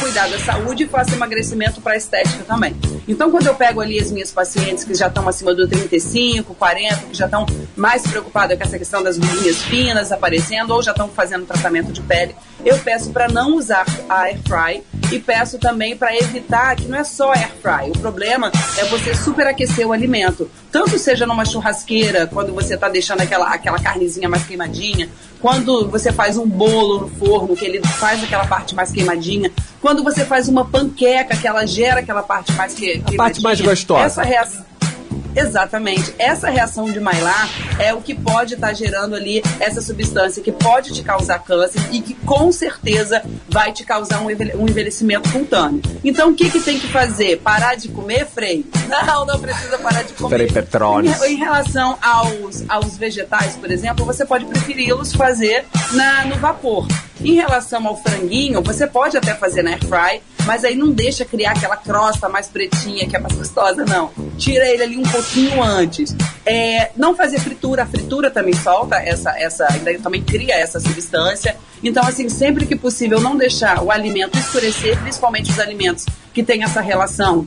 cuidar 0.00 0.28
da 0.28 0.38
saúde 0.40 0.84
e 0.84 0.86
faço 0.88 1.14
emagrecimento 1.14 1.80
para 1.80 1.96
estética 1.96 2.42
também. 2.44 2.74
Então, 3.06 3.30
quando 3.30 3.46
eu 3.46 3.54
pego 3.54 3.80
ali 3.80 4.00
as 4.00 4.10
minhas 4.10 4.32
pacientes 4.32 4.82
que 4.82 4.94
já 4.94 5.06
estão 5.06 5.28
acima 5.28 5.54
do 5.54 5.68
35, 5.68 6.54
40, 6.54 6.96
que 6.96 7.16
já 7.16 7.26
estão 7.26 7.46
mais 7.76 8.02
preocupadas 8.02 8.58
com 8.58 8.64
essa 8.64 8.78
questão 8.78 9.02
das 9.02 9.16
ruguinhas 9.16 9.62
finas 9.62 10.10
aparecendo 10.10 10.72
ou 10.72 10.82
já 10.82 10.90
estão 10.90 11.08
fazendo 11.08 11.46
tratamento 11.46 11.92
de 11.92 12.00
pele, 12.00 12.34
eu 12.64 12.78
peço 12.78 13.10
para 13.10 13.28
não 13.28 13.56
usar 13.56 13.86
a 14.08 14.22
air 14.22 14.38
fry 14.46 14.82
e 15.12 15.18
peço 15.18 15.58
também 15.58 15.96
para 15.96 16.16
evitar 16.16 16.74
que 16.76 16.86
não 16.86 16.98
é 16.98 17.04
só 17.04 17.32
air 17.32 17.50
fry. 17.62 17.90
O 17.90 17.98
problema 17.98 18.50
é 18.78 18.84
você 18.84 19.14
superaquecer 19.14 19.86
o 19.86 19.92
alimento. 19.92 20.50
Tanto 20.70 20.98
seja 20.98 21.26
numa 21.26 21.44
churrasqueira, 21.44 22.26
quando 22.26 22.52
você 22.52 22.74
está 22.74 22.88
deixando 22.88 23.20
aquela, 23.20 23.48
aquela 23.48 23.78
carnezinha 23.78 24.28
mais 24.28 24.44
queimadinha, 24.44 25.08
quando 25.40 25.88
você 25.88 26.12
faz 26.12 26.36
um 26.36 26.46
bolo 26.46 27.00
no 27.00 27.08
forno, 27.08 27.56
que 27.56 27.64
ele 27.64 27.80
faz 27.86 28.22
aquela 28.22 28.46
parte 28.46 28.74
mais 28.74 28.90
queimadinha, 28.90 29.50
quando 29.80 30.02
você 30.02 30.24
faz 30.24 30.48
uma 30.48 30.64
panqueca, 30.64 31.36
que 31.36 31.46
ela 31.46 31.64
gera 31.66 32.00
aquela 32.00 32.22
parte 32.22 32.52
mais 32.52 32.74
que, 32.74 32.86
queimadinha. 32.86 33.16
parte 33.16 33.42
mais 33.42 33.60
gostosa. 33.60 34.04
Essa 34.04 34.22
reação. 34.22 34.65
Exatamente. 35.36 36.14
Essa 36.18 36.48
reação 36.48 36.90
de 36.90 36.98
Maillard 36.98 37.52
é 37.78 37.92
o 37.92 38.00
que 38.00 38.14
pode 38.14 38.54
estar 38.54 38.72
gerando 38.72 39.14
ali 39.14 39.42
essa 39.60 39.80
substância 39.82 40.42
que 40.42 40.50
pode 40.50 40.92
te 40.92 41.02
causar 41.02 41.38
câncer 41.40 41.80
e 41.92 42.00
que 42.00 42.14
com 42.14 42.50
certeza 42.50 43.22
vai 43.48 43.72
te 43.72 43.84
causar 43.84 44.20
um 44.22 44.30
envelhe- 44.30 44.54
envelhecimento 44.58 45.30
cutâneo. 45.30 45.82
Então 46.02 46.30
o 46.30 46.34
que, 46.34 46.50
que 46.50 46.60
tem 46.60 46.78
que 46.78 46.88
fazer? 46.88 47.38
Parar 47.40 47.74
de 47.76 47.88
comer, 47.88 48.26
Frei? 48.26 48.64
Não, 48.88 49.26
não 49.26 49.38
precisa 49.40 49.76
parar 49.78 50.02
de 50.02 50.12
comer. 50.14 50.36
Frei 50.36 50.46
Petrones. 50.46 51.20
Em, 51.22 51.32
em 51.32 51.36
relação 51.36 51.98
aos, 52.00 52.64
aos 52.68 52.96
vegetais, 52.96 53.56
por 53.56 53.70
exemplo, 53.70 54.04
você 54.04 54.24
pode 54.24 54.44
preferi-los 54.46 55.12
fazer 55.12 55.64
na, 55.92 56.24
no 56.24 56.36
vapor. 56.36 56.86
Em 57.20 57.34
relação 57.34 57.84
ao 57.86 57.96
franguinho, 57.96 58.62
você 58.62 58.86
pode 58.86 59.16
até 59.16 59.34
fazer 59.34 59.62
na 59.62 59.70
air 59.70 59.80
fry, 59.84 60.22
mas 60.44 60.64
aí 60.64 60.76
não 60.76 60.90
deixa 60.92 61.24
criar 61.24 61.52
aquela 61.52 61.76
crosta 61.76 62.28
mais 62.28 62.46
pretinha 62.46 63.06
que 63.08 63.16
é 63.16 63.18
mais 63.18 63.34
gostosa, 63.34 63.84
não. 63.84 64.10
Tira 64.36 64.66
ele 64.68 64.82
ali 64.82 64.96
um 64.96 65.02
pouquinho 65.02 65.62
antes. 65.62 66.14
É, 66.44 66.90
não 66.96 67.14
fazer 67.16 67.40
fritura, 67.40 67.82
a 67.82 67.86
fritura 67.86 68.30
também 68.30 68.54
solta 68.54 68.96
essa, 68.96 69.30
essa, 69.38 69.66
também 70.02 70.22
cria 70.22 70.54
essa 70.54 70.78
substância. 70.78 71.56
Então, 71.82 72.02
assim, 72.04 72.28
sempre 72.28 72.66
que 72.66 72.76
possível, 72.76 73.20
não 73.20 73.36
deixar 73.36 73.82
o 73.82 73.90
alimento 73.90 74.38
escurecer, 74.38 74.98
principalmente 75.00 75.50
os 75.50 75.58
alimentos 75.58 76.06
que 76.32 76.42
têm 76.42 76.62
essa 76.62 76.80
relação 76.80 77.46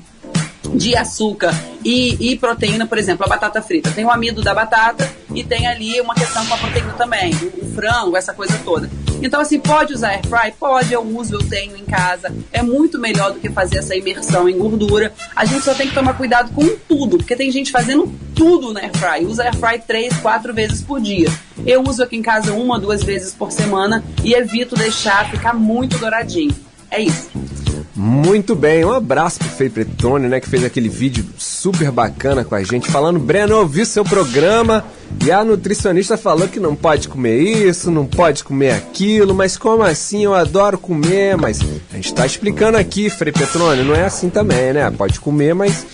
de 0.73 0.95
açúcar 0.95 1.53
e, 1.83 2.31
e 2.31 2.37
proteína, 2.37 2.85
por 2.85 2.97
exemplo, 2.97 3.25
a 3.25 3.29
batata 3.29 3.61
frita. 3.61 3.91
Tem 3.91 4.05
o 4.05 4.11
amido 4.11 4.41
da 4.41 4.53
batata 4.53 5.09
e 5.33 5.43
tem 5.43 5.67
ali 5.67 5.99
uma 6.01 6.15
questão 6.15 6.45
com 6.45 6.53
a 6.53 6.57
proteína 6.57 6.93
também, 6.93 7.33
o, 7.35 7.65
o 7.65 7.73
frango, 7.73 8.17
essa 8.17 8.33
coisa 8.33 8.59
toda. 8.63 8.89
Então, 9.21 9.41
assim, 9.41 9.59
pode 9.59 9.93
usar 9.93 10.09
air 10.09 10.21
fry? 10.25 10.53
Pode, 10.57 10.93
eu 10.93 11.01
uso, 11.01 11.35
eu 11.35 11.49
tenho 11.49 11.75
em 11.75 11.83
casa. 11.83 12.33
É 12.51 12.61
muito 12.61 12.97
melhor 12.97 13.33
do 13.33 13.39
que 13.39 13.49
fazer 13.49 13.79
essa 13.79 13.95
imersão 13.95 14.47
em 14.47 14.57
gordura. 14.57 15.13
A 15.35 15.45
gente 15.45 15.63
só 15.63 15.73
tem 15.73 15.87
que 15.87 15.93
tomar 15.93 16.13
cuidado 16.13 16.53
com 16.53 16.65
tudo, 16.87 17.17
porque 17.17 17.35
tem 17.35 17.51
gente 17.51 17.71
fazendo 17.71 18.13
tudo 18.33 18.71
na 18.71 18.81
air 18.81 18.91
fry. 18.95 19.25
Usa 19.25 19.43
air 19.43 19.55
fry 19.55 19.79
três, 19.85 20.15
quatro 20.17 20.53
vezes 20.53 20.81
por 20.81 21.01
dia. 21.01 21.29
Eu 21.65 21.83
uso 21.83 22.01
aqui 22.01 22.15
em 22.15 22.21
casa 22.21 22.53
uma, 22.53 22.79
duas 22.79 23.03
vezes 23.03 23.33
por 23.33 23.51
semana 23.51 24.03
e 24.23 24.33
evito 24.33 24.75
deixar 24.75 25.29
ficar 25.29 25.53
muito 25.53 25.97
douradinho. 25.97 26.55
É 26.89 27.01
isso. 27.01 27.29
Muito 28.01 28.55
bem, 28.55 28.85
um 28.85 28.93
abraço 28.93 29.39
pro 29.39 29.49
Frei 29.49 29.69
Pretone, 29.69 30.29
né, 30.29 30.39
que 30.39 30.47
fez 30.49 30.63
aquele 30.63 30.87
vídeo 30.87 31.25
super 31.37 31.91
bacana 31.91 32.45
com 32.45 32.55
a 32.55 32.63
gente, 32.63 32.89
falando, 32.89 33.19
Breno, 33.19 33.51
eu 33.55 33.57
ouvi 33.59 33.85
seu 33.85 34.05
programa 34.05 34.85
e 35.25 35.29
a 35.29 35.43
nutricionista 35.43 36.17
falou 36.17 36.47
que 36.47 36.61
não 36.61 36.77
pode 36.77 37.09
comer 37.09 37.37
isso, 37.41 37.91
não 37.91 38.05
pode 38.05 38.41
comer 38.45 38.71
aquilo, 38.71 39.35
mas 39.35 39.57
como 39.57 39.83
assim? 39.83 40.23
Eu 40.23 40.33
adoro 40.33 40.77
comer, 40.77 41.35
mas 41.35 41.59
a 41.91 41.95
gente 41.97 42.13
tá 42.13 42.25
explicando 42.25 42.77
aqui, 42.77 43.09
Frei 43.09 43.33
Petrone, 43.33 43.83
não 43.83 43.93
é 43.93 44.05
assim 44.05 44.29
também, 44.29 44.71
né? 44.71 44.89
Pode 44.91 45.19
comer, 45.19 45.53
mas 45.53 45.85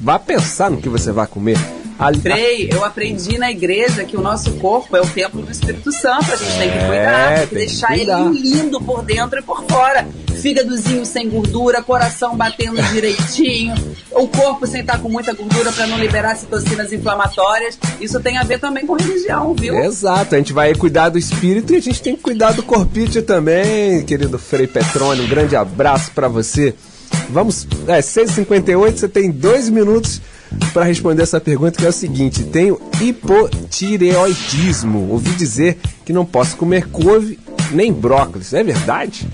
vá 0.00 0.18
pensar 0.18 0.72
no 0.72 0.78
que 0.78 0.88
você 0.88 1.12
vai 1.12 1.28
comer. 1.28 1.56
Ali- 1.96 2.18
Frei, 2.18 2.68
eu 2.72 2.84
aprendi 2.84 3.38
na 3.38 3.48
igreja 3.52 4.02
que 4.02 4.16
o 4.16 4.20
nosso 4.20 4.50
corpo 4.54 4.96
é 4.96 5.00
o 5.00 5.06
templo 5.06 5.40
do 5.40 5.52
Espírito 5.52 5.92
Santo. 5.92 6.32
A 6.32 6.36
gente 6.36 6.58
tem 6.58 6.68
que 6.72 6.76
É, 6.78 6.86
cuidar, 6.88 7.26
tem 7.28 7.34
que 7.34 7.38
tem 7.38 7.48
que 7.48 7.54
deixar 7.54 7.86
cuidar. 7.94 8.20
ele 8.26 8.40
lindo 8.40 8.80
por 8.80 9.04
dentro 9.04 9.38
e 9.38 9.42
por 9.42 9.62
fora. 9.68 10.04
Fígadozinho 10.44 11.06
sem 11.06 11.30
gordura, 11.30 11.82
coração 11.82 12.36
batendo 12.36 12.76
direitinho, 12.92 13.74
o 14.10 14.28
corpo 14.28 14.66
sem 14.66 14.82
estar 14.82 14.98
com 14.98 15.08
muita 15.08 15.32
gordura 15.32 15.72
para 15.72 15.86
não 15.86 15.98
liberar 15.98 16.36
citocinas 16.36 16.92
inflamatórias. 16.92 17.78
Isso 17.98 18.20
tem 18.20 18.36
a 18.36 18.42
ver 18.42 18.60
também 18.60 18.86
com 18.86 18.92
religião, 18.92 19.54
viu? 19.54 19.74
Exato, 19.78 20.34
a 20.34 20.38
gente 20.38 20.52
vai 20.52 20.74
cuidar 20.74 21.08
do 21.08 21.16
espírito 21.16 21.72
e 21.72 21.76
a 21.76 21.80
gente 21.80 22.02
tem 22.02 22.14
que 22.14 22.20
cuidar 22.20 22.52
do 22.52 22.62
corpite 22.62 23.22
também, 23.22 24.04
querido 24.04 24.38
Frei 24.38 24.66
Petrone. 24.66 25.22
Um 25.22 25.28
grande 25.28 25.56
abraço 25.56 26.10
pra 26.10 26.28
você. 26.28 26.74
Vamos, 27.30 27.66
é 27.88 28.00
6h58, 28.00 28.98
você 28.98 29.08
tem 29.08 29.30
dois 29.30 29.70
minutos 29.70 30.20
para 30.74 30.84
responder 30.84 31.22
essa 31.22 31.40
pergunta 31.40 31.78
que 31.78 31.86
é 31.86 31.88
o 31.88 31.92
seguinte: 31.92 32.44
tenho 32.44 32.78
hipotireoidismo. 33.00 35.10
Ouvi 35.10 35.30
dizer 35.30 35.78
que 36.04 36.12
não 36.12 36.26
posso 36.26 36.54
comer 36.58 36.86
couve 36.88 37.38
nem 37.70 37.90
brócolis. 37.90 38.52
É 38.52 38.62
verdade? 38.62 39.26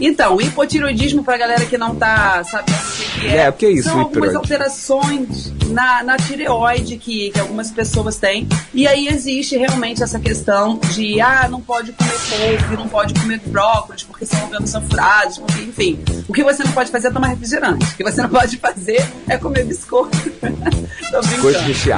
Então, 0.00 0.36
o 0.36 0.42
hipotiroidismo, 0.42 1.24
pra 1.24 1.36
galera 1.36 1.64
que 1.66 1.76
não 1.76 1.94
tá 1.94 2.42
sabendo 2.44 2.78
o 2.78 3.20
que, 3.20 3.26
é, 3.26 3.36
É, 3.36 3.54
é 3.66 3.70
isso, 3.70 3.88
são 3.88 4.00
algumas 4.00 4.34
alterações 4.34 5.52
na, 5.68 6.02
na 6.02 6.16
tireoide 6.16 6.96
que, 6.96 7.30
que 7.30 7.40
algumas 7.40 7.70
pessoas 7.70 8.16
têm. 8.16 8.48
E 8.72 8.86
aí 8.86 9.08
existe 9.08 9.56
realmente 9.56 10.02
essa 10.02 10.18
questão 10.18 10.78
de, 10.92 11.20
ah, 11.20 11.48
não 11.50 11.60
pode 11.60 11.92
comer 11.92 12.18
couve, 12.28 12.76
não 12.76 12.88
pode 12.88 13.14
comer 13.14 13.40
brócolis, 13.46 14.04
porque 14.04 14.24
são 14.26 14.42
órgãos 14.44 14.72
furados, 14.88 15.38
porque, 15.38 15.62
enfim. 15.62 15.98
O 16.28 16.32
que 16.32 16.44
você 16.44 16.62
não 16.62 16.72
pode 16.72 16.90
fazer 16.90 17.08
é 17.08 17.10
tomar 17.10 17.28
refrigerante. 17.28 17.84
O 17.84 17.96
que 17.96 18.04
você 18.04 18.22
não 18.22 18.28
pode 18.28 18.56
fazer 18.58 19.04
é 19.28 19.36
comer 19.36 19.64
biscoito. 19.64 20.16
Tô 20.40 21.20
brincando. 21.22 21.42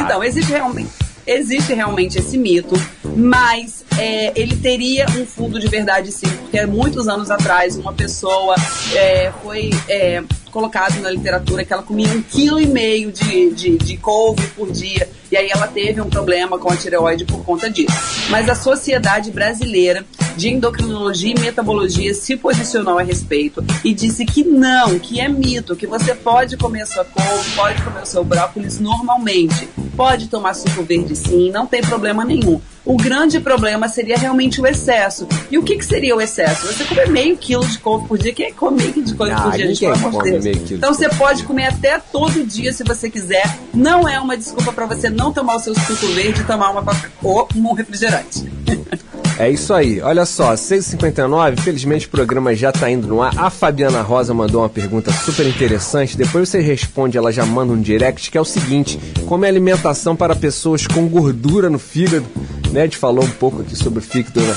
Então, 0.04 0.24
existe 0.24 0.50
realmente, 0.50 0.90
existe 1.26 1.72
realmente 1.72 2.18
esse 2.18 2.36
mito, 2.36 2.74
mas 3.16 3.84
é, 3.98 4.32
ele 4.38 4.56
teria 4.56 5.06
um 5.10 5.26
fundo 5.26 5.58
de 5.58 5.68
verdade 5.68 6.10
sim, 6.12 6.28
porque 6.28 6.58
há 6.58 6.66
muitos 6.66 7.08
anos 7.08 7.30
atrás 7.30 7.76
uma 7.76 7.92
pessoa 7.92 8.54
é, 8.94 9.32
foi 9.42 9.70
é, 9.88 10.22
colocado 10.50 11.00
na 11.00 11.10
literatura 11.10 11.64
que 11.64 11.72
ela 11.72 11.82
comia 11.82 12.08
um 12.08 12.22
quilo 12.22 12.60
e 12.60 12.66
meio 12.66 13.12
de, 13.12 13.50
de, 13.50 13.78
de 13.78 13.96
couve 13.96 14.46
por 14.48 14.70
dia 14.70 15.08
e 15.30 15.36
aí 15.36 15.48
ela 15.48 15.68
teve 15.68 16.00
um 16.00 16.10
problema 16.10 16.58
com 16.58 16.72
a 16.72 16.76
tireoide 16.76 17.24
por 17.24 17.44
conta 17.44 17.70
disso. 17.70 17.96
Mas 18.30 18.48
a 18.48 18.54
Sociedade 18.54 19.30
Brasileira 19.30 20.04
de 20.36 20.48
Endocrinologia 20.48 21.34
e 21.36 21.40
Metabologia 21.40 22.12
se 22.14 22.36
posicionou 22.36 22.98
a 22.98 23.02
respeito 23.02 23.64
e 23.84 23.94
disse 23.94 24.24
que 24.24 24.42
não, 24.42 24.98
que 24.98 25.20
é 25.20 25.28
mito, 25.28 25.76
que 25.76 25.86
você 25.86 26.14
pode 26.14 26.56
comer 26.56 26.86
sua 26.86 27.04
couve, 27.04 27.50
pode 27.54 27.82
comer 27.82 28.02
o 28.02 28.06
seu 28.06 28.24
brócolis 28.24 28.80
normalmente, 28.80 29.68
pode 30.00 30.28
tomar 30.28 30.54
suco 30.54 30.82
verde 30.82 31.14
sim, 31.14 31.50
não 31.50 31.66
tem 31.66 31.82
problema 31.82 32.24
nenhum. 32.24 32.58
O 32.86 32.96
grande 32.96 33.38
problema 33.38 33.86
seria 33.86 34.16
realmente 34.16 34.58
o 34.58 34.66
excesso. 34.66 35.28
E 35.50 35.58
o 35.58 35.62
que, 35.62 35.76
que 35.76 35.84
seria 35.84 36.16
o 36.16 36.20
excesso? 36.22 36.68
Você 36.68 36.84
comer 36.84 37.10
meio 37.10 37.36
quilo 37.36 37.66
de 37.66 37.78
couve 37.78 38.08
por 38.08 38.16
dia, 38.16 38.32
quem 38.32 38.46
é 38.46 38.50
come 38.50 38.78
meio 38.78 38.94
quilo 38.94 39.04
de 39.04 39.14
couve 39.14 39.32
Ah, 39.32 39.42
por 39.42 39.52
dia, 39.52 39.66
gente, 39.66 39.80
pelo 39.80 39.92
amor 39.92 40.10
de 40.10 40.16
come 40.16 40.30
Deus. 40.30 40.44
meio 40.44 40.56
quilo 40.56 40.68
de 40.68 40.74
Então 40.76 40.94
você 40.94 41.06
pode 41.10 41.42
comer 41.42 41.66
até 41.66 41.98
todo 41.98 42.42
dia 42.46 42.72
se 42.72 42.82
você 42.82 43.10
quiser. 43.10 43.58
Não 43.74 44.08
é 44.08 44.18
uma 44.18 44.38
desculpa 44.38 44.72
para 44.72 44.86
você 44.86 45.10
não 45.10 45.34
tomar 45.34 45.56
o 45.56 45.60
seu 45.60 45.74
suco 45.74 46.06
verde 46.14 46.40
e 46.40 46.44
tomar 46.44 46.70
uma 46.70 46.82
ou 47.22 47.46
um 47.54 47.74
refrigerante. 47.74 48.50
É 49.40 49.48
isso 49.48 49.72
aí. 49.72 50.02
Olha 50.02 50.26
só, 50.26 50.52
6h59, 50.52 51.60
felizmente 51.60 52.06
o 52.06 52.10
programa 52.10 52.54
já 52.54 52.70
tá 52.70 52.90
indo 52.90 53.08
no 53.08 53.22
ar. 53.22 53.32
A 53.38 53.48
Fabiana 53.48 54.02
Rosa 54.02 54.34
mandou 54.34 54.60
uma 54.60 54.68
pergunta 54.68 55.10
super 55.10 55.46
interessante. 55.46 56.14
Depois 56.14 56.46
você 56.46 56.60
responde, 56.60 57.16
ela 57.16 57.32
já 57.32 57.46
manda 57.46 57.72
um 57.72 57.80
direct, 57.80 58.30
que 58.30 58.36
é 58.36 58.40
o 58.40 58.44
seguinte: 58.44 59.00
como 59.24 59.46
é 59.46 59.48
alimentação 59.48 60.14
para 60.14 60.36
pessoas 60.36 60.86
com 60.86 61.08
gordura 61.08 61.70
no 61.70 61.78
fígado? 61.78 62.26
Né? 62.70 62.82
A 62.82 62.84
gente 62.84 62.98
falou 62.98 63.24
um 63.24 63.30
pouco 63.30 63.62
aqui 63.62 63.74
sobre 63.74 64.00
o 64.00 64.02
fígado, 64.02 64.42
né? 64.42 64.54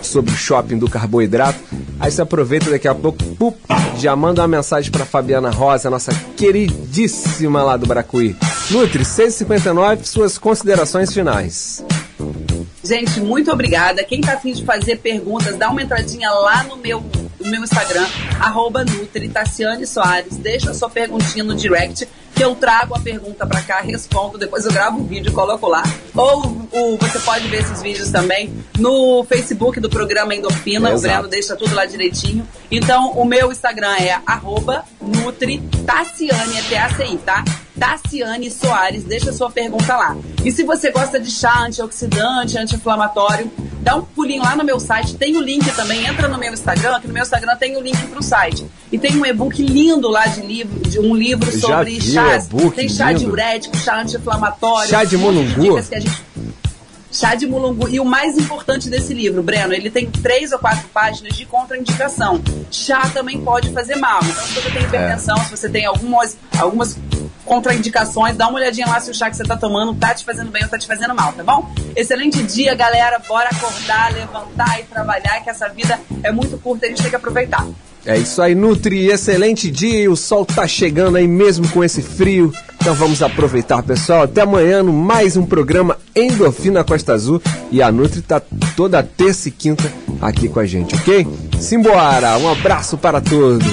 sobre 0.00 0.32
o 0.32 0.36
shopping 0.36 0.78
do 0.78 0.88
carboidrato. 0.88 1.58
Aí 1.98 2.08
você 2.08 2.22
aproveita 2.22 2.70
daqui 2.70 2.86
a 2.86 2.94
pouco, 2.94 3.18
pup, 3.34 3.56
já 3.98 4.14
manda 4.14 4.42
uma 4.42 4.48
mensagem 4.48 4.92
para 4.92 5.04
Fabiana 5.04 5.50
Rosa, 5.50 5.90
nossa 5.90 6.12
queridíssima 6.36 7.64
lá 7.64 7.76
do 7.76 7.84
Bracuí. 7.84 8.36
Nutri, 8.70 9.02
6h59, 9.02 10.04
suas 10.04 10.38
considerações 10.38 11.12
finais. 11.12 11.84
Gente, 12.84 13.18
muito 13.20 13.50
obrigada. 13.50 14.04
Quem 14.04 14.20
tá 14.20 14.34
afim 14.34 14.52
de 14.52 14.62
fazer 14.64 14.96
perguntas, 14.98 15.56
dá 15.56 15.70
uma 15.70 15.82
entradinha 15.82 16.30
lá 16.30 16.64
no 16.64 16.76
meu, 16.76 17.02
no 17.40 17.50
meu 17.50 17.62
Instagram, 17.64 18.06
arroba 18.38 18.84
Nutri, 18.84 19.28
Tassiane 19.28 19.86
Soares. 19.86 20.36
Deixa 20.36 20.70
a 20.70 20.74
sua 20.74 20.90
perguntinha 20.90 21.42
no 21.42 21.54
direct, 21.54 22.06
que 22.34 22.44
eu 22.44 22.54
trago 22.54 22.94
a 22.94 23.00
pergunta 23.00 23.46
pra 23.46 23.62
cá, 23.62 23.80
respondo, 23.80 24.36
depois 24.36 24.66
eu 24.66 24.72
gravo 24.72 25.00
o 25.00 25.04
vídeo 25.04 25.30
e 25.30 25.34
coloco 25.34 25.66
lá. 25.66 25.82
Ou 26.14 26.68
o- 26.72 26.98
você 26.98 27.18
pode 27.20 27.48
ver 27.48 27.62
esses 27.62 27.80
vídeos 27.80 28.10
também 28.10 28.52
no 28.78 29.24
Facebook 29.24 29.80
do 29.80 29.88
programa 29.88 30.34
Endorfina. 30.34 30.90
O 30.90 30.92
Exato. 30.92 31.14
Breno 31.14 31.28
deixa 31.28 31.56
tudo 31.56 31.74
lá 31.74 31.86
direitinho. 31.86 32.46
Então, 32.70 33.12
o 33.12 33.24
meu 33.24 33.50
Instagram 33.50 33.94
é 33.96 34.18
arroba 34.26 34.84
Nutri 35.00 35.58
Tassiane, 35.86 36.58
é 36.58 36.62
T-A-C-I, 36.62 37.16
tá? 37.18 37.44
Tassiane 37.78 38.50
Soares, 38.50 39.04
deixa 39.04 39.32
sua 39.32 39.50
pergunta 39.50 39.96
lá. 39.96 40.16
E 40.44 40.52
se 40.52 40.62
você 40.62 40.90
gosta 40.90 41.18
de 41.18 41.30
chá 41.30 41.64
antioxidante, 41.66 42.56
anti-inflamatório, 42.56 43.50
dá 43.80 43.96
um 43.96 44.02
pulinho 44.02 44.42
lá 44.42 44.54
no 44.54 44.64
meu 44.64 44.78
site, 44.78 45.16
tem 45.16 45.36
o 45.36 45.40
link 45.40 45.68
também, 45.74 46.06
entra 46.06 46.28
no 46.28 46.38
meu 46.38 46.52
Instagram, 46.52 47.00
que 47.00 47.08
no 47.08 47.12
meu 47.12 47.22
Instagram 47.22 47.56
tem 47.56 47.76
o 47.76 47.80
link 47.80 47.98
pro 48.06 48.22
site. 48.22 48.66
E 48.92 48.98
tem 48.98 49.16
um 49.16 49.26
e-book 49.26 49.60
lindo 49.62 50.08
lá 50.08 50.26
de 50.26 50.40
livro, 50.42 50.88
de 50.88 50.98
um 51.00 51.14
livro 51.16 51.50
sobre 51.58 51.98
vi 51.98 52.10
o 52.10 52.12
chás. 52.12 52.48
tem 52.74 52.88
chá 52.88 53.08
lindo. 53.08 53.20
diurético, 53.20 53.76
chá 53.76 54.00
anti-inflamatório. 54.00 54.88
Chá 54.88 55.04
de 55.04 55.16
gente 56.00 56.22
Chá 57.14 57.36
de 57.36 57.46
mulungu. 57.46 57.88
E 57.88 58.00
o 58.00 58.04
mais 58.04 58.36
importante 58.36 58.90
desse 58.90 59.14
livro, 59.14 59.40
Breno, 59.40 59.72
ele 59.72 59.88
tem 59.88 60.10
três 60.10 60.50
ou 60.50 60.58
quatro 60.58 60.88
páginas 60.88 61.36
de 61.36 61.46
contraindicação. 61.46 62.42
Chá 62.72 63.08
também 63.14 63.40
pode 63.40 63.72
fazer 63.72 63.94
mal. 63.94 64.18
Então, 64.24 64.44
se 64.44 64.54
você 64.54 64.70
tem 64.70 64.82
hipertensão, 64.82 65.36
se 65.36 65.50
você 65.50 65.68
tem 65.68 65.86
algumas, 65.86 66.36
algumas 66.58 66.98
contraindicações, 67.44 68.36
dá 68.36 68.48
uma 68.48 68.58
olhadinha 68.58 68.86
lá 68.86 69.00
se 69.00 69.10
o 69.10 69.14
chá 69.14 69.30
que 69.30 69.36
você 69.36 69.44
tá 69.44 69.56
tomando 69.56 69.94
tá 69.94 70.14
te 70.14 70.24
fazendo 70.24 70.50
bem 70.50 70.62
ou 70.62 70.68
tá 70.68 70.78
te 70.78 70.86
fazendo 70.86 71.14
mal, 71.14 71.32
tá 71.32 71.42
bom? 71.42 71.70
Excelente 71.94 72.42
dia, 72.42 72.74
galera. 72.74 73.20
Bora 73.26 73.48
acordar, 73.50 74.12
levantar 74.12 74.80
e 74.80 74.84
trabalhar, 74.84 75.40
que 75.42 75.50
essa 75.50 75.68
vida 75.68 75.98
é 76.22 76.32
muito 76.32 76.58
curta 76.58 76.86
e 76.86 76.88
a 76.88 76.90
gente 76.90 77.02
tem 77.02 77.10
que 77.10 77.16
aproveitar. 77.16 77.66
É 78.06 78.18
isso 78.18 78.42
aí, 78.42 78.54
Nutri. 78.54 79.06
Excelente 79.06 79.70
dia. 79.70 80.10
O 80.10 80.16
sol 80.16 80.44
tá 80.44 80.66
chegando 80.66 81.16
aí 81.16 81.26
mesmo 81.26 81.66
com 81.70 81.82
esse 81.82 82.02
frio. 82.02 82.52
Então 82.76 82.94
vamos 82.94 83.22
aproveitar, 83.22 83.82
pessoal. 83.82 84.24
Até 84.24 84.42
amanhã 84.42 84.82
no 84.82 84.92
mais 84.92 85.38
um 85.38 85.46
programa 85.46 85.96
Endorfina 86.14 86.84
Costa 86.84 87.14
Azul. 87.14 87.40
E 87.70 87.82
a 87.82 87.90
Nutri 87.90 88.20
tá 88.20 88.42
toda 88.76 89.02
terça 89.02 89.48
e 89.48 89.50
quinta 89.50 89.90
aqui 90.20 90.48
com 90.48 90.60
a 90.60 90.66
gente, 90.66 90.94
ok? 90.94 91.26
Simbora! 91.58 92.36
Um 92.36 92.50
abraço 92.50 92.98
para 92.98 93.22
todos! 93.22 93.66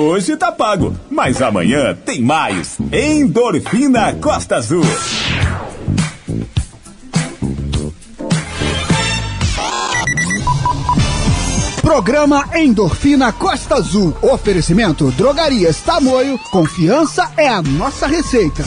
Hoje 0.00 0.34
tá 0.34 0.50
pago, 0.50 0.96
mas 1.10 1.42
amanhã 1.42 1.94
tem 1.94 2.22
mais. 2.22 2.78
Endorfina 2.90 4.14
Costa 4.14 4.56
Azul. 4.56 4.82
Programa 11.82 12.48
Endorfina 12.54 13.30
Costa 13.30 13.74
Azul. 13.74 14.16
Oferecimento 14.22 15.10
Drogarias 15.10 15.82
Tamoio. 15.82 16.38
Confiança 16.50 17.30
é 17.36 17.48
a 17.48 17.60
nossa 17.60 18.06
receita. 18.06 18.64